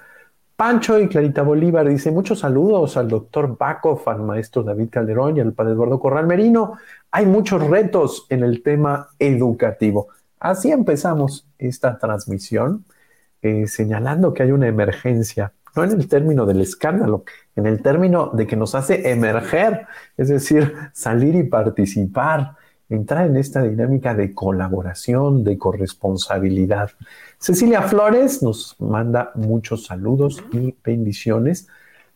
Pancho 0.60 1.00
y 1.00 1.08
Clarita 1.08 1.42
Bolívar 1.42 1.88
dice 1.88 2.12
muchos 2.12 2.40
saludos 2.40 2.98
al 2.98 3.08
doctor 3.08 3.58
Bakov, 3.58 4.02
al 4.10 4.24
maestro 4.24 4.62
David 4.62 4.90
Calderón 4.90 5.38
y 5.38 5.40
al 5.40 5.54
padre 5.54 5.72
Eduardo 5.72 6.02
Corral 6.02 6.28
Merino. 6.28 6.74
Hay 7.12 7.26
muchos 7.26 7.66
retos 7.66 8.28
en 8.28 8.44
el 8.44 8.62
tema 8.62 9.08
educativo. 9.20 10.10
Así 10.38 10.70
empezamos 10.70 11.48
esta 11.58 11.98
transmisión 11.98 12.84
eh, 13.42 13.68
señalando 13.68 14.34
que 14.34 14.44
hay 14.44 14.52
una 14.52 14.68
emergencia, 14.68 15.54
no 15.78 15.86
en 15.86 15.92
el 15.92 16.10
término 16.10 16.46
del 16.46 16.60
escándalo, 16.60 17.24
en 17.56 17.66
el 17.66 17.82
término 17.82 18.32
de 18.34 18.46
que 18.46 18.58
nos 18.58 18.76
hace 18.76 19.10
emerger, 19.12 19.88
es 20.18 20.28
decir, 20.28 20.76
salir 20.92 21.36
y 21.36 21.44
participar, 21.44 22.58
entrar 22.90 23.28
en 23.28 23.38
esta 23.38 23.62
dinámica 23.62 24.14
de 24.14 24.34
colaboración, 24.34 25.46
de 25.46 25.58
corresponsabilidad. 25.58 26.92
Cecilia 27.40 27.84
Flores 27.84 28.44
nos 28.44 28.76
manda 28.80 29.32
muchos 29.34 29.86
saludos 29.86 30.44
y 30.52 30.76
bendiciones. 30.84 31.70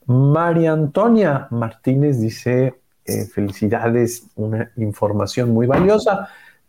María 0.05 0.73
Antonia 0.73 1.47
Martínez 1.49 2.19
dice, 2.19 2.75
eh, 3.05 3.25
felicidades, 3.25 4.27
una 4.35 4.69
información 4.75 5.51
muy 5.51 5.65
valiosa. 5.65 6.27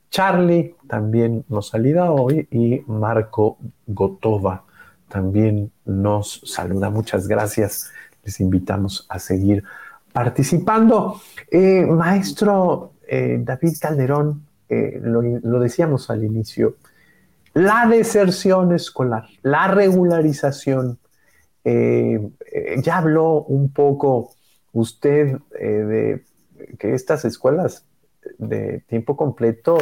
Charlie 0.08 0.76
también 0.86 1.44
nos 1.48 1.70
saluda 1.70 2.12
hoy 2.12 2.46
y 2.52 2.80
Marco 2.86 3.58
Gotova 3.88 4.64
también 5.08 5.72
nos 5.84 6.40
saluda. 6.44 6.90
Muchas 6.90 7.26
gracias. 7.26 7.90
Les 8.22 8.38
invitamos 8.38 9.04
a 9.08 9.18
seguir 9.18 9.64
participando. 10.12 11.20
Eh, 11.50 11.84
maestro 11.86 12.92
eh, 13.08 13.36
David 13.42 13.72
Calderón, 13.80 14.46
lo, 14.70 15.58
decíamos 15.58 16.08
al 16.10 16.24
inicio, 16.24 16.76
la 17.54 17.86
deserción 17.86 18.72
escolar, 18.72 19.26
la 19.42 19.68
regularización, 19.68 20.98
ya 21.64 22.98
habló 22.98 23.42
un 23.44 23.72
poco 23.72 24.32
usted 24.72 25.38
de 25.50 26.24
que 26.78 26.94
estas 26.94 27.24
escuelas 27.24 27.86
de 28.36 28.80
tiempo 28.86 29.16
completo, 29.16 29.78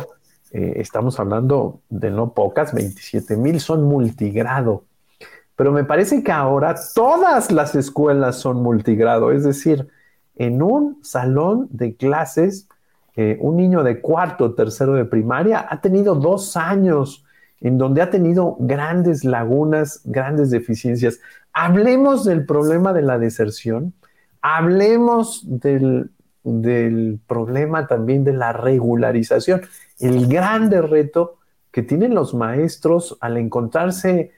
estamos 0.53 1.19
hablando 1.19 1.81
de 1.89 2.11
no 2.11 2.35
pocas, 2.35 2.73
27 2.73 3.37
mil, 3.37 3.59
son 3.59 3.85
multigrado. 3.85 4.85
Pero 5.57 5.73
me 5.73 5.85
parece 5.85 6.23
que 6.23 6.33
ahora 6.33 6.75
todas 6.95 7.51
las 7.51 7.75
escuelas 7.75 8.37
son 8.37 8.63
multigrado, 8.63 9.33
es 9.33 9.45
decir, 9.45 9.89
en 10.37 10.63
un 10.63 10.99
salón 11.03 11.69
de 11.71 11.95
clases, 11.95 12.69
eh, 13.15 13.37
un 13.41 13.57
niño 13.57 13.83
de 13.83 14.01
cuarto 14.01 14.45
o 14.45 14.55
tercero 14.55 14.95
de 14.95 15.05
primaria 15.05 15.67
ha 15.69 15.81
tenido 15.81 16.15
dos 16.15 16.57
años 16.57 17.25
en 17.63 17.79
donde 17.79 18.03
ha 18.03 18.11
tenido 18.11 18.57
grandes 18.59 19.25
lagunas, 19.25 20.03
grandes 20.05 20.51
deficiencias. 20.51 21.21
Hablemos 21.53 22.25
del 22.25 22.45
problema 22.45 22.93
de 22.93 23.03
la 23.03 23.19
deserción, 23.19 23.95
hablemos 24.41 25.45
del, 25.47 26.11
problema 27.27 27.87
también 27.87 28.25
de 28.25 28.33
la 28.33 28.53
regularización, 28.53 29.63
el 30.01 30.27
grande 30.27 30.83
reto 30.83 31.37
que 31.71 31.83
tienen 31.83 32.15
los 32.15 32.35
maestros 32.35 33.17
al 33.21 33.37
encontrarse 33.37 34.33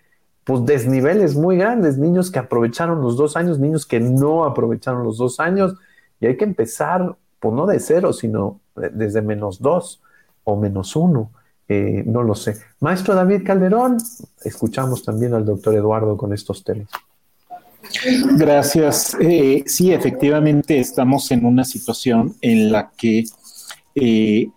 pues 0.44 0.66
desniveles 0.66 1.34
muy 1.34 1.56
grandes, 1.56 1.96
niños 1.96 2.30
que 2.30 2.38
aprovecharon 2.38 3.00
los 3.00 3.16
dos 3.16 3.36
años, 3.36 3.58
niños 3.58 3.86
que 3.86 3.98
no 3.98 4.44
aprovecharon 4.44 5.02
los 5.02 5.16
dos 5.16 5.40
años, 5.40 5.74
y 6.20 6.26
hay 6.26 6.36
que 6.36 6.44
empezar, 6.44 7.16
pues 7.40 7.54
no 7.54 7.66
de 7.66 7.80
cero, 7.80 8.12
sino 8.12 8.60
desde 8.74 9.22
menos 9.22 9.62
dos 9.62 10.02
o 10.44 10.56
menos 10.56 10.94
uno, 10.96 11.30
eh, 11.68 12.02
no 12.06 12.22
lo 12.22 12.34
sé. 12.34 12.56
Maestro 12.80 13.14
David 13.14 13.42
Calderón, 13.44 13.98
escuchamos 14.44 15.02
también 15.02 15.34
al 15.34 15.44
doctor 15.44 15.74
Eduardo 15.74 16.16
con 16.16 16.32
estos 16.32 16.62
temas. 16.62 16.88
Gracias. 18.36 19.16
Eh, 19.20 19.62
sí, 19.66 19.92
efectivamente 19.92 20.78
estamos 20.78 21.30
en 21.30 21.44
una 21.44 21.64
situación 21.64 22.34
en 22.40 22.72
la 22.72 22.90
que 22.96 23.24
eh, 23.94 24.48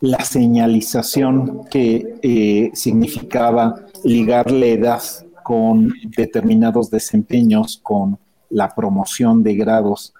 la 0.00 0.24
señalización 0.24 1.64
que 1.66 2.70
significaba 2.74 3.86
ligar 4.04 4.50
la 4.50 4.66
edad 4.66 5.02
con 5.42 5.92
determinados 6.16 6.90
desempeños, 6.90 7.78
con 7.82 8.18
la 8.50 8.74
promoción 8.74 9.42
de 9.42 9.54
grados, 9.54 10.14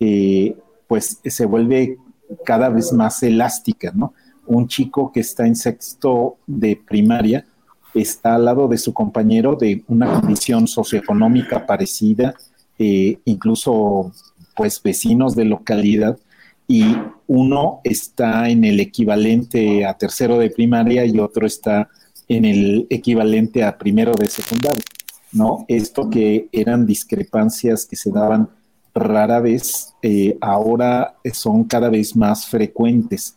eh, 0.00 0.56
pues 0.86 1.20
se 1.24 1.46
vuelve 1.46 1.98
cada 2.44 2.68
vez 2.68 2.92
más 2.92 3.22
elástica, 3.22 3.92
¿no? 3.94 4.12
Un 4.48 4.66
chico 4.66 5.12
que 5.12 5.20
está 5.20 5.46
en 5.46 5.54
sexto 5.54 6.38
de 6.46 6.74
primaria 6.76 7.44
está 7.94 8.34
al 8.34 8.46
lado 8.46 8.66
de 8.66 8.78
su 8.78 8.94
compañero 8.94 9.56
de 9.56 9.84
una 9.88 10.20
condición 10.20 10.66
socioeconómica 10.66 11.66
parecida, 11.66 12.34
eh, 12.78 13.18
incluso 13.26 14.12
pues 14.56 14.82
vecinos 14.82 15.36
de 15.36 15.44
localidad, 15.44 16.18
y 16.66 16.96
uno 17.26 17.80
está 17.84 18.48
en 18.48 18.64
el 18.64 18.80
equivalente 18.80 19.84
a 19.84 19.94
tercero 19.94 20.38
de 20.38 20.50
primaria 20.50 21.04
y 21.04 21.18
otro 21.18 21.46
está 21.46 21.88
en 22.26 22.44
el 22.44 22.86
equivalente 22.88 23.64
a 23.64 23.76
primero 23.76 24.12
de 24.12 24.28
secundaria, 24.28 24.82
¿no? 25.32 25.64
Esto 25.68 26.08
que 26.08 26.48
eran 26.52 26.86
discrepancias 26.86 27.86
que 27.86 27.96
se 27.96 28.10
daban 28.10 28.48
rara 28.94 29.40
vez, 29.40 29.94
eh, 30.02 30.36
ahora 30.40 31.16
son 31.32 31.64
cada 31.64 31.88
vez 31.88 32.16
más 32.16 32.46
frecuentes. 32.46 33.36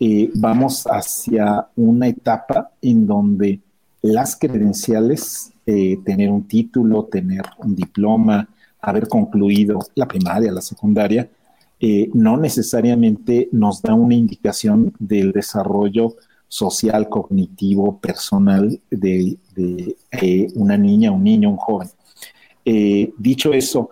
Eh, 0.00 0.30
vamos 0.34 0.84
hacia 0.84 1.68
una 1.76 2.08
etapa 2.08 2.70
en 2.80 3.06
donde 3.06 3.60
las 4.02 4.36
credenciales, 4.36 5.52
eh, 5.66 5.98
tener 6.04 6.30
un 6.30 6.46
título, 6.46 7.04
tener 7.04 7.42
un 7.58 7.74
diploma, 7.74 8.48
haber 8.80 9.08
concluido 9.08 9.80
la 9.94 10.06
primaria, 10.06 10.52
la 10.52 10.60
secundaria, 10.60 11.28
no 12.12 12.36
necesariamente 12.36 13.48
nos 13.52 13.80
da 13.82 13.94
una 13.94 14.14
indicación 14.14 14.92
del 14.98 15.30
desarrollo 15.30 16.16
social, 16.48 17.08
cognitivo, 17.08 17.98
personal 18.00 18.80
de, 18.90 19.36
eh, 20.10 20.46
una 20.54 20.76
niña, 20.76 21.12
un 21.12 21.22
niño, 21.22 21.50
un 21.50 21.56
joven. 21.56 21.88
Eh, 22.64 23.12
dicho 23.18 23.52
eso, 23.52 23.90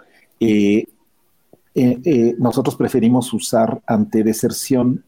eh, 1.76 2.34
nosotros 2.38 2.76
preferimos 2.76 3.32
usar 3.32 3.82
ante 3.86 4.22
deserción 4.24 5.04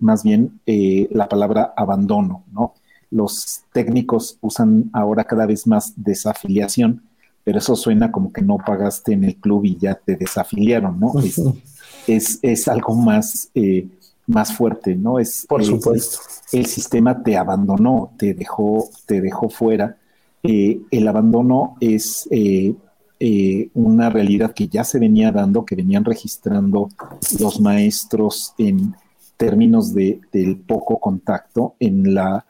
más 0.00 0.22
bien 0.22 0.60
la 0.66 1.28
palabra 1.28 1.74
abandono, 1.76 2.44
¿no? 2.52 2.74
Los 3.10 3.62
técnicos 3.72 4.38
usan 4.40 4.90
ahora 4.92 5.24
cada 5.24 5.46
vez 5.46 5.66
más 5.66 5.92
desafiliación, 5.96 7.02
pero 7.44 7.58
eso 7.58 7.76
suena 7.76 8.10
como 8.10 8.32
que 8.32 8.42
no 8.42 8.58
pagaste 8.58 9.12
en 9.12 9.24
el 9.24 9.36
club 9.36 9.64
y 9.64 9.76
ya 9.76 9.94
te 9.94 10.16
desafiliaron, 10.16 10.98
¿no? 10.98 11.12
Es, 12.06 12.38
es, 12.42 12.68
algo 12.68 12.94
más 12.94 13.50
más 14.26 14.52
fuerte, 14.52 14.94
¿no? 14.94 15.18
Es, 15.18 15.46
Por 15.48 15.64
supuesto. 15.64 16.18
el 16.52 16.66
sistema 16.66 17.22
te 17.22 17.36
abandonó, 17.36 18.12
te 18.18 18.34
dejó, 18.34 18.88
te 19.06 19.20
dejó 19.20 19.48
fuera. 19.48 19.96
Eh, 20.42 20.80
el 20.90 21.08
abandono 21.08 21.76
es 21.80 22.28
eh, 23.18 23.26
eh, 23.28 23.70
una 23.74 24.10
realidad 24.10 24.52
que 24.52 24.68
ya 24.68 24.84
se 24.84 24.98
venía 24.98 25.32
dando, 25.32 25.64
que 25.64 25.76
venían 25.76 26.04
registrando 26.04 26.88
los 27.38 27.60
maestros 27.60 28.54
en 28.58 28.94
términos 29.36 29.94
de, 29.94 30.20
del 30.32 30.56
poco 30.56 30.98
contacto 30.98 31.74
en 31.78 32.14
la 32.14 32.46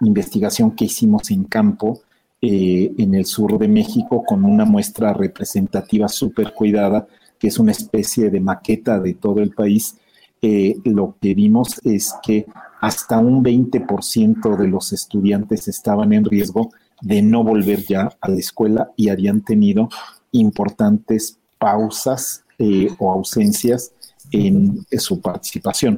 investigación 0.00 0.70
que 0.70 0.86
hicimos 0.86 1.30
en 1.30 1.44
campo 1.44 2.00
en 2.40 3.14
el 3.14 3.26
sur 3.26 3.58
de 3.58 3.68
México 3.68 4.24
con 4.24 4.44
una 4.44 4.64
muestra 4.64 5.12
representativa 5.12 6.08
súper 6.08 6.54
cuidada, 6.54 7.06
que 7.38 7.48
es 7.48 7.58
una 7.58 7.72
especie 7.72 8.30
de 8.30 8.40
maqueta 8.40 9.00
de 9.00 9.14
todo 9.14 9.40
el 9.40 9.50
país. 9.50 9.96
Eh, 10.42 10.76
lo 10.84 11.16
que 11.20 11.34
vimos 11.34 11.80
es 11.84 12.14
que 12.22 12.46
hasta 12.80 13.18
un 13.18 13.44
20% 13.44 14.56
de 14.56 14.68
los 14.68 14.92
estudiantes 14.92 15.68
estaban 15.68 16.14
en 16.14 16.24
riesgo 16.24 16.70
de 17.00 17.22
no 17.22 17.44
volver 17.44 17.84
ya 17.86 18.10
a 18.20 18.28
la 18.28 18.38
escuela 18.38 18.90
y 18.96 19.08
habían 19.08 19.42
tenido 19.42 19.88
importantes 20.32 21.38
pausas 21.58 22.44
eh, 22.58 22.88
o 22.98 23.10
ausencias 23.12 23.92
en, 24.30 24.84
su 24.98 25.20
participación. 25.20 25.96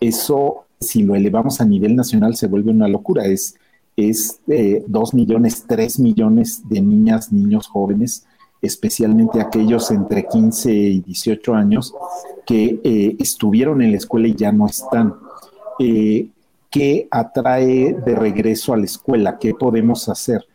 Eso, 0.00 0.64
si 0.78 1.02
lo 1.02 1.14
elevamos 1.14 1.60
a 1.60 1.64
nivel 1.64 1.96
nacional, 1.96 2.36
se 2.36 2.46
vuelve 2.46 2.70
una 2.70 2.88
locura. 2.88 3.26
Es, 3.26 3.54
es 3.96 4.40
eh, 4.48 4.84
2 4.86 5.14
millones, 5.14 5.64
3 5.66 5.98
millones 6.00 6.62
de 6.68 6.80
niñas, 6.80 7.32
niños 7.32 7.66
jóvenes 7.66 8.26
especialmente 8.62 9.40
aquellos 9.40 9.90
entre 9.90 10.26
15 10.26 10.72
y 10.72 11.00
18 11.00 11.54
años 11.54 11.94
que 12.46 12.80
eh, 12.84 13.16
estuvieron 13.18 13.80
en 13.82 13.92
la 13.92 13.98
escuela 13.98 14.28
y 14.28 14.34
ya 14.34 14.52
no 14.52 14.66
están. 14.66 15.14
¿Qué 16.70 17.08
atrae 17.10 17.94
de 17.94 18.14
regreso 18.14 18.72
a 18.72 18.76
la 18.76 18.84
escuela? 18.84 19.38
¿Qué 19.38 19.54
podemos 19.54 20.08
hacer? 20.08 20.46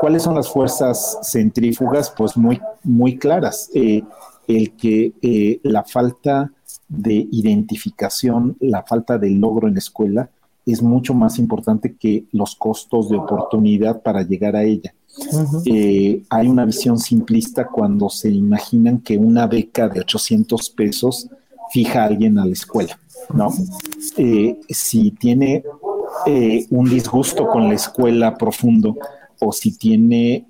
¿Cuáles 0.00 0.22
son 0.22 0.34
las 0.34 0.48
fuerzas 0.48 1.18
centrífugas? 1.22 2.10
Pues 2.16 2.36
muy, 2.36 2.60
muy 2.82 3.18
claras. 3.18 3.70
Eh, 3.74 4.02
el 4.48 4.72
que 4.72 5.60
la 5.62 5.84
falta 5.84 6.50
de 6.88 7.28
identificación, 7.30 8.56
la 8.60 8.82
falta 8.82 9.18
de 9.18 9.30
logro 9.30 9.68
en 9.68 9.74
la 9.74 9.80
escuela 9.80 10.30
es 10.66 10.82
mucho 10.82 11.14
más 11.14 11.38
importante 11.38 11.94
que 11.96 12.24
los 12.32 12.54
costos 12.56 13.08
de 13.08 13.16
oportunidad 13.16 14.02
para 14.02 14.22
llegar 14.22 14.56
a 14.56 14.64
ella. 14.64 14.94
Eh, 15.66 16.22
hay 16.28 16.48
una 16.48 16.64
visión 16.64 16.98
simplista 16.98 17.66
cuando 17.66 18.08
se 18.08 18.30
imaginan 18.30 19.00
que 19.00 19.16
una 19.16 19.46
beca 19.46 19.88
de 19.88 20.00
800 20.00 20.70
pesos 20.70 21.28
fija 21.70 22.02
a 22.02 22.06
alguien 22.06 22.38
a 22.38 22.46
la 22.46 22.52
escuela, 22.52 22.98
¿no? 23.32 23.52
Eh, 24.16 24.58
si 24.68 25.10
tiene 25.12 25.64
eh, 26.26 26.66
un 26.70 26.88
disgusto 26.88 27.46
con 27.46 27.68
la 27.68 27.74
escuela 27.74 28.36
profundo 28.36 28.96
o 29.40 29.52
si 29.52 29.76
tiene 29.76 30.46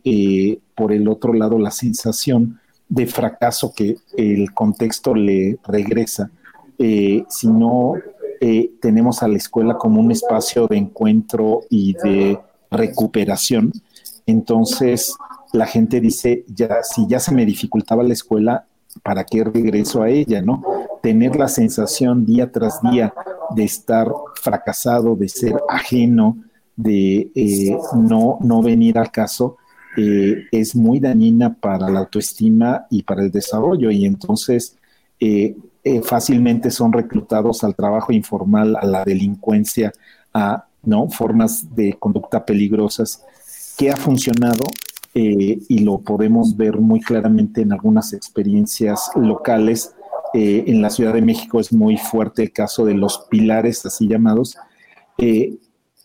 por 0.74 0.92
el 0.92 1.06
otro 1.08 1.32
lado 1.32 1.58
la 1.58 1.70
sensación 1.70 2.58
de 2.88 3.06
fracaso 3.06 3.72
que 3.72 3.96
el 4.16 4.52
contexto 4.52 5.14
le 5.14 5.58
regresa, 5.62 6.30
si 6.76 7.46
no 7.46 7.94
tenemos 8.80 9.22
a 9.22 9.28
la 9.28 9.36
escuela 9.36 9.78
como 9.78 10.00
un 10.00 10.10
espacio 10.10 10.66
de 10.66 10.78
encuentro 10.78 11.60
y 11.70 11.92
de 12.02 12.40
recuperación, 12.70 13.72
entonces 14.26 15.14
la 15.52 15.66
gente 15.66 16.00
dice, 16.00 16.44
ya, 16.48 16.82
si 16.82 17.06
ya 17.06 17.18
se 17.18 17.32
me 17.34 17.44
dificultaba 17.44 18.02
la 18.02 18.12
escuela, 18.12 18.66
¿para 19.02 19.24
qué 19.24 19.44
regreso 19.44 20.02
a 20.02 20.08
ella, 20.08 20.42
no? 20.42 20.62
Tener 21.02 21.36
la 21.36 21.48
sensación 21.48 22.24
día 22.24 22.50
tras 22.50 22.80
día 22.82 23.14
de 23.54 23.64
estar 23.64 24.08
fracasado, 24.40 25.16
de 25.16 25.28
ser 25.28 25.54
ajeno, 25.68 26.36
de 26.76 27.30
eh, 27.34 27.76
no, 27.94 28.38
no 28.40 28.62
venir 28.62 28.98
al 28.98 29.10
caso, 29.10 29.56
eh, 29.96 30.44
es 30.52 30.74
muy 30.76 31.00
dañina 31.00 31.54
para 31.54 31.88
la 31.90 32.00
autoestima 32.00 32.86
y 32.90 33.02
para 33.02 33.22
el 33.22 33.30
desarrollo. 33.30 33.90
Y 33.90 34.04
entonces 34.04 34.76
eh, 35.18 35.56
fácilmente 36.02 36.70
son 36.70 36.92
reclutados 36.92 37.64
al 37.64 37.74
trabajo 37.74 38.12
informal, 38.12 38.76
a 38.76 38.86
la 38.86 39.04
delincuencia, 39.04 39.92
a 40.32 40.66
¿no? 40.82 41.08
formas 41.10 41.74
de 41.74 41.94
conducta 41.98 42.44
peligrosas 42.44 43.24
¿Qué 43.80 43.90
ha 43.90 43.96
funcionado? 43.96 44.60
Eh, 45.14 45.58
y 45.68 45.78
lo 45.80 45.98
podemos 45.98 46.56
ver 46.56 46.78
muy 46.78 47.00
claramente 47.00 47.62
en 47.62 47.72
algunas 47.72 48.12
experiencias 48.12 49.10
locales. 49.16 49.94
Eh, 50.32 50.64
en 50.68 50.80
la 50.80 50.90
Ciudad 50.90 51.14
de 51.14 51.22
México 51.22 51.58
es 51.58 51.72
muy 51.72 51.96
fuerte 51.96 52.42
el 52.42 52.52
caso 52.52 52.84
de 52.84 52.94
los 52.94 53.26
pilares, 53.28 53.84
así 53.84 54.06
llamados. 54.06 54.56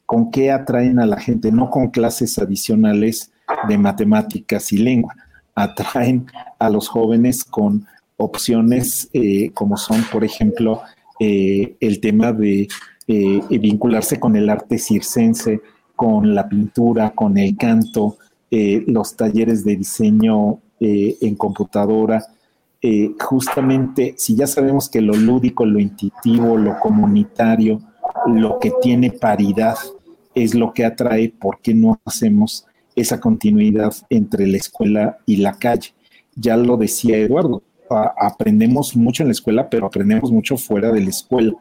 ¿Con 0.06 0.30
qué 0.30 0.52
atraen 0.52 1.00
a 1.00 1.06
la 1.06 1.20
gente? 1.20 1.52
No 1.52 1.70
con 1.70 1.90
clases 1.90 2.38
adicionales 2.38 3.32
de 3.68 3.78
matemáticas 3.78 4.72
y 4.74 4.78
lengua, 4.78 5.16
atraen 5.56 6.28
a 6.60 6.70
los 6.70 6.88
jóvenes 6.90 7.44
con 7.44 7.86
opciones 8.18 9.10
como 9.54 9.78
son, 9.78 10.04
por 10.12 10.24
ejemplo, 10.24 10.82
el 11.20 12.00
tema 12.02 12.34
de 12.34 12.68
vincularse 13.08 14.20
con 14.20 14.36
el 14.36 14.50
arte 14.50 14.78
circense, 14.78 15.62
con 15.96 16.36
la 16.36 16.48
pintura, 16.50 17.12
con 17.12 17.38
el 17.38 17.56
canto, 17.56 18.18
eh, 18.58 18.86
los 18.88 19.18
talleres 19.18 19.66
de 19.66 19.76
diseño 19.76 20.62
eh, 20.80 21.18
en 21.20 21.36
computadora. 21.36 22.26
Eh, 22.82 23.12
justamente, 23.20 24.16
si 24.18 24.34
ya 24.34 24.48
sabemos 24.48 24.88
que 24.88 25.02
lo 25.02 25.14
lúdico, 25.14 25.66
lo 25.66 25.78
intuitivo, 25.78 26.56
lo 26.56 26.80
comunitario, 26.80 27.82
lo 28.28 28.58
que 28.58 28.72
tiene 28.82 29.12
paridad 29.12 29.76
es 30.34 30.56
lo 30.56 30.72
que 30.72 30.86
atrae, 30.86 31.34
¿por 31.38 31.60
qué 31.60 31.74
no 31.74 32.00
hacemos 32.06 32.66
esa 32.96 33.20
continuidad 33.20 33.94
entre 34.10 34.48
la 34.48 34.56
escuela 34.56 35.18
y 35.26 35.36
la 35.36 35.58
calle? 35.58 35.94
Ya 36.34 36.56
lo 36.56 36.78
decía 36.78 37.18
Eduardo, 37.18 37.62
aprendemos 37.90 38.96
mucho 38.96 39.24
en 39.24 39.28
la 39.28 39.34
escuela, 39.34 39.70
pero 39.70 39.88
aprendemos 39.88 40.32
mucho 40.32 40.56
fuera 40.56 40.94
de 40.94 41.02
la 41.02 41.10
escuela. 41.10 41.52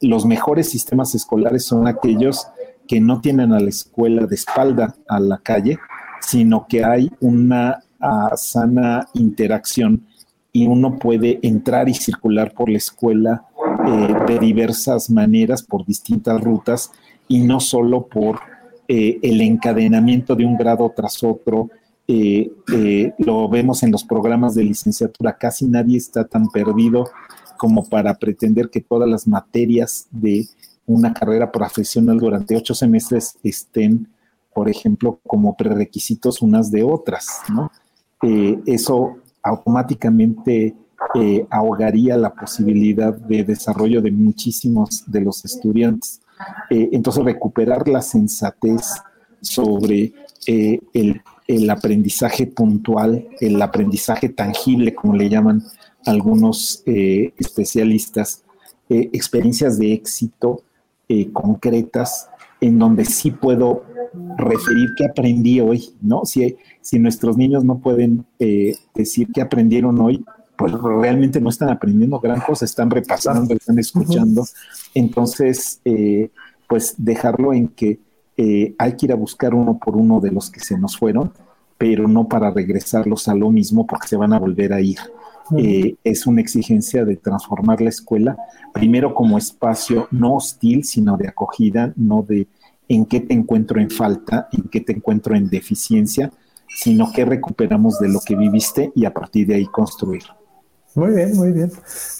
Los 0.00 0.24
mejores 0.24 0.70
sistemas 0.70 1.16
escolares 1.16 1.64
son 1.64 1.88
aquellos 1.88 2.46
que 2.86 3.00
no 3.00 3.20
tienen 3.20 3.52
a 3.52 3.58
la 3.58 3.70
escuela 3.70 4.26
de 4.26 4.36
espalda 4.36 4.94
a 5.08 5.18
la 5.18 5.38
calle, 5.38 5.80
sino 6.26 6.66
que 6.66 6.84
hay 6.84 7.10
una 7.20 7.82
ah, 8.00 8.32
sana 8.36 9.08
interacción 9.14 10.06
y 10.52 10.66
uno 10.66 10.98
puede 10.98 11.40
entrar 11.42 11.88
y 11.88 11.94
circular 11.94 12.52
por 12.54 12.68
la 12.68 12.78
escuela 12.78 13.44
eh, 13.86 14.14
de 14.28 14.38
diversas 14.38 15.10
maneras, 15.10 15.62
por 15.62 15.84
distintas 15.84 16.40
rutas, 16.40 16.92
y 17.26 17.40
no 17.40 17.58
solo 17.58 18.06
por 18.06 18.38
eh, 18.86 19.18
el 19.22 19.40
encadenamiento 19.40 20.36
de 20.36 20.46
un 20.46 20.56
grado 20.56 20.92
tras 20.94 21.22
otro. 21.24 21.70
Eh, 22.06 22.52
lo 23.18 23.48
vemos 23.48 23.82
en 23.82 23.90
los 23.90 24.04
programas 24.04 24.54
de 24.54 24.62
licenciatura, 24.62 25.36
casi 25.36 25.66
nadie 25.66 25.96
está 25.96 26.24
tan 26.24 26.48
perdido 26.48 27.08
como 27.56 27.84
para 27.88 28.14
pretender 28.14 28.70
que 28.70 28.80
todas 28.80 29.08
las 29.08 29.26
materias 29.26 30.06
de 30.10 30.46
una 30.86 31.12
carrera 31.12 31.50
profesional 31.50 32.18
durante 32.18 32.56
ocho 32.56 32.74
semestres 32.74 33.38
estén, 33.42 34.06
por 34.54 34.70
ejemplo, 34.70 35.20
como 35.26 35.56
prerequisitos 35.56 36.40
unas 36.40 36.70
de 36.70 36.84
otras, 36.84 37.40
¿no? 37.52 37.70
Eh, 38.22 38.58
eso 38.66 39.16
automáticamente 39.42 40.74
eh, 41.14 41.46
ahogaría 41.50 42.16
la 42.16 42.32
posibilidad 42.32 43.12
de 43.12 43.44
desarrollo 43.44 44.00
de 44.00 44.10
muchísimos 44.10 45.04
de 45.06 45.20
los 45.20 45.44
estudiantes. 45.44 46.20
Eh, 46.70 46.88
entonces, 46.92 47.24
recuperar 47.24 47.86
la 47.88 48.00
sensatez 48.00 48.82
sobre 49.40 50.14
el, 50.46 51.20
el, 51.46 51.70
aprendizaje 51.70 52.46
puntual, 52.46 53.28
el 53.40 53.60
aprendizaje 53.60 54.30
tangible, 54.30 54.94
como 54.94 55.14
le 55.14 55.28
llaman 55.28 55.62
algunos 56.06 56.82
especialistas, 56.86 58.42
experiencias 58.88 59.78
de 59.78 59.92
éxito 59.92 60.62
concretas 61.32 62.28
en 62.60 62.78
donde 62.78 63.04
sí 63.04 63.30
puedo 63.30 63.84
referir 64.36 64.90
qué 64.96 65.06
aprendí 65.06 65.60
hoy, 65.60 65.90
¿no? 66.00 66.24
Si, 66.24 66.56
si 66.80 66.98
nuestros 66.98 67.36
niños 67.36 67.64
no 67.64 67.78
pueden 67.78 68.24
eh, 68.38 68.76
decir 68.94 69.28
qué 69.32 69.42
aprendieron 69.42 70.00
hoy, 70.00 70.24
pues 70.56 70.72
realmente 70.72 71.40
no 71.40 71.48
están 71.48 71.68
aprendiendo 71.70 72.20
gran 72.20 72.40
cosa, 72.40 72.64
están 72.64 72.90
repasando, 72.90 73.54
están 73.54 73.78
escuchando. 73.78 74.44
Entonces, 74.94 75.80
eh, 75.84 76.30
pues 76.68 76.94
dejarlo 76.96 77.52
en 77.52 77.68
que 77.68 77.98
hay 78.78 78.96
que 78.96 79.06
ir 79.06 79.12
a 79.12 79.16
buscar 79.16 79.54
uno 79.54 79.78
por 79.78 79.96
uno 79.96 80.20
de 80.20 80.32
los 80.32 80.50
que 80.50 80.58
se 80.58 80.76
nos 80.76 80.96
fueron, 80.96 81.32
pero 81.78 82.08
no 82.08 82.28
para 82.28 82.50
regresarlos 82.50 83.28
a 83.28 83.34
lo 83.34 83.50
mismo 83.50 83.86
porque 83.86 84.08
se 84.08 84.16
van 84.16 84.32
a 84.32 84.38
volver 84.38 84.72
a 84.72 84.80
ir. 84.80 84.98
Eh, 85.58 85.96
es 86.02 86.26
una 86.26 86.40
exigencia 86.40 87.04
de 87.04 87.16
transformar 87.16 87.80
la 87.80 87.90
escuela, 87.90 88.36
primero 88.72 89.14
como 89.14 89.36
espacio 89.36 90.08
no 90.10 90.36
hostil, 90.36 90.84
sino 90.84 91.16
de 91.16 91.28
acogida, 91.28 91.92
no 91.96 92.22
de 92.22 92.48
en 92.88 93.06
qué 93.06 93.20
te 93.20 93.34
encuentro 93.34 93.80
en 93.80 93.90
falta, 93.90 94.48
en 94.52 94.64
qué 94.68 94.80
te 94.80 94.92
encuentro 94.92 95.34
en 95.34 95.48
deficiencia, 95.48 96.30
sino 96.68 97.12
que 97.12 97.24
recuperamos 97.24 97.98
de 97.98 98.08
lo 98.08 98.20
que 98.20 98.36
viviste 98.36 98.92
y 98.94 99.04
a 99.04 99.14
partir 99.14 99.46
de 99.46 99.54
ahí 99.54 99.66
construir. 99.66 100.22
Muy 100.94 101.10
bien, 101.10 101.36
muy 101.36 101.52
bien. 101.52 101.72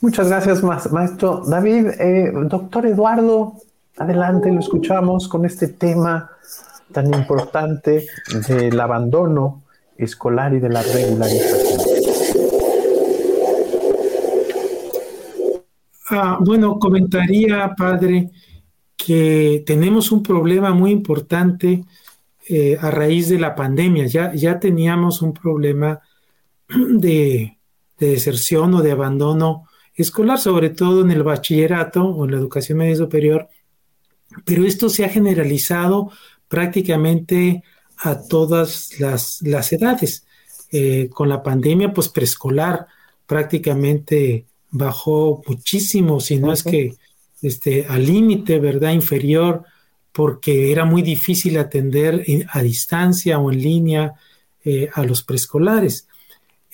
Muchas 0.03 0.29
gracias, 0.29 0.63
maestro 0.63 1.43
David. 1.47 1.87
Eh, 1.99 2.33
doctor 2.49 2.87
Eduardo, 2.87 3.55
adelante, 3.97 4.51
lo 4.51 4.61
escuchamos 4.61 5.29
con 5.29 5.45
este 5.45 5.69
tema 5.69 6.31
tan 6.93 7.13
importante 7.15 8.07
del 8.49 8.81
abandono 8.81 9.63
escolar 9.97 10.55
y 10.55 10.61
de 10.61 10.69
la 10.69 10.83
regularización. 10.83 11.81
Ah, 16.11 16.39
bueno, 16.41 16.79
comentaría, 16.79 17.75
padre, 17.77 18.31
que 18.97 19.63
tenemos 19.67 20.13
un 20.13 20.23
problema 20.23 20.73
muy 20.73 20.91
importante 20.91 21.85
eh, 22.49 22.77
a 22.81 22.91
raíz 22.91 23.29
de 23.29 23.39
la 23.39 23.55
pandemia. 23.55 24.07
Ya, 24.07 24.35
ya 24.35 24.61
teníamos 24.61 25.23
un 25.23 25.33
problema 25.33 26.01
de, 26.69 27.59
deserción 27.99 28.75
o 28.75 28.83
de 28.83 28.93
abandono 28.93 29.67
escolar, 29.95 30.39
sobre 30.39 30.71
todo 30.71 31.01
en 31.01 31.11
el 31.11 31.23
bachillerato 31.23 32.05
o 32.05 32.25
en 32.25 32.33
la 32.33 32.37
educación 32.37 32.79
media 32.79 32.97
superior, 32.97 33.49
pero 34.45 34.67
esto 34.67 34.89
se 34.89 35.05
ha 35.05 35.09
generalizado 35.09 36.11
prácticamente 36.49 37.63
a 37.99 38.21
todas 38.21 38.99
las, 38.99 39.73
edades. 39.73 40.27
Eh, 40.73 41.09
con 41.11 41.29
la 41.29 41.43
pandemia, 41.43 41.95
pues 41.95 42.09
preescolar 42.09 42.89
prácticamente 43.27 44.45
bajó 44.71 45.41
muchísimo, 45.47 46.19
si 46.19 46.39
no 46.39 46.53
es 46.53 46.65
que 46.65 46.97
este, 47.45 47.87
al 47.89 48.07
límite, 48.07 48.59
¿verdad? 48.59 48.93
Inferior, 48.93 49.65
porque 50.13 50.73
era 50.73 50.85
muy 50.85 51.03
difícil 51.03 51.59
atender 51.59 52.25
a 52.49 52.63
distancia 52.63 53.39
o 53.39 53.51
en 53.53 53.61
línea 53.61 54.15
eh, 54.65 54.89
a 54.93 55.03
los 55.05 55.23
preescolares. 55.23 56.09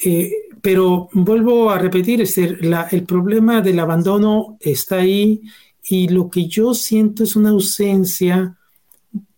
Eh, 0.05 0.33
pero 0.63 1.09
vuelvo 1.13 1.71
a 1.71 1.79
repetir, 1.79 2.21
este, 2.21 2.59
el 2.91 3.05
problema 3.05 3.61
del 3.61 3.79
abandono 3.81 4.59
está 4.61 4.97
ahí 4.97 5.43
y 5.83 6.09
lo 6.09 6.29
que 6.29 6.47
yo 6.47 6.75
siento 6.75 7.25
es 7.25 7.35
una 7.35 7.51
ausencia, 7.51 8.57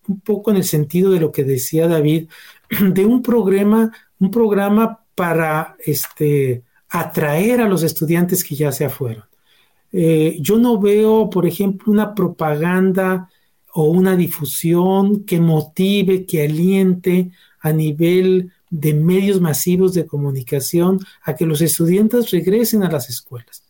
un 0.09 0.21
poco 0.21 0.51
en 0.51 0.59
el 0.59 0.65
sentido 0.65 1.13
de 1.13 1.21
lo 1.21 1.33
que 1.33 1.45
decía 1.45 1.89
David, 1.89 2.29
de 2.93 3.07
un 3.07 3.23
programa, 3.23 3.93
un 4.19 4.31
programa 4.31 5.01
para 5.15 5.77
este, 5.85 6.63
atraer 6.89 7.61
a 7.61 7.69
los 7.69 7.83
estudiantes 7.83 8.45
que 8.45 8.55
ya 8.55 8.73
se 8.73 8.89
fueron. 8.89 9.25
Eh, 9.93 10.39
yo 10.41 10.59
no 10.59 10.81
veo, 10.81 11.29
por 11.31 11.47
ejemplo, 11.47 11.93
una 11.93 12.15
propaganda 12.15 13.29
o 13.75 13.85
una 13.85 14.17
difusión 14.17 15.25
que 15.25 15.41
motive, 15.41 16.27
que 16.27 16.45
aliente 16.45 17.31
a 17.61 17.73
nivel 17.73 18.53
de 18.71 18.95
medios 18.95 19.41
masivos 19.41 19.95
de 19.95 20.07
comunicación 20.07 20.99
a 21.23 21.35
que 21.35 21.47
los 21.47 21.61
estudiantes 21.61 22.31
regresen 22.31 22.83
a 22.83 22.91
las 22.91 23.09
escuelas, 23.09 23.65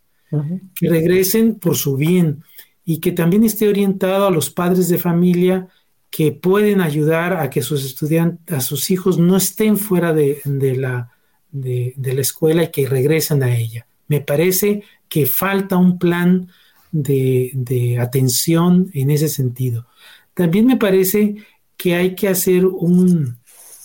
que 0.75 0.89
regresen 0.89 1.55
por 1.55 1.75
su 1.75 1.95
bien 1.95 2.43
y 2.85 2.99
que 2.99 3.11
también 3.11 3.43
esté 3.43 3.67
orientado 3.67 4.25
a 4.25 4.31
los 4.31 4.49
padres 4.49 4.87
de 4.87 4.97
familia 4.97 5.67
que 6.09 6.31
pueden 6.31 6.81
ayudar 6.81 7.33
a 7.33 7.49
que 7.49 7.61
sus 7.61 7.85
estudiantes, 7.85 8.55
a 8.55 8.61
sus 8.61 8.89
hijos 8.91 9.19
no 9.19 9.37
estén 9.37 9.77
fuera 9.77 10.13
de 10.13 10.41
la, 10.77 11.13
de, 11.53 11.93
la 12.13 12.21
escuela 12.21 12.63
y 12.63 12.71
que 12.71 12.87
regresan 12.87 13.43
a 13.43 13.55
ella. 13.55 13.85
Me 14.07 14.19
parece 14.19 14.83
que 15.13 15.27
falta 15.27 15.77
un 15.77 15.99
plan 15.99 16.47
de, 16.91 17.99
atención 18.01 18.89
en 18.95 19.11
ese 19.11 19.29
sentido. 19.29 19.85
También 20.33 20.65
me 20.65 20.77
parece 20.77 21.35
que 21.77 21.93
hay 21.93 22.15
que 22.15 22.29
hacer 22.29 22.65
un, 22.65 23.37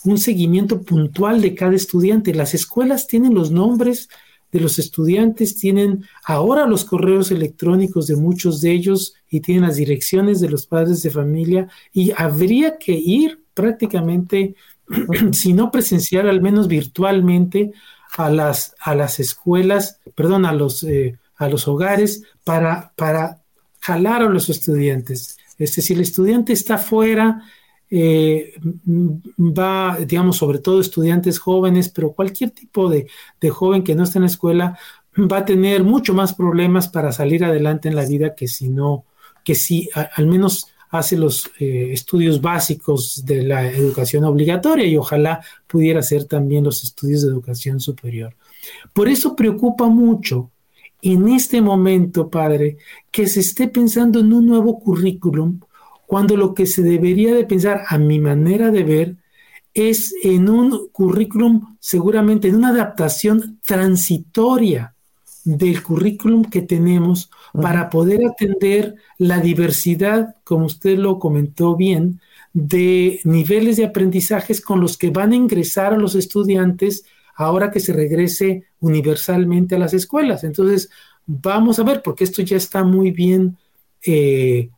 un 0.05 0.17
seguimiento 0.17 0.81
puntual 0.81 1.39
de 1.39 1.53
cada 1.53 1.75
estudiante. 1.75 2.33
Las 2.33 2.55
escuelas 2.55 3.05
tienen 3.05 3.35
los 3.35 3.51
nombres 3.51 4.09
de 4.51 4.59
los 4.59 4.79
estudiantes, 4.79 5.55
tienen 5.55 6.03
ahora 6.25 6.65
los 6.65 6.83
correos 6.83 7.29
electrónicos 7.29 8.07
de 8.07 8.15
muchos 8.15 8.59
de 8.59 8.71
ellos 8.71 9.13
y 9.29 9.41
tienen 9.41 9.65
las 9.65 9.75
direcciones 9.75 10.39
de 10.39 10.49
los 10.49 10.65
padres 10.65 11.03
de 11.03 11.11
familia 11.11 11.67
y 11.93 12.11
habría 12.17 12.79
que 12.79 12.93
ir 12.93 13.43
prácticamente 13.53 14.55
si 15.31 15.53
no 15.53 15.69
presenciar, 15.69 16.25
al 16.25 16.41
menos 16.41 16.67
virtualmente, 16.67 17.71
a 18.17 18.29
las, 18.29 18.75
a 18.79 18.95
las 18.95 19.19
escuelas, 19.19 19.99
perdón, 20.15 20.45
a 20.45 20.53
los, 20.53 20.83
eh, 20.83 21.17
a 21.37 21.47
los 21.49 21.67
hogares 21.67 22.23
para, 22.43 22.91
para 22.95 23.41
jalar 23.79 24.23
a 24.23 24.29
los 24.29 24.49
estudiantes. 24.49 25.37
Este, 25.57 25.81
si 25.81 25.93
el 25.93 26.01
estudiante 26.01 26.53
está 26.53 26.77
fuera 26.77 27.43
eh, 27.91 28.53
va, 28.87 29.97
digamos, 30.05 30.37
sobre 30.37 30.59
todo 30.59 30.79
estudiantes 30.79 31.39
jóvenes, 31.39 31.89
pero 31.89 32.11
cualquier 32.11 32.51
tipo 32.51 32.89
de, 32.89 33.07
joven 33.49 33.83
que 33.83 33.95
no 33.95 34.03
esté 34.03 34.19
en 34.19 34.23
la 34.23 34.29
escuela 34.29 34.77
va 35.17 35.39
a 35.39 35.45
tener 35.45 35.83
mucho 35.83 36.13
más 36.13 36.33
problemas 36.33 36.87
para 36.87 37.11
salir 37.11 37.43
adelante 37.43 37.89
en 37.89 37.95
la 37.95 38.05
vida 38.05 38.35
que 38.35 38.47
si 38.47 38.69
no, 38.69 39.05
que 39.43 39.55
si 39.55 39.89
al 39.93 40.27
menos 40.27 40.67
hace 40.89 41.17
los 41.17 41.49
eh, 41.59 41.89
estudios 41.91 42.41
básicos 42.41 43.23
de 43.25 43.43
la 43.43 43.67
educación 43.71 44.23
obligatoria 44.23 44.85
y 44.85 44.97
ojalá 44.97 45.41
pudiera 45.67 45.99
hacer 45.99 46.25
también 46.25 46.63
los 46.63 46.83
estudios 46.83 47.21
de 47.21 47.29
educación 47.29 47.79
superior. 47.79 48.35
Por 48.93 49.07
eso 49.07 49.35
preocupa 49.35 49.87
mucho 49.87 50.51
en 51.01 51.29
este 51.29 51.61
momento, 51.61 52.29
padre, 52.29 52.77
que 53.11 53.27
se 53.27 53.39
esté 53.39 53.67
pensando 53.67 54.19
en 54.19 54.33
un 54.33 54.45
nuevo 54.45 54.79
currículum 54.79 55.59
cuando 56.05 56.35
lo 56.35 56.53
que 56.53 56.65
se 56.65 56.81
debería 56.81 57.33
de 57.33 57.45
pensar, 57.45 57.83
a 57.87 57.97
mi 57.97 58.19
manera 58.19 58.71
de 58.71 58.83
ver, 58.83 59.15
es 59.73 60.15
en 60.23 60.49
un 60.49 60.89
currículum, 60.91 61.77
seguramente 61.79 62.47
en 62.47 62.55
una 62.55 62.69
adaptación 62.69 63.59
transitoria 63.63 64.95
del 65.57 65.81
currículum 65.81 66.45
que 66.45 66.61
tenemos 66.61 67.31
para 67.53 67.89
poder 67.89 68.21
atender 68.25 68.95
la 69.17 69.39
diversidad, 69.39 70.35
como 70.43 70.65
usted 70.65 70.97
lo 70.97 71.17
comentó 71.17 71.75
bien, 71.75 72.21
de 72.53 73.19
niveles 73.23 73.77
de 73.77 73.85
aprendizajes 73.85 74.61
con 74.61 74.79
los 74.79 74.97
que 74.97 75.09
van 75.09 75.31
a 75.31 75.35
ingresar 75.35 75.93
a 75.93 75.97
los 75.97 76.13
estudiantes 76.15 77.05
ahora 77.35 77.71
que 77.71 77.79
se 77.79 77.93
regrese 77.93 78.65
universalmente 78.79 79.75
a 79.75 79.79
las 79.79 79.93
escuelas. 79.93 80.43
Entonces, 80.43 80.89
vamos 81.25 81.79
a 81.79 81.83
ver, 81.83 82.01
porque 82.03 82.25
esto 82.25 82.41
ya 82.43 82.57
está 82.57 82.83
muy 82.83 83.11
bien 83.11 83.57
eh, 84.05 84.69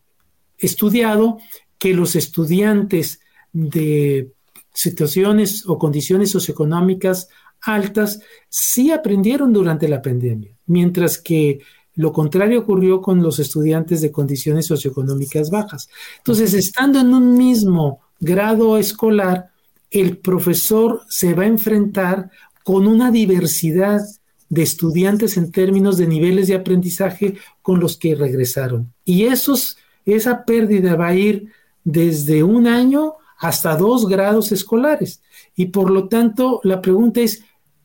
estudiado 0.57 1.39
que 1.78 1.93
los 1.93 2.15
estudiantes 2.15 3.19
de 3.51 4.32
situaciones 4.74 5.65
o 5.67 5.78
condiciones 5.78 6.32
socioeconómicas 6.32 7.28
altas 7.62 8.20
sí 8.49 8.91
aprendieron 8.91 9.53
durante 9.53 9.88
la 9.88 10.01
pandemia, 10.01 10.51
mientras 10.66 11.18
que 11.18 11.59
lo 11.95 12.14
contrario 12.14 12.62
ocurrió 12.62 13.01
con 13.01 13.22
los 13.22 13.39
estudiantes 13.39 14.01
de 14.01 14.12
condiciones 14.12 14.66
socioeconómicas 14.66 15.49
bajas. 15.49 15.89
Entonces, 16.18 16.53
estando 16.53 16.99
en 16.99 17.14
un 17.14 17.38
mismo 17.38 17.99
grado 18.20 18.78
escolar, 18.78 19.51
el 19.89 20.18
profesor 20.18 21.01
se 21.09 21.34
va 21.34 21.43
a 21.43 21.47
enfrentar 21.47 22.32
con 22.64 22.88
una 22.88 23.12
diversidad 23.12 24.01
de 24.49 24.64
estudiantes 24.64 25.38
en 25.38 25.51
términos 25.51 25.97
de 25.97 26.07
niveles 26.07 26.47
de 26.47 26.55
aprendizaje 26.55 27.36
con 27.62 27.80
los 27.80 27.97
que 27.97 28.16
regresaron. 28.16 28.93
Y 29.05 29.24
esos 29.24 29.78
esa 30.05 30.45
pérdida 30.45 30.95
va 30.95 31.07
a 31.07 31.16
ir 31.16 31.47
desde 31.84 32.43
un 32.43 32.68
año 32.68 33.16
hasta 33.38 33.76
dos 33.76 34.07
grados 34.07 34.51
escolares. 34.51 35.22
Y 35.55 35.68
por 35.68 35.89
lo 35.89 36.07
tanto, 36.07 36.59
la 36.64 36.82
pregunta 36.82 37.22
es, 37.22 37.43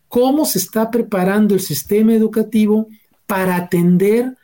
¿cómo 0.09 0.45
se 0.45 0.59
está 0.59 0.91
preparando 0.91 1.55
el 1.55 1.61
sistema 1.61 2.15
educativo 2.15 2.89
para 3.27 3.57
atender 3.57 4.37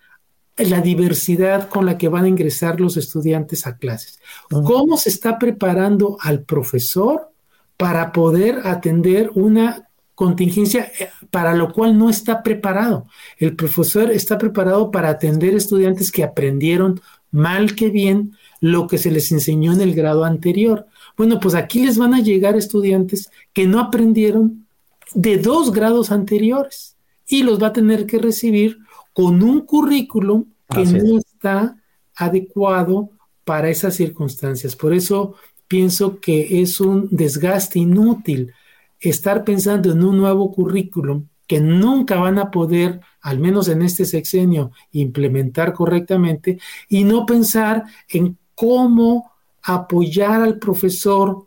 la 0.56 0.80
diversidad 0.80 1.68
con 1.68 1.86
la 1.86 1.98
que 1.98 2.08
van 2.08 2.24
a 2.24 2.28
ingresar 2.28 2.80
los 2.80 2.96
estudiantes 2.96 3.66
a 3.66 3.76
clases? 3.76 4.20
¿Cómo 4.50 4.96
se 4.96 5.08
está 5.08 5.38
preparando 5.38 6.16
al 6.20 6.42
profesor 6.42 7.30
para 7.76 8.12
poder 8.12 8.66
atender 8.66 9.30
una 9.34 9.88
contingencia 10.14 10.92
eh, 11.00 11.08
para 11.30 11.54
lo 11.54 11.72
cual 11.72 11.98
no 11.98 12.10
está 12.10 12.42
preparado? 12.42 13.06
El 13.38 13.56
profesor 13.56 14.10
está 14.10 14.38
preparado 14.38 14.90
para 14.90 15.08
atender 15.08 15.54
estudiantes 15.54 16.12
que 16.12 16.24
aprendieron 16.24 17.00
mal 17.32 17.74
que 17.74 17.88
bien, 17.88 18.36
lo 18.60 18.86
que 18.86 18.98
se 18.98 19.10
les 19.10 19.32
enseñó 19.32 19.72
en 19.72 19.80
el 19.80 19.94
grado 19.94 20.24
anterior. 20.24 20.86
Bueno, 21.16 21.40
pues 21.40 21.54
aquí 21.54 21.84
les 21.84 21.98
van 21.98 22.14
a 22.14 22.20
llegar 22.20 22.56
estudiantes 22.56 23.30
que 23.52 23.66
no 23.66 23.80
aprendieron 23.80 24.66
de 25.14 25.38
dos 25.38 25.72
grados 25.72 26.10
anteriores 26.10 26.96
y 27.26 27.42
los 27.42 27.62
va 27.62 27.68
a 27.68 27.72
tener 27.72 28.06
que 28.06 28.18
recibir 28.18 28.78
con 29.12 29.42
un 29.42 29.62
currículum 29.62 30.46
que 30.68 30.84
no 30.84 31.18
está 31.18 31.76
adecuado 32.14 33.10
para 33.44 33.68
esas 33.68 33.94
circunstancias. 33.94 34.76
Por 34.76 34.94
eso 34.94 35.34
pienso 35.68 36.20
que 36.20 36.62
es 36.62 36.80
un 36.80 37.08
desgaste 37.10 37.78
inútil 37.78 38.52
estar 39.00 39.44
pensando 39.44 39.92
en 39.92 40.02
un 40.04 40.18
nuevo 40.18 40.52
currículum 40.52 41.26
que 41.46 41.60
nunca 41.60 42.16
van 42.16 42.38
a 42.38 42.50
poder 42.50 43.00
al 43.20 43.38
menos 43.38 43.68
en 43.68 43.82
este 43.82 44.04
sexenio, 44.04 44.72
implementar 44.92 45.72
correctamente 45.72 46.58
y 46.88 47.04
no 47.04 47.24
pensar 47.24 47.84
en 48.08 48.36
cómo 48.54 49.32
apoyar 49.62 50.42
al 50.42 50.58
profesor 50.58 51.46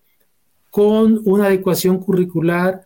con 0.69 1.21
una 1.25 1.45
adecuación 1.45 1.99
curricular, 1.99 2.85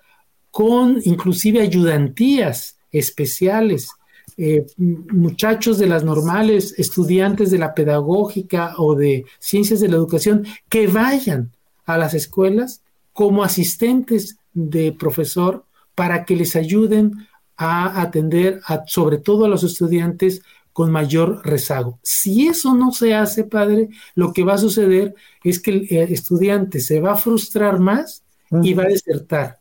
con 0.52 1.00
inclusive 1.04 1.62
ayudantías 1.62 2.78
especiales, 2.91 3.89
eh, 4.38 4.66
muchachos 4.78 5.78
de 5.78 5.88
las 5.88 6.04
normales, 6.04 6.74
estudiantes 6.78 7.52
de 7.52 7.58
la 7.58 7.74
pedagógica 7.74 8.74
o 8.78 8.95
de 8.95 9.26
ciencias 9.39 9.80
de 9.80 9.89
la 9.89 9.95
educación, 9.95 10.45
que 10.70 10.88
vayan 10.88 11.52
a 11.86 11.97
las 11.97 12.14
escuelas 12.14 12.82
como 13.14 13.43
asistentes 13.43 14.38
de 14.54 14.91
profesor 14.91 15.66
para 15.95 16.26
que 16.26 16.36
les 16.36 16.56
ayuden 16.56 17.28
a 17.58 18.02
atender 18.02 18.62
a, 18.66 18.84
sobre 18.88 19.18
todo 19.18 19.45
a 19.45 19.50
los 19.50 19.64
estudiantes 19.64 20.41
con 20.72 20.91
mayor 20.91 21.41
rezago. 21.45 22.00
Si 22.02 22.47
eso 22.47 22.74
no 22.74 22.93
se 22.93 23.14
hace, 23.14 23.43
padre, 23.43 23.89
lo 24.16 24.32
que 24.32 24.45
va 24.45 24.54
a 24.54 24.58
suceder 24.58 25.14
es 25.43 25.60
que 25.60 25.72
el 25.72 26.14
estudiante 26.14 26.80
se 26.80 27.02
va 27.02 27.12
a 27.12 27.18
frustrar 27.18 27.80
más 27.80 28.24
y 28.64 28.74
va 28.74 28.84
a 28.84 28.88
desertar, 28.88 29.60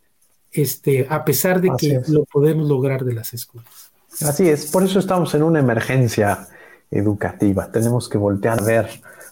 este, 0.53 1.07
a 1.09 1.25
pesar 1.25 1.61
de 1.61 1.71
que 1.79 2.01
lo 2.09 2.25
podemos 2.25 2.69
lograr 2.69 3.05
de 3.05 3.15
las 3.15 3.35
escuelas. 3.35 3.91
Así 4.21 4.49
es, 4.49 4.67
por 4.67 4.83
eso 4.83 4.99
estamos 4.99 5.35
en 5.35 5.43
una 5.43 5.61
emergencia 5.61 6.49
educativa. 6.91 7.71
Tenemos 7.71 8.09
que 8.09 8.19
voltear 8.19 8.61
a 8.61 8.65
ver 8.65 8.89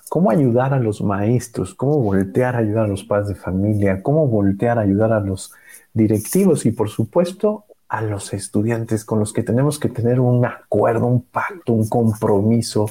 cómo 0.08 0.30
ayudar 0.30 0.74
a 0.74 0.78
los 0.78 1.00
maestros, 1.00 1.74
cómo 1.74 2.00
voltear 2.00 2.56
a 2.56 2.58
ayudar 2.58 2.84
a 2.84 2.88
los 2.88 3.04
padres 3.04 3.28
de 3.28 3.34
familia, 3.34 4.02
cómo 4.02 4.26
voltear 4.28 4.78
a 4.78 4.82
ayudar 4.82 5.12
a 5.12 5.20
los 5.20 5.52
directivos 5.92 6.66
y 6.66 6.70
por 6.70 6.88
supuesto 6.90 7.64
a 7.88 8.02
los 8.02 8.32
estudiantes 8.32 9.04
con 9.04 9.18
los 9.18 9.32
que 9.32 9.42
tenemos 9.42 9.78
que 9.78 9.88
tener 9.88 10.20
un 10.20 10.44
acuerdo, 10.44 11.06
un 11.06 11.22
pacto, 11.22 11.72
un 11.72 11.88
compromiso 11.88 12.90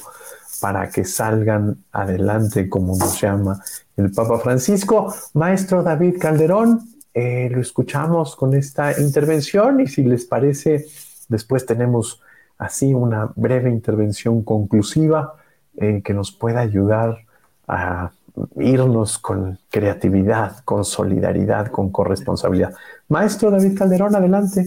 para 0.61 0.89
que 0.89 1.03
salgan 1.03 1.83
adelante, 1.91 2.69
como 2.69 2.95
nos 2.95 3.19
llama 3.19 3.61
el 3.97 4.11
Papa 4.11 4.39
Francisco. 4.39 5.13
Maestro 5.33 5.83
David 5.83 6.15
Calderón, 6.19 6.94
eh, 7.15 7.49
lo 7.49 7.61
escuchamos 7.61 8.35
con 8.35 8.53
esta 8.53 8.99
intervención 8.99 9.79
y 9.79 9.87
si 9.87 10.03
les 10.03 10.25
parece, 10.25 10.85
después 11.29 11.65
tenemos 11.65 12.21
así 12.57 12.93
una 12.93 13.31
breve 13.35 13.69
intervención 13.69 14.43
conclusiva 14.43 15.35
eh, 15.77 16.01
que 16.03 16.13
nos 16.13 16.31
pueda 16.31 16.59
ayudar 16.59 17.19
a 17.67 18.11
irnos 18.57 19.17
con 19.17 19.57
creatividad, 19.69 20.59
con 20.65 20.83
solidaridad, 20.83 21.67
con 21.67 21.89
corresponsabilidad. 21.89 22.73
Maestro 23.07 23.49
David 23.49 23.77
Calderón, 23.77 24.15
adelante. 24.15 24.65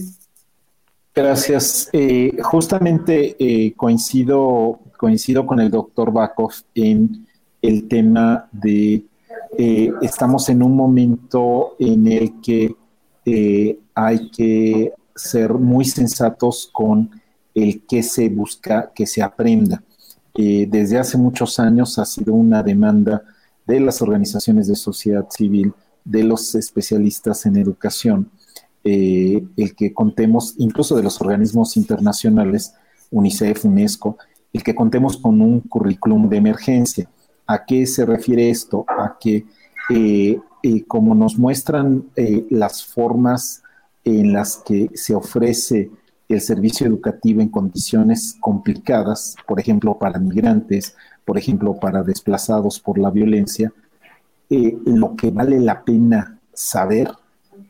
Gracias. 1.13 1.89
Eh, 1.93 2.37
justamente 2.41 3.35
eh, 3.39 3.73
coincido, 3.75 4.79
coincido 4.97 5.45
con 5.45 5.59
el 5.59 5.69
doctor 5.69 6.11
Bakov 6.11 6.53
en 6.73 7.27
el 7.61 7.87
tema 7.87 8.47
de 8.51 9.03
eh, 9.61 9.91
estamos 10.01 10.47
en 10.49 10.63
un 10.63 10.75
momento 10.75 11.75
en 11.79 12.07
el 12.07 12.39
que 12.41 12.75
hay 13.93 14.31
que 14.31 14.93
ser 15.15 15.53
muy 15.53 15.85
sensatos 15.85 16.67
con 16.73 17.11
el 17.53 17.85
que 17.85 18.01
se 18.01 18.29
busca 18.29 18.91
que 18.95 19.05
se 19.05 19.21
aprenda. 19.21 19.83
desde 20.35 20.97
hace 20.97 21.17
muchos 21.17 21.59
años 21.59 21.99
ha 21.99 22.05
sido 22.05 22.33
una 22.33 22.63
demanda 22.63 23.21
de 23.67 23.79
las 23.79 24.01
organizaciones 24.01 24.67
de 24.67 24.75
sociedad 24.75 25.27
civil, 25.29 25.73
de 26.03 26.23
los 26.23 26.55
especialistas 26.55 27.45
en 27.45 27.55
educación, 27.57 28.31
eh, 28.83 29.43
el 29.57 29.75
que 29.75 29.93
contemos, 29.93 30.55
incluso 30.57 30.95
de 30.95 31.03
los 31.03 31.21
organismos 31.21 31.77
internacionales, 31.77 32.73
UNICEF, 33.11 33.65
UNESCO, 33.65 34.17
el 34.53 34.63
que 34.63 34.73
contemos 34.73 35.17
con 35.17 35.39
un 35.41 35.59
currículum 35.59 36.27
de 36.29 36.37
emergencia. 36.37 37.09
¿A 37.49 37.65
qué 37.65 37.85
se 37.85 38.05
refiere 38.05 38.49
esto? 38.49 38.85
A 38.87 39.17
que, 39.19 39.45
eh, 39.89 40.39
eh, 40.61 40.83
como 40.85 41.15
nos 41.15 41.37
muestran 41.37 42.05
las 42.49 42.85
formas 42.85 43.63
en 44.03 44.33
las 44.33 44.57
que 44.57 44.89
se 44.93 45.15
ofrece 45.15 45.89
el 46.27 46.41
servicio 46.41 46.85
educativo 46.85 47.41
en 47.41 47.49
condiciones 47.49 48.37
complicadas, 48.39 49.35
por 49.47 49.59
ejemplo, 49.59 49.97
para 49.97 50.19
migrantes, 50.19 50.95
por 51.25 51.37
ejemplo, 51.37 51.73
para 51.79 52.03
desplazados 52.03 52.79
por 52.79 52.99
la 52.99 53.09
violencia, 53.09 53.73
lo 54.49 55.15
que 55.15 55.31
vale 55.31 55.59
la 55.59 55.83
pena 55.83 56.39
saber 56.53 57.09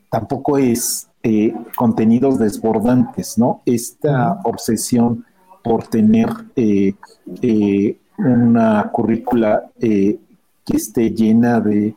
tampoco 0.09 0.57
es 0.57 1.09
eh, 1.21 1.53
contenidos 1.75 2.39
desbordantes, 2.39 3.38
¿no? 3.38 3.61
Esta 3.65 4.39
obsesión 4.43 5.25
por 5.63 5.88
tener 5.88 6.30
eh, 6.55 6.93
eh, 7.41 7.97
una 8.20 8.89
currícula 8.91 9.70
que 9.80 10.20
esté 10.65 11.11
llena 11.11 11.59
de 11.59 11.95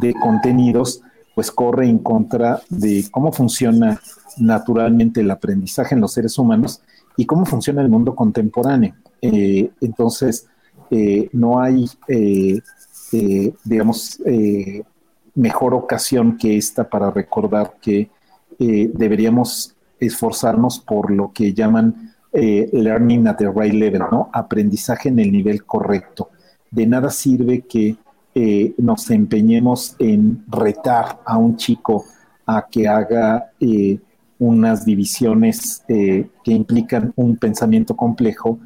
de 0.00 0.14
contenidos, 0.14 1.02
pues 1.34 1.50
corre 1.50 1.88
en 1.88 1.98
contra 1.98 2.60
de 2.68 3.06
cómo 3.10 3.32
funciona 3.32 4.00
naturalmente 4.38 5.20
el 5.20 5.30
aprendizaje 5.30 5.94
en 5.94 6.00
los 6.00 6.12
seres 6.12 6.38
humanos 6.38 6.80
y 7.16 7.26
cómo 7.26 7.44
funciona 7.44 7.82
el 7.82 7.88
mundo 7.88 8.14
contemporáneo. 8.14 8.94
Eh, 9.20 9.70
entonces, 9.80 10.46
eh, 10.90 11.28
no 11.32 11.60
hay, 11.60 11.88
eh, 12.08 12.60
digamos, 13.64 14.20
mejor 15.34 15.74
ocasión 15.74 16.36
que 16.36 16.56
esta 16.56 16.88
para 16.88 17.10
recordar 17.10 17.74
que 17.80 18.10
deberíamos 18.58 19.74
esforzarnos 19.98 20.78
por 20.80 21.10
lo 21.10 21.32
que 21.32 21.52
llaman 21.52 22.13
learning 22.34 23.28
at 23.28 23.36
the 23.36 23.50
right 23.50 23.72
level, 23.72 24.02
¿no? 24.10 24.28
Aprendizaje 24.32 25.08
en 25.08 25.18
el 25.20 25.30
nivel 25.30 25.64
correcto. 25.64 26.30
De 26.70 26.86
nada 26.86 27.10
sirve 27.10 27.62
que 27.62 27.96
nos 28.78 29.10
empeñemos 29.10 29.94
en 30.00 30.44
retar 30.48 31.20
a 31.24 31.38
un 31.38 31.56
chico 31.56 32.04
a 32.44 32.66
que 32.68 32.88
haga 32.88 33.52
unas 34.40 34.84
divisiones 34.84 35.84
que 35.86 36.50
implican 36.50 37.12
un 37.14 37.36
pensamiento 37.36 37.94
complejo 37.94 38.58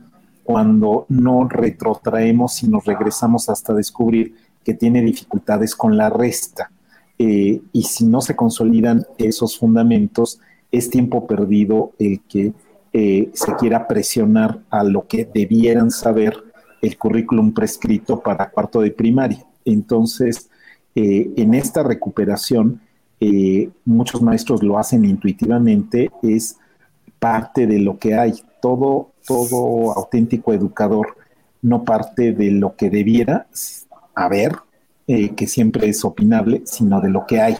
cuando 0.49 1.05
no 1.11 1.47
retrotraemos 1.47 2.63
y 2.63 2.69
nos 2.69 2.87
regresamos 2.87 3.51
hasta 3.51 3.75
descubrir 3.75 4.35
que 4.65 4.73
tiene 4.73 5.03
dificultades 5.03 5.77
con 5.77 5.99
la 5.99 6.09
resta. 6.09 6.71
Eh, 7.19 7.61
y 7.71 7.83
si 7.83 8.07
no 8.07 8.23
se 8.23 8.35
consolidan 8.35 9.05
esos 9.19 9.59
fundamentos, 9.59 10.41
es 10.73 10.89
tiempo 10.89 11.27
perdido 11.27 11.93
el 11.99 12.21
que 12.21 12.55
eh, 12.99 13.31
se 13.33 13.55
quiera 13.57 13.87
presionar 13.87 14.61
a 14.71 14.83
lo 14.83 15.07
que 15.07 15.25
debieran 15.25 15.91
saber 15.91 16.43
el 16.83 16.97
currículum 16.97 17.53
prescrito 17.53 18.21
para 18.21 18.51
cuarto 18.51 18.81
de 18.81 18.91
primaria. 18.91 19.45
Entonces, 19.65 20.49
eh, 20.95 21.31
en 21.37 21.55
esta 21.55 21.83
recuperación, 21.83 22.81
muchos 23.85 24.23
maestros 24.23 24.63
lo 24.63 24.79
hacen 24.79 25.05
intuitivamente, 25.05 26.11
es 26.23 26.57
parte 27.19 27.67
de 27.67 27.81
lo 27.81 27.99
que 27.99 28.15
hay. 28.15 28.35
Todo, 28.61 29.11
todo 29.27 29.93
auténtico 29.93 30.53
educador 30.53 31.17
no 31.63 31.85
parte 31.85 32.33
de 32.33 32.51
lo 32.51 32.77
que 32.77 32.91
debiera 32.91 33.47
haber, 34.15 34.57
eh, 35.07 35.31
que 35.35 35.47
siempre 35.47 35.89
es 35.89 36.05
opinable, 36.05 36.63
sino 36.65 37.01
de 37.01 37.09
lo 37.09 37.27
que 37.27 37.41
hay, 37.41 37.57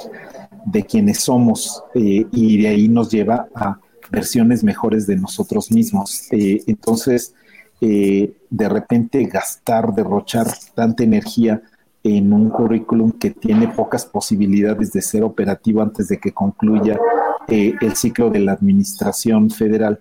de 0.67 0.85
quienes 0.85 1.21
somos, 1.21 1.83
eh, 1.95 2.27
y 2.31 2.63
de 2.63 2.69
ahí 2.69 2.89
nos 2.89 3.11
lleva 3.11 3.49
a 3.55 3.79
versiones 4.11 4.65
mejores 4.65 5.07
de 5.07 5.17
nosotros 5.17 5.71
mismos. 5.71 6.29
Eh, 6.31 6.63
entonces, 6.67 7.35
de 7.81 8.69
repente 8.69 9.25
gastar, 9.27 9.95
derrochar 9.95 10.49
tanta 10.75 11.05
energía 11.05 11.63
en 12.03 12.33
un 12.33 12.51
currículum 12.51 13.13
que 13.13 13.31
tiene 13.31 13.69
pocas 13.69 14.05
posibilidades 14.05 14.91
de 14.91 15.01
ser 15.01 15.23
operativo 15.23 15.81
antes 15.81 16.09
de 16.09 16.19
que 16.19 16.33
concluya 16.33 16.99
el 17.47 17.95
ciclo 17.95 18.31
de 18.31 18.41
la 18.41 18.53
administración 18.53 19.49
federal, 19.51 20.01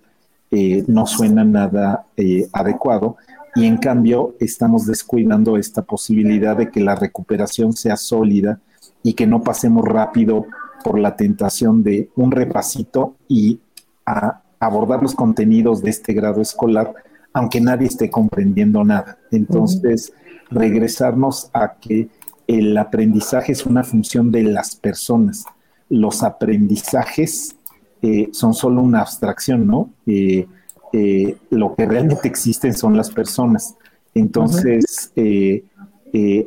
eh, 0.50 0.82
no 0.86 1.06
suena 1.06 1.44
nada 1.44 2.06
eh, 2.16 2.48
adecuado 2.54 3.16
y 3.54 3.66
en 3.66 3.76
cambio 3.76 4.34
estamos 4.40 4.86
descuidando 4.86 5.58
esta 5.58 5.82
posibilidad 5.82 6.56
de 6.56 6.70
que 6.70 6.80
la 6.80 6.94
recuperación 6.94 7.74
sea 7.74 7.98
sólida 7.98 8.58
y 9.02 9.12
que 9.12 9.26
no 9.26 9.42
pasemos 9.42 9.84
rápido 9.84 10.46
por 10.82 10.98
la 10.98 11.16
tentación 11.16 11.82
de 11.82 12.08
un 12.16 12.30
repasito 12.30 13.16
y 13.28 13.60
a 14.08 14.40
abordar 14.58 15.02
los 15.02 15.14
contenidos 15.14 15.82
de 15.82 15.90
este 15.90 16.14
grado 16.14 16.40
escolar, 16.40 16.94
aunque 17.32 17.60
nadie 17.60 17.86
esté 17.86 18.10
comprendiendo 18.10 18.82
nada. 18.82 19.18
Entonces, 19.30 20.12
regresarnos 20.50 21.50
a 21.52 21.74
que 21.74 22.08
el 22.46 22.76
aprendizaje 22.78 23.52
es 23.52 23.66
una 23.66 23.84
función 23.84 24.32
de 24.32 24.44
las 24.44 24.74
personas. 24.74 25.44
Los 25.90 26.22
aprendizajes 26.22 27.54
eh, 28.00 28.30
son 28.32 28.54
solo 28.54 28.80
una 28.80 29.02
abstracción, 29.02 29.66
¿no? 29.66 29.90
Eh, 30.06 30.46
eh, 30.94 31.36
lo 31.50 31.74
que 31.74 31.84
realmente 31.84 32.26
existen 32.26 32.72
son 32.72 32.96
las 32.96 33.10
personas. 33.10 33.76
Entonces, 34.14 35.12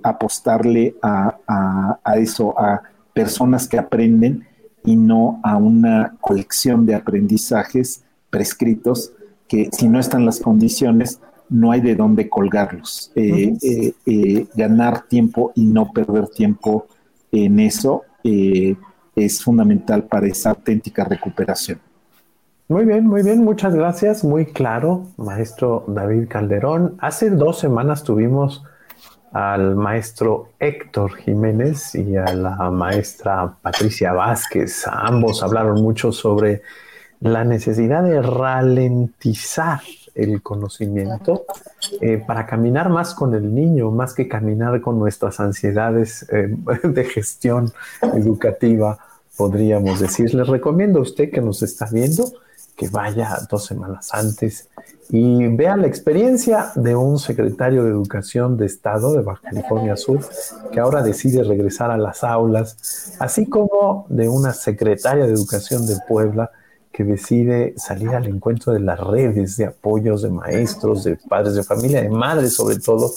apostarle 0.04 0.96
a, 1.04 1.38
eso, 2.18 2.60
a 2.60 2.82
personas 3.14 3.68
que 3.68 3.78
aprenden 3.78 4.48
y 4.84 4.96
no 4.96 5.40
a 5.44 5.58
una 5.58 6.16
colección 6.22 6.86
de 6.86 6.96
aprendizajes 6.96 8.04
prescritos 8.30 9.14
que 9.48 9.70
si 9.72 9.88
no 9.88 10.00
están 10.00 10.26
las 10.26 10.40
condiciones, 10.40 11.20
no 11.50 11.72
hay 11.72 11.82
de 11.82 11.96
dónde 11.96 12.30
colgarlos. 12.30 13.12
ganar 14.56 15.04
tiempo 15.08 15.52
y 15.56 15.66
no 15.66 15.92
perder 15.92 16.30
tiempo 16.30 16.88
en 17.32 17.60
eso 17.60 18.04
es 18.24 19.44
fundamental 19.44 20.04
para 20.04 20.28
esa 20.28 20.52
auténtica 20.52 21.04
recuperación. 21.04 21.80
Muy 22.70 22.86
bien, 22.86 23.06
muy 23.06 23.22
bien, 23.22 23.44
muchas 23.44 23.76
gracias, 23.76 24.24
muy 24.24 24.46
claro, 24.46 25.08
maestro 25.18 25.84
David 25.90 26.30
Calderón. 26.30 26.96
Hace 27.00 27.30
dos 27.30 27.60
semanas 27.60 28.04
tuvimos 28.04 28.64
al 29.32 29.76
maestro 29.76 30.50
Héctor 30.60 31.16
Jiménez 31.16 31.96
y 31.96 32.18
a 32.18 32.34
la 32.34 32.70
maestra 32.70 33.56
Patricia 33.62 34.14
Vázquez. 34.14 34.86
Ambos 34.88 35.42
hablaron 35.42 35.82
mucho 35.82 36.12
sobre 36.12 36.62
la 37.22 37.44
necesidad 37.44 38.04
de 38.04 38.22
ralentizar 38.22 39.82
el 40.16 40.42
conocimiento 40.42 41.46
eh, 42.02 42.22
para 42.26 42.46
caminar 42.46 42.90
más 42.90 43.14
con 43.14 43.34
el 43.34 43.54
niño, 43.54 43.92
más 43.92 44.14
que 44.14 44.28
caminar 44.28 44.82
con 44.82 45.00
nuestras 45.00 45.40
ansiedades 45.40 46.28
eh, 46.32 46.54
de 46.84 47.04
gestión 47.06 47.72
educativa, 48.02 48.98
podríamos 49.38 50.00
decir. 50.00 50.34
Les 50.34 50.48
recomiendo 50.48 51.00
a 51.00 51.04
usted 51.04 51.32
que 51.32 51.42
nos 51.42 51.64
está 51.64 51.88
viendo 51.92 52.26
que 52.76 52.90
vaya 52.90 53.38
dos 53.50 53.66
semanas 53.66 54.10
antes 54.14 54.70
y 55.10 55.46
vea 55.48 55.76
la 55.76 55.88
experiencia 55.88 56.72
de 56.76 56.96
un 56.96 57.20
secretario 57.20 57.84
de 57.84 57.90
Educación 57.90 58.56
de 58.56 58.66
Estado 58.66 59.14
de 59.14 59.22
Baja 59.22 59.42
California 59.42 59.98
Sur 59.98 60.22
que 60.72 60.80
ahora 60.80 61.04
decide 61.04 61.44
regresar 61.44 61.92
a 61.92 61.98
las 61.98 62.24
aulas, 62.24 63.16
así 63.20 63.46
como 63.46 64.06
de 64.10 64.30
una 64.30 64.54
secretaria 64.54 65.26
de 65.26 65.34
Educación 65.34 65.86
de 65.86 65.98
Puebla 66.08 66.52
que 66.94 67.04
decide 67.04 67.74
salir 67.78 68.10
al 68.10 68.28
encuentro 68.28 68.74
de 68.74 68.80
las 68.80 69.00
redes 69.00 69.58
de 69.58 69.66
apoyos 69.66 70.22
de 70.22 70.30
maestros, 70.30 71.04
de 71.04 71.18
padres 71.18 71.56
de 71.56 71.64
familia, 71.64 72.02
de 72.02 72.10
madres 72.10 72.56
sobre 72.56 72.78
todo, 72.78 73.12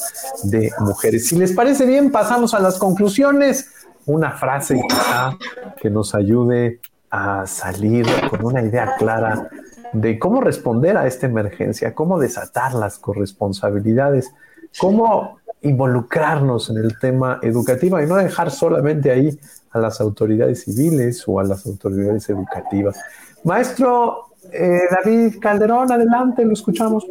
de 0.45 0.73
mujeres. 0.81 1.29
Si 1.29 1.37
les 1.37 1.53
parece 1.53 1.85
bien, 1.85 2.11
pasamos 2.11 2.55
a 2.55 2.61
las 2.61 2.79
conclusiones. 2.79 3.69
Una 4.07 4.33
frase 4.33 4.81
quizá 4.89 5.37
que 5.81 5.91
nos 5.91 6.15
ayude 6.15 6.81
a 7.15 7.47
salir 7.47 8.07
con 8.29 8.45
una 8.45 8.61
idea 8.61 8.97
clara 8.99 9.49
de 9.93 10.19
cómo 10.19 10.41
responder 10.41 10.97
a 10.97 11.07
esta 11.07 11.27
emergencia, 11.27 11.95
cómo 11.95 12.19
desatar 12.19 12.75
las 12.75 12.99
corresponsabilidades, 12.99 14.35
cómo 14.81 15.39
involucrarnos 15.63 16.71
en 16.71 16.79
el 16.79 16.99
tema 16.99 17.39
educativo 17.43 18.01
y 18.03 18.07
no 18.07 18.17
dejar 18.17 18.51
solamente 18.51 19.13
ahí 19.13 19.39
a 19.71 19.79
las 19.79 20.01
autoridades 20.01 20.65
civiles 20.65 21.23
o 21.29 21.39
a 21.39 21.45
las 21.45 21.65
autoridades 21.67 22.29
educativas. 22.29 22.99
Maestro 23.45 24.31
eh, 24.53 24.81
David 24.91 25.39
Calderón, 25.41 25.93
adelante, 25.93 26.45
lo 26.45 26.53
escuchamos. 26.53 27.07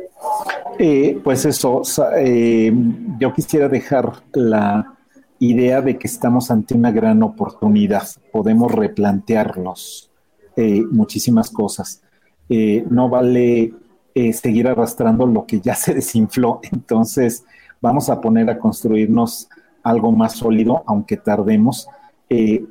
Eh, 0.78 1.18
pues 1.24 1.46
eso, 1.46 1.82
eh, 2.18 2.74
yo 3.20 3.34
quisiera 3.34 3.70
dejar 3.70 4.12
la 4.34 4.94
idea 5.40 5.82
de 5.82 5.98
que 5.98 6.08
estamos 6.08 6.52
ante 6.52 6.74
una 6.74 6.92
gran 6.92 7.24
oportunidad. 7.24 8.08
Podemos 8.32 8.72
replantearnos 8.72 10.10
muchísimas 10.92 11.50
cosas. 11.50 12.02
no 12.50 13.10
vale 13.10 13.74
seguir 14.34 14.68
arrastrando 14.68 15.26
lo 15.26 15.46
que 15.46 15.60
ya 15.60 15.76
se 15.84 15.94
desinfló. 15.94 16.60
Entonces, 16.72 17.44
vamos 17.82 18.10
a 18.10 18.22
poner 18.22 18.50
a 18.50 18.60
construirnos 18.60 19.50
algo 19.84 20.12
más 20.12 20.34
sólido, 20.34 20.84
aunque 20.86 21.18
tardemos, 21.18 21.88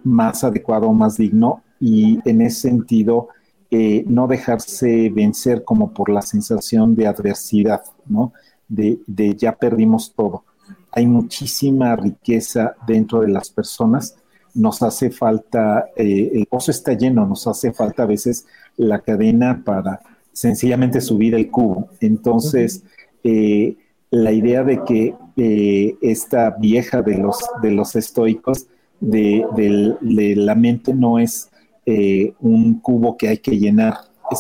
más 0.05 0.45
adecuado, 0.45 0.93
más 0.93 1.17
digno. 1.17 1.63
Y 1.81 2.21
en 2.29 2.41
ese 2.41 2.69
sentido, 2.69 3.29
eh, 3.75 4.05
no 4.07 4.27
dejarse 4.27 5.09
vencer 5.09 5.65
como 5.65 5.95
por 5.95 6.11
la 6.11 6.21
sensación 6.21 6.95
de 6.95 7.07
adversidad, 7.07 7.83
¿no? 8.05 8.35
De, 8.69 9.01
ya 9.35 9.57
perdimos 9.57 10.13
todo. 10.15 10.45
Hay 10.93 11.06
muchísima 11.06 11.97
riqueza 11.97 12.74
dentro 12.86 13.20
de 13.20 13.28
las 13.28 13.51
personas. 13.51 14.16
Nos 14.55 14.82
hace 14.82 15.10
falta, 15.10 15.86
eh, 15.97 16.31
el 16.35 16.47
pozo 16.47 16.70
está 16.70 16.93
lleno, 16.93 17.27
nos 17.27 17.47
hace 17.47 17.73
falta 17.73 18.02
a 18.02 18.06
veces 18.06 18.47
la 18.77 19.01
cadena 19.01 19.62
para 19.64 20.01
sencillamente 20.32 21.01
subir 21.01 21.35
el 21.35 21.51
cubo. 21.51 21.89
Entonces, 22.01 22.85
eh, 23.24 23.77
la 24.10 24.32
idea 24.32 24.62
de 24.62 24.82
que 24.85 25.14
esta 26.02 26.51
vieja 26.51 27.01
de 27.01 27.16
los, 27.16 27.39
de 27.62 27.70
los 27.70 27.97
estoicos, 27.97 28.66
de, 29.01 29.44
de 30.01 30.36
la 30.36 30.55
mente 30.55 30.94
no 30.94 31.19
es 31.19 31.51
eh, 31.85 32.35
un 32.39 32.78
cubo 32.78 33.16
que 33.16 33.28
hay 33.28 33.39
que 33.39 33.59
llenar, 33.59 33.94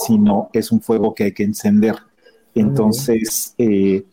sino 0.06 0.48
es 0.52 0.70
un 0.70 0.80
fuego 0.80 1.12
que 1.14 1.24
hay 1.24 1.32
que 1.32 1.42
encender. 1.42 1.96
Entonces, 2.54 3.54
eh, 3.58 4.04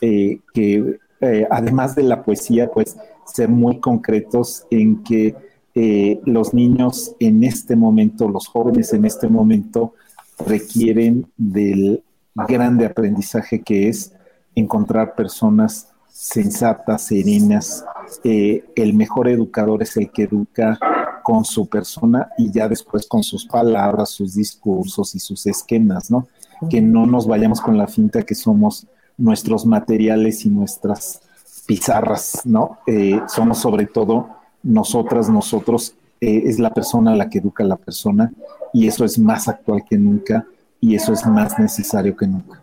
eh, 0.00 0.38
que 0.54 0.98
eh, 1.20 1.46
además 1.50 1.94
de 1.94 2.02
la 2.02 2.22
poesía, 2.22 2.70
pues 2.70 2.96
ser 3.24 3.48
muy 3.48 3.80
concretos 3.80 4.66
en 4.70 5.02
que 5.02 5.34
eh, 5.74 6.20
los 6.24 6.54
niños 6.54 7.14
en 7.18 7.44
este 7.44 7.76
momento, 7.76 8.28
los 8.28 8.46
jóvenes 8.46 8.92
en 8.92 9.04
este 9.04 9.28
momento, 9.28 9.94
requieren 10.38 11.26
del 11.36 12.02
grande 12.34 12.86
aprendizaje 12.86 13.62
que 13.62 13.88
es 13.88 14.12
encontrar 14.54 15.14
personas 15.14 15.88
sensatas, 16.08 17.02
serenas. 17.02 17.84
Eh, 18.24 18.64
el 18.74 18.94
mejor 18.94 19.28
educador 19.28 19.82
es 19.82 19.96
el 19.96 20.10
que 20.10 20.24
educa 20.24 20.78
con 21.22 21.44
su 21.44 21.68
persona 21.68 22.30
y 22.38 22.50
ya 22.50 22.68
después 22.68 23.06
con 23.06 23.22
sus 23.22 23.46
palabras, 23.46 24.10
sus 24.10 24.34
discursos 24.34 25.14
y 25.14 25.18
sus 25.18 25.46
esquemas, 25.46 26.10
¿no? 26.10 26.28
Que 26.70 26.80
no 26.80 27.04
nos 27.04 27.26
vayamos 27.26 27.60
con 27.60 27.76
la 27.76 27.86
finta 27.86 28.22
que 28.22 28.34
somos 28.34 28.86
nuestros 29.18 29.66
materiales 29.66 30.44
y 30.44 30.50
nuestras 30.50 31.20
pizarras, 31.66 32.42
¿no? 32.44 32.78
Eh, 32.86 33.20
somos 33.28 33.58
sobre 33.58 33.86
todo 33.86 34.28
nosotras, 34.62 35.28
nosotros, 35.28 35.94
eh, 36.20 36.42
es 36.46 36.58
la 36.58 36.70
persona 36.70 37.14
la 37.14 37.28
que 37.28 37.38
educa 37.38 37.64
a 37.64 37.66
la 37.66 37.76
persona 37.76 38.32
y 38.72 38.86
eso 38.86 39.04
es 39.04 39.18
más 39.18 39.48
actual 39.48 39.84
que 39.88 39.98
nunca 39.98 40.46
y 40.80 40.94
eso 40.94 41.12
es 41.12 41.26
más 41.26 41.58
necesario 41.58 42.16
que 42.16 42.26
nunca. 42.26 42.62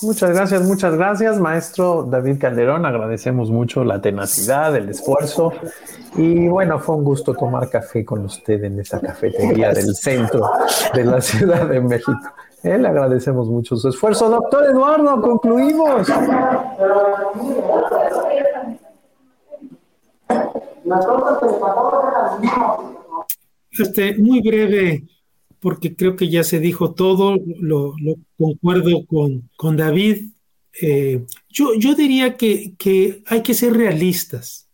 Muchas 0.00 0.30
gracias, 0.30 0.62
muchas 0.62 0.94
gracias, 0.94 1.40
maestro 1.40 2.04
David 2.04 2.38
Calderón. 2.38 2.86
Agradecemos 2.86 3.50
mucho 3.50 3.82
la 3.82 4.00
tenacidad, 4.00 4.76
el 4.76 4.88
esfuerzo. 4.90 5.52
Y 6.16 6.46
bueno, 6.46 6.78
fue 6.78 6.94
un 6.94 7.02
gusto 7.02 7.34
tomar 7.34 7.68
café 7.68 8.04
con 8.04 8.24
usted 8.24 8.62
en 8.62 8.78
esta 8.78 9.00
cafetería 9.00 9.72
del 9.72 9.96
centro 9.96 10.48
de 10.94 11.04
la 11.04 11.20
Ciudad 11.20 11.66
de 11.68 11.80
México. 11.80 12.20
Eh, 12.62 12.76
le 12.76 12.88
agradecemos 12.88 13.48
mucho 13.48 13.76
su 13.76 13.88
esfuerzo. 13.88 14.28
Doctor 14.28 14.64
Eduardo, 14.66 15.20
concluimos. 15.20 16.08
Este, 23.70 24.16
muy 24.16 24.40
breve, 24.40 25.04
porque 25.60 25.94
creo 25.94 26.16
que 26.16 26.28
ya 26.28 26.42
se 26.42 26.58
dijo 26.58 26.94
todo, 26.94 27.36
lo, 27.60 27.94
concuerdo 28.36 29.06
con, 29.06 29.48
con 29.56 29.76
David. 29.76 30.30
Eh, 30.80 31.24
yo, 31.48 31.74
yo 31.74 31.94
diría 31.94 32.36
que, 32.36 32.74
que 32.76 33.22
hay 33.26 33.42
que 33.42 33.54
ser 33.54 33.74
realistas 33.74 34.68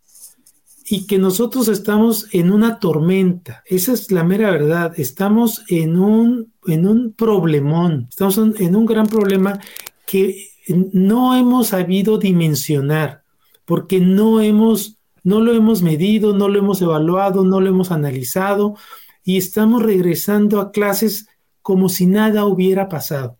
y 0.86 1.06
que 1.06 1.19
nosotros 1.19 1.69
estamos 1.69 2.28
en 2.32 2.51
una 2.51 2.78
tormenta. 2.78 3.62
Esa 3.66 3.93
es 3.93 4.11
la 4.11 4.24
mera 4.24 4.51
verdad. 4.51 4.93
Estamos 4.97 5.65
en 5.69 5.98
un, 5.98 6.53
en 6.66 6.86
un 6.86 7.12
problemón, 7.12 8.07
estamos 8.09 8.39
en 8.39 8.77
un 8.77 8.86
gran 8.86 9.07
problema 9.07 9.61
que 10.07 10.49
no 10.69 11.36
hemos 11.36 11.69
sabido 11.69 12.19
dimensionar, 12.19 13.23
porque 13.65 14.01
no 14.01 14.41
hemos, 14.41 14.99
no 15.23 15.41
lo 15.41 15.53
hemos 15.53 15.82
medido, 15.82 16.35
no 16.35 16.49
lo 16.49 16.59
hemos 16.59 16.81
evaluado, 16.82 17.45
no 17.45 17.61
lo 17.61 17.69
hemos 17.69 17.91
analizado 17.91 18.77
y 19.24 19.36
estamos 19.36 19.82
regresando 19.82 20.61
a 20.61 20.70
clases 20.70 21.28
como 21.62 21.89
si 21.89 22.07
nada 22.07 22.45
hubiera 22.45 22.89
pasado. 22.89 23.39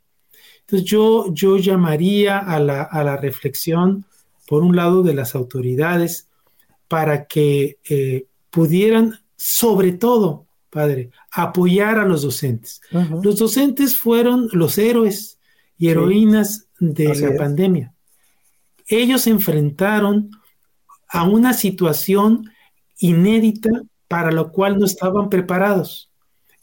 Entonces 0.61 0.89
yo, 0.89 1.33
yo 1.33 1.59
llamaría 1.59 2.39
a 2.39 2.59
la, 2.59 2.83
a 2.83 3.05
la 3.05 3.17
reflexión, 3.17 4.07
por 4.47 4.63
un 4.63 4.77
lado, 4.77 5.03
de 5.03 5.15
las 5.15 5.35
autoridades, 5.35 6.29
para 6.89 7.27
que 7.27 7.79
eh, 7.89 8.27
pudieran, 8.51 9.21
sobre 9.37 9.93
todo, 9.93 10.44
padre, 10.75 11.11
apoyar 11.31 12.01
a 12.01 12.05
los 12.05 12.23
docentes. 12.23 12.81
Los 13.23 13.39
docentes 13.39 13.97
fueron 13.97 14.49
los 14.53 14.77
héroes 14.77 15.39
y 15.79 15.89
heroínas 15.89 16.67
de 16.81 17.15
la 17.15 17.37
pandemia. 17.37 17.95
Ellos 18.89 19.23
se 19.23 19.31
enfrentaron 19.31 20.31
a 21.09 21.23
una 21.23 21.53
situación 21.53 22.51
inédita 22.99 23.71
para 24.09 24.33
la 24.33 24.45
cual 24.45 24.79
no 24.79 24.85
estaban 24.85 25.31
preparados. 25.31 26.11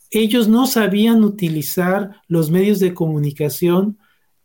Ellos 0.09 0.49
no 0.49 0.67
sabían 0.67 1.23
utilizar 1.23 2.21
los 2.27 2.51
medios 2.51 2.79
de 2.79 2.93
comunicación 2.93 3.97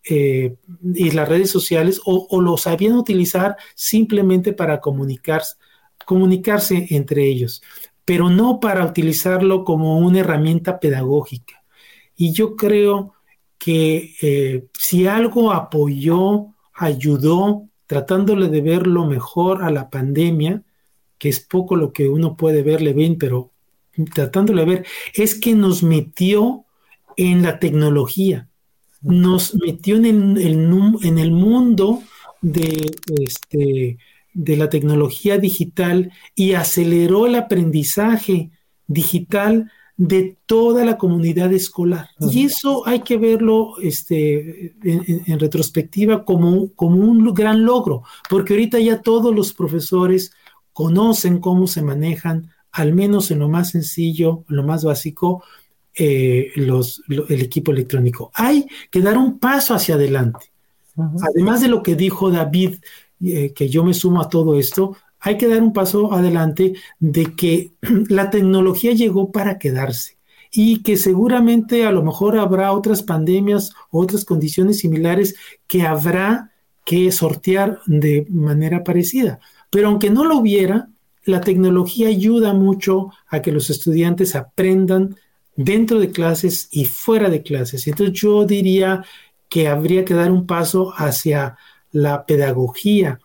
eh, 0.09 0.55
y 0.95 1.11
las 1.11 1.29
redes 1.29 1.51
sociales 1.51 2.01
o, 2.05 2.29
o, 2.31 2.41
lo 2.41 2.57
sabían 2.57 2.93
utilizar 2.93 3.57
simplemente 3.75 4.53
para 4.53 4.81
comunicarse, 4.81 5.57
comunicarse 6.05 6.87
entre 6.91 7.27
ellos, 7.27 7.61
pero 8.07 8.31
no 8.31 8.61
para 8.61 8.87
utilizarlo 8.87 9.65
como 9.65 9.99
una 9.99 10.21
herramienta 10.21 10.81
pedagógica. 10.81 11.63
Y 12.17 12.33
yo 12.33 12.57
creo 12.57 13.13
que 13.59 14.15
eh, 14.23 14.69
si 14.79 15.09
algo 15.09 15.53
apoyó, 15.53 16.55
ayudó, 16.73 17.69
tratándole 17.87 18.49
de 18.49 18.61
ver 18.61 18.87
lo 18.87 19.07
mejor 19.07 19.65
a 19.65 19.71
la 19.71 19.91
pandemia, 19.91 20.63
que 21.19 21.29
es 21.29 21.41
poco 21.41 21.75
lo 21.75 21.93
que 21.93 22.09
uno 22.09 22.37
puede 22.37 22.63
verle 22.63 22.93
bien, 22.93 23.19
pero 23.19 23.51
tratándole 24.15 24.65
de 24.65 24.71
ver, 24.71 24.87
es 25.13 25.35
que 25.35 25.55
nos 25.55 25.83
metió 25.83 26.65
en 27.17 27.43
la 27.43 27.59
tecnología, 27.59 28.49
nos 29.01 29.57
metió 29.57 29.97
en 29.97 30.37
el, 30.37 30.99
en 31.03 31.19
el 31.19 31.31
mundo 31.33 32.03
de, 32.41 32.95
este, 33.21 33.99
de 34.37 34.57
la 34.59 34.69
tecnología 34.69 35.39
digital 35.39 36.13
y 36.35 36.53
aceleró 36.53 37.27
el 37.27 37.37
aprendizaje 37.37 38.51
digital 38.87 39.73
de 39.97 40.37
toda 40.45 40.85
la 40.85 40.99
comunidad 40.99 41.55
escolar. 41.55 42.11
Y 42.21 42.45
eso 42.45 42.87
hay 42.87 43.01
que 43.01 43.17
verlo 43.17 43.79
este, 43.83 44.75
en, 44.83 45.41
retrospectiva 45.41 46.27
como, 46.27 46.71
como 46.75 46.97
un 46.97 47.33
gran 47.33 47.65
logro, 47.65 48.03
porque 48.29 48.53
ahorita 48.53 48.79
ya 48.79 49.01
todos 49.01 49.35
los 49.35 49.55
profesores 49.55 50.33
conocen 50.75 51.39
cómo 51.39 51.67
se 51.67 51.81
manejan, 51.81 52.51
al 52.73 52.93
menos 52.93 53.31
en 53.31 53.39
lo 53.39 53.49
más 53.49 53.71
sencillo, 53.71 54.45
lo 54.49 54.65
más 54.65 54.85
básico, 54.85 55.43
eh, 55.95 56.53
los, 56.57 57.03
el 57.09 57.41
equipo 57.41 57.73
electrónico. 57.73 58.31
Hay 58.35 58.67
que 58.91 59.01
dar 59.01 59.17
un 59.17 59.39
paso 59.39 59.73
hacia 59.73 59.95
adelante. 59.95 60.53
Además 61.23 61.61
de 61.63 61.69
lo 61.69 61.83
que 61.83 61.95
dijo 61.95 62.31
David, 62.31 62.77
eh, 63.25 63.53
que 63.55 63.69
yo 63.69 63.85
me 63.85 63.95
sumo 63.95 64.21
a 64.21 64.29
todo 64.29 64.59
esto, 64.59 64.97
hay 65.21 65.39
que 65.39 65.49
dar 65.49 65.63
un 65.63 65.73
paso 65.73 66.13
adelante 66.13 66.75
de 66.99 67.35
que 67.35 67.73
la 68.09 68.31
tecnología 68.31 68.93
llegó 68.93 69.33
para 69.33 69.59
quedarse 69.59 70.17
y 70.53 70.83
que 70.83 70.97
seguramente 70.97 71.85
a 71.85 71.93
lo 71.93 72.03
mejor 72.03 72.39
habrá 72.39 72.73
otras 72.73 73.03
pandemias, 73.03 73.73
otras 73.91 74.25
condiciones 74.25 74.79
similares 74.79 75.35
que 75.67 75.83
habrá 75.83 76.53
que 76.85 77.11
sortear 77.11 77.81
de 77.87 78.27
manera 78.31 78.85
parecida. 78.85 79.41
Pero 79.71 79.89
aunque 79.89 80.09
no 80.09 80.25
lo 80.25 80.39
hubiera, 80.39 80.89
la 81.25 81.41
tecnología 81.41 82.09
ayuda 82.09 82.55
mucho 82.55 83.11
a 83.29 83.43
que 83.43 83.53
los 83.53 83.69
estudiantes 83.69 84.37
aprendan 84.37 85.17
dentro 85.57 85.99
de 85.99 86.11
clases 86.11 86.69
y 86.71 86.85
fuera 86.85 87.29
de 87.29 87.43
clases. 87.43 87.87
Entonces 87.87 88.15
yo 88.19 88.45
diría 88.45 89.05
que 89.49 89.69
habría 89.69 90.05
que 90.05 90.15
dar 90.15 90.31
un 90.31 90.47
paso 90.47 90.93
hacia 90.97 91.57
la 91.97 92.27
pedagogía 92.27 93.19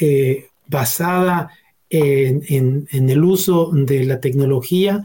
eh, 0.00 0.48
basada 0.66 1.50
en, 1.90 2.88
el 2.90 3.22
uso 3.22 3.70
de 3.72 4.04
la 4.04 4.18
tecnología 4.18 5.04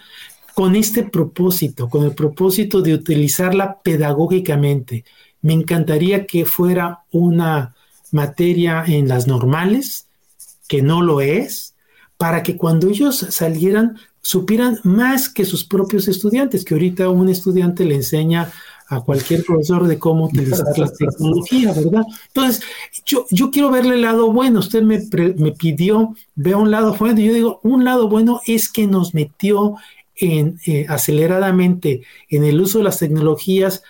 con 0.56 0.76
este 0.76 1.04
propósito, 1.04 1.90
con 1.90 2.06
el 2.06 2.14
propósito 2.14 2.82
de 2.82 2.94
utilizarla 2.94 3.80
pedagógicamente. 3.84 5.04
Me 5.42 5.54
encantaría 5.54 6.26
que 6.26 6.46
fuera 6.46 7.00
una 7.12 7.76
materia 8.12 8.84
en 8.88 9.08
las 9.08 9.28
normales, 9.28 10.08
que 10.68 10.82
no 10.82 11.02
lo 11.02 11.22
es, 11.22 11.76
para 12.18 12.42
que 12.42 12.56
cuando 12.56 12.88
ellos 12.88 13.18
salieran 13.18 13.98
supieran 14.22 14.80
más 14.84 15.30
que 15.30 15.46
sus 15.46 15.64
propios 15.64 16.08
estudiantes, 16.08 16.66
que 16.66 16.74
ahorita 16.74 17.10
un 17.10 17.30
estudiante 17.30 17.86
le 17.86 17.96
enseña 17.96 18.52
a 18.90 19.02
cualquier 19.02 19.44
profesor 19.46 19.88
de 19.88 20.00
cómo 20.00 20.26
utilizar 20.26 20.78
la 20.78 20.92
tecnología, 20.98 21.72
¿verdad? 21.74 22.04
Entonces, 22.28 22.64
yo, 23.06 23.26
yo 23.30 23.52
quiero 23.52 23.70
verle 23.70 23.96
el 23.96 24.02
lado 24.02 24.32
bueno. 24.32 24.60
Usted 24.60 24.82
me, 24.82 25.00
me 25.38 25.52
pidió, 25.52 26.16
vea 26.36 26.58
un 26.58 26.72
lado 26.72 26.96
bueno. 26.96 27.20
Yo 27.20 27.34
digo, 27.34 27.60
un 27.64 27.86
lado 27.86 28.10
bueno 28.10 28.42
es 28.48 28.68
que 28.68 28.88
nos 28.88 29.14
metió 29.14 29.76
en, 30.16 30.60
eh, 30.66 30.88
aceleradamente 30.90 32.02
en 32.30 32.44
el 32.44 32.60
uso 32.60 32.80
de 32.80 32.86
las 32.86 32.98
tecnologías 32.98 33.84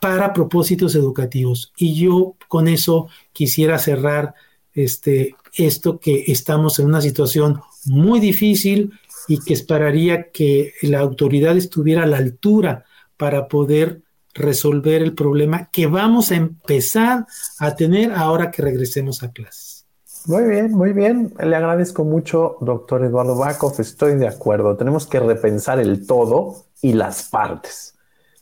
para 0.00 0.34
propósitos 0.34 0.94
educativos. 0.94 1.72
Y 1.78 1.94
yo 1.94 2.34
con 2.46 2.68
eso 2.68 3.08
quisiera 3.32 3.78
cerrar 3.78 4.34
este, 4.74 5.34
esto 5.54 5.98
que 5.98 6.24
estamos 6.26 6.78
en 6.78 6.86
una 6.86 7.00
situación 7.00 7.62
muy 7.86 8.20
difícil 8.20 8.92
y 9.28 9.40
que 9.40 9.54
esperaría 9.54 10.30
que 10.30 10.74
la 10.82 11.00
autoridad 11.00 11.56
estuviera 11.56 12.02
a 12.02 12.06
la 12.06 12.18
altura 12.18 12.84
para 13.16 13.48
poder 13.48 14.02
resolver 14.36 15.02
el 15.02 15.14
problema 15.14 15.68
que 15.70 15.86
vamos 15.86 16.30
a 16.30 16.36
empezar 16.36 17.26
a 17.58 17.74
tener 17.74 18.12
ahora 18.12 18.50
que 18.50 18.62
regresemos 18.62 19.22
a 19.22 19.32
clases. 19.32 19.86
Muy 20.26 20.42
bien, 20.44 20.72
muy 20.72 20.92
bien. 20.92 21.34
Le 21.38 21.54
agradezco 21.54 22.04
mucho, 22.04 22.56
doctor 22.60 23.04
Eduardo 23.04 23.36
Bakov. 23.36 23.80
Estoy 23.80 24.16
de 24.16 24.26
acuerdo. 24.26 24.76
Tenemos 24.76 25.06
que 25.06 25.20
repensar 25.20 25.78
el 25.78 26.06
todo 26.06 26.64
y 26.82 26.94
las 26.94 27.28
partes, 27.28 27.94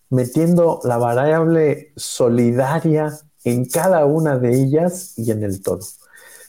metiendo 0.09 0.81
la 0.85 0.97
variable 0.97 1.93
solidaria 1.97 3.13
en 3.45 3.67
cada 3.67 4.07
una 4.07 4.39
de 4.39 4.63
ellas 4.63 5.13
y 5.19 5.31
en 5.31 5.43
el 5.43 5.63
todo. 5.63 5.81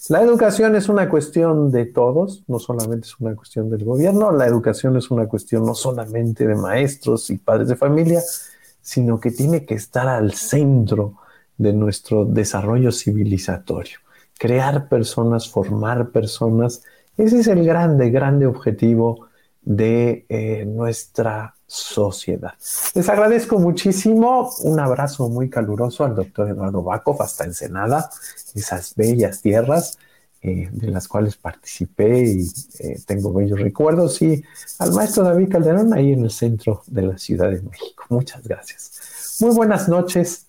La 0.07 0.21
educación 0.21 0.75
es 0.75 0.87
una 0.87 1.09
cuestión 1.09 1.71
de 1.71 1.85
todos, 1.85 2.43
no 2.47 2.59
solamente 2.59 3.07
es 3.07 3.19
una 3.19 3.35
cuestión 3.35 3.71
del 3.71 3.83
gobierno, 3.83 4.31
la 4.31 4.45
educación 4.45 4.95
es 4.97 5.09
una 5.09 5.27
cuestión 5.27 5.65
no 5.65 5.73
solamente 5.73 6.45
de 6.45 6.53
maestros 6.53 7.31
y 7.31 7.39
padres 7.39 7.69
de 7.69 7.75
familia, 7.75 8.21
sino 8.85 9.19
que 9.19 9.31
tiene 9.31 9.65
que 9.65 9.73
estar 9.73 10.07
al 10.07 10.33
centro 10.33 11.15
de 11.57 11.73
nuestro 11.73 12.23
desarrollo 12.23 12.91
civilizatorio. 12.91 13.97
Crear 14.37 14.87
personas, 14.87 15.49
formar 15.49 16.11
personas, 16.11 16.83
ese 17.17 17.39
es 17.39 17.47
el 17.47 17.65
grande, 17.65 18.11
grande 18.11 18.45
objetivo 18.45 19.27
de 19.63 20.27
eh, 20.29 20.65
nuestra 20.67 21.55
sociedad. 21.65 22.53
Les 22.93 23.09
agradezco 23.09 23.57
muchísimo. 23.57 24.51
Un 24.59 24.79
abrazo 24.79 25.29
muy 25.29 25.49
caluroso 25.49 26.05
al 26.05 26.13
doctor 26.13 26.49
Eduardo 26.49 26.83
Bacov 26.83 27.19
hasta 27.23 27.43
Ensenada, 27.43 28.11
esas 28.53 28.93
bellas 28.93 29.41
tierras 29.41 29.97
eh, 30.47 30.69
de 30.71 30.87
las 30.87 31.07
cuales 31.07 31.35
participé 31.37 32.23
y 32.23 32.47
eh, 32.79 32.99
tengo 33.05 33.33
bellos 33.33 33.59
recuerdos, 33.59 34.21
y 34.21 34.43
al 34.79 34.93
maestro 34.93 35.23
David 35.23 35.49
Calderón 35.49 35.93
ahí 35.93 36.13
en 36.13 36.23
el 36.23 36.31
centro 36.31 36.83
de 36.87 37.01
la 37.03 37.17
Ciudad 37.17 37.49
de 37.51 37.61
México. 37.61 38.05
Muchas 38.09 38.43
gracias. 38.43 39.37
Muy 39.41 39.55
buenas 39.55 39.89
noches. 39.89 40.47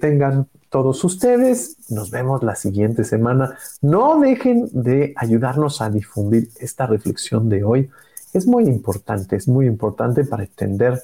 tengan 0.00 0.48
todos 0.68 1.04
ustedes. 1.04 1.76
Nos 1.88 2.10
vemos 2.10 2.42
la 2.42 2.54
siguiente 2.54 3.04
semana. 3.04 3.58
No 3.82 4.20
dejen 4.20 4.68
de 4.72 5.12
ayudarnos 5.16 5.80
a 5.80 5.90
difundir 5.90 6.48
esta 6.60 6.86
reflexión 6.86 7.48
de 7.48 7.64
hoy 7.64 7.90
es 8.32 8.46
muy 8.46 8.64
importante, 8.64 9.36
es 9.36 9.48
muy 9.48 9.66
importante 9.66 10.24
para 10.24 10.44
entender 10.44 11.02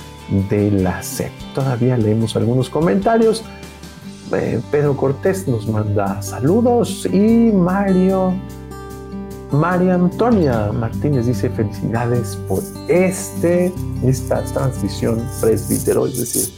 de 0.49 0.71
la 0.71 1.03
SEP. 1.03 1.31
Todavía 1.55 1.97
leemos 1.97 2.37
algunos 2.37 2.71
comentarios. 2.71 3.45
Eh, 4.33 4.61
Pedro 4.71 4.97
Cortés 4.97 5.49
nos 5.49 5.67
manda 5.69 6.23
saludos 6.23 7.07
y 7.13 7.51
Mario, 7.53 8.33
María 9.53 9.95
Antonia 9.95 10.71
Martínez 10.73 11.27
dice 11.27 11.51
felicidades 11.51 12.37
por 12.49 12.63
este, 12.89 13.73
esta 14.05 14.43
transmisión 14.45 15.27
presbítero, 15.41 16.07
es 16.07 16.19
decir, 16.19 16.55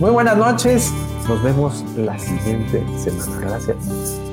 Muy 0.00 0.10
buenas 0.10 0.36
noches, 0.36 0.92
nos 1.28 1.42
vemos 1.42 1.84
la 1.96 2.18
siguiente 2.18 2.84
semana. 2.98 3.40
Gracias. 3.40 4.23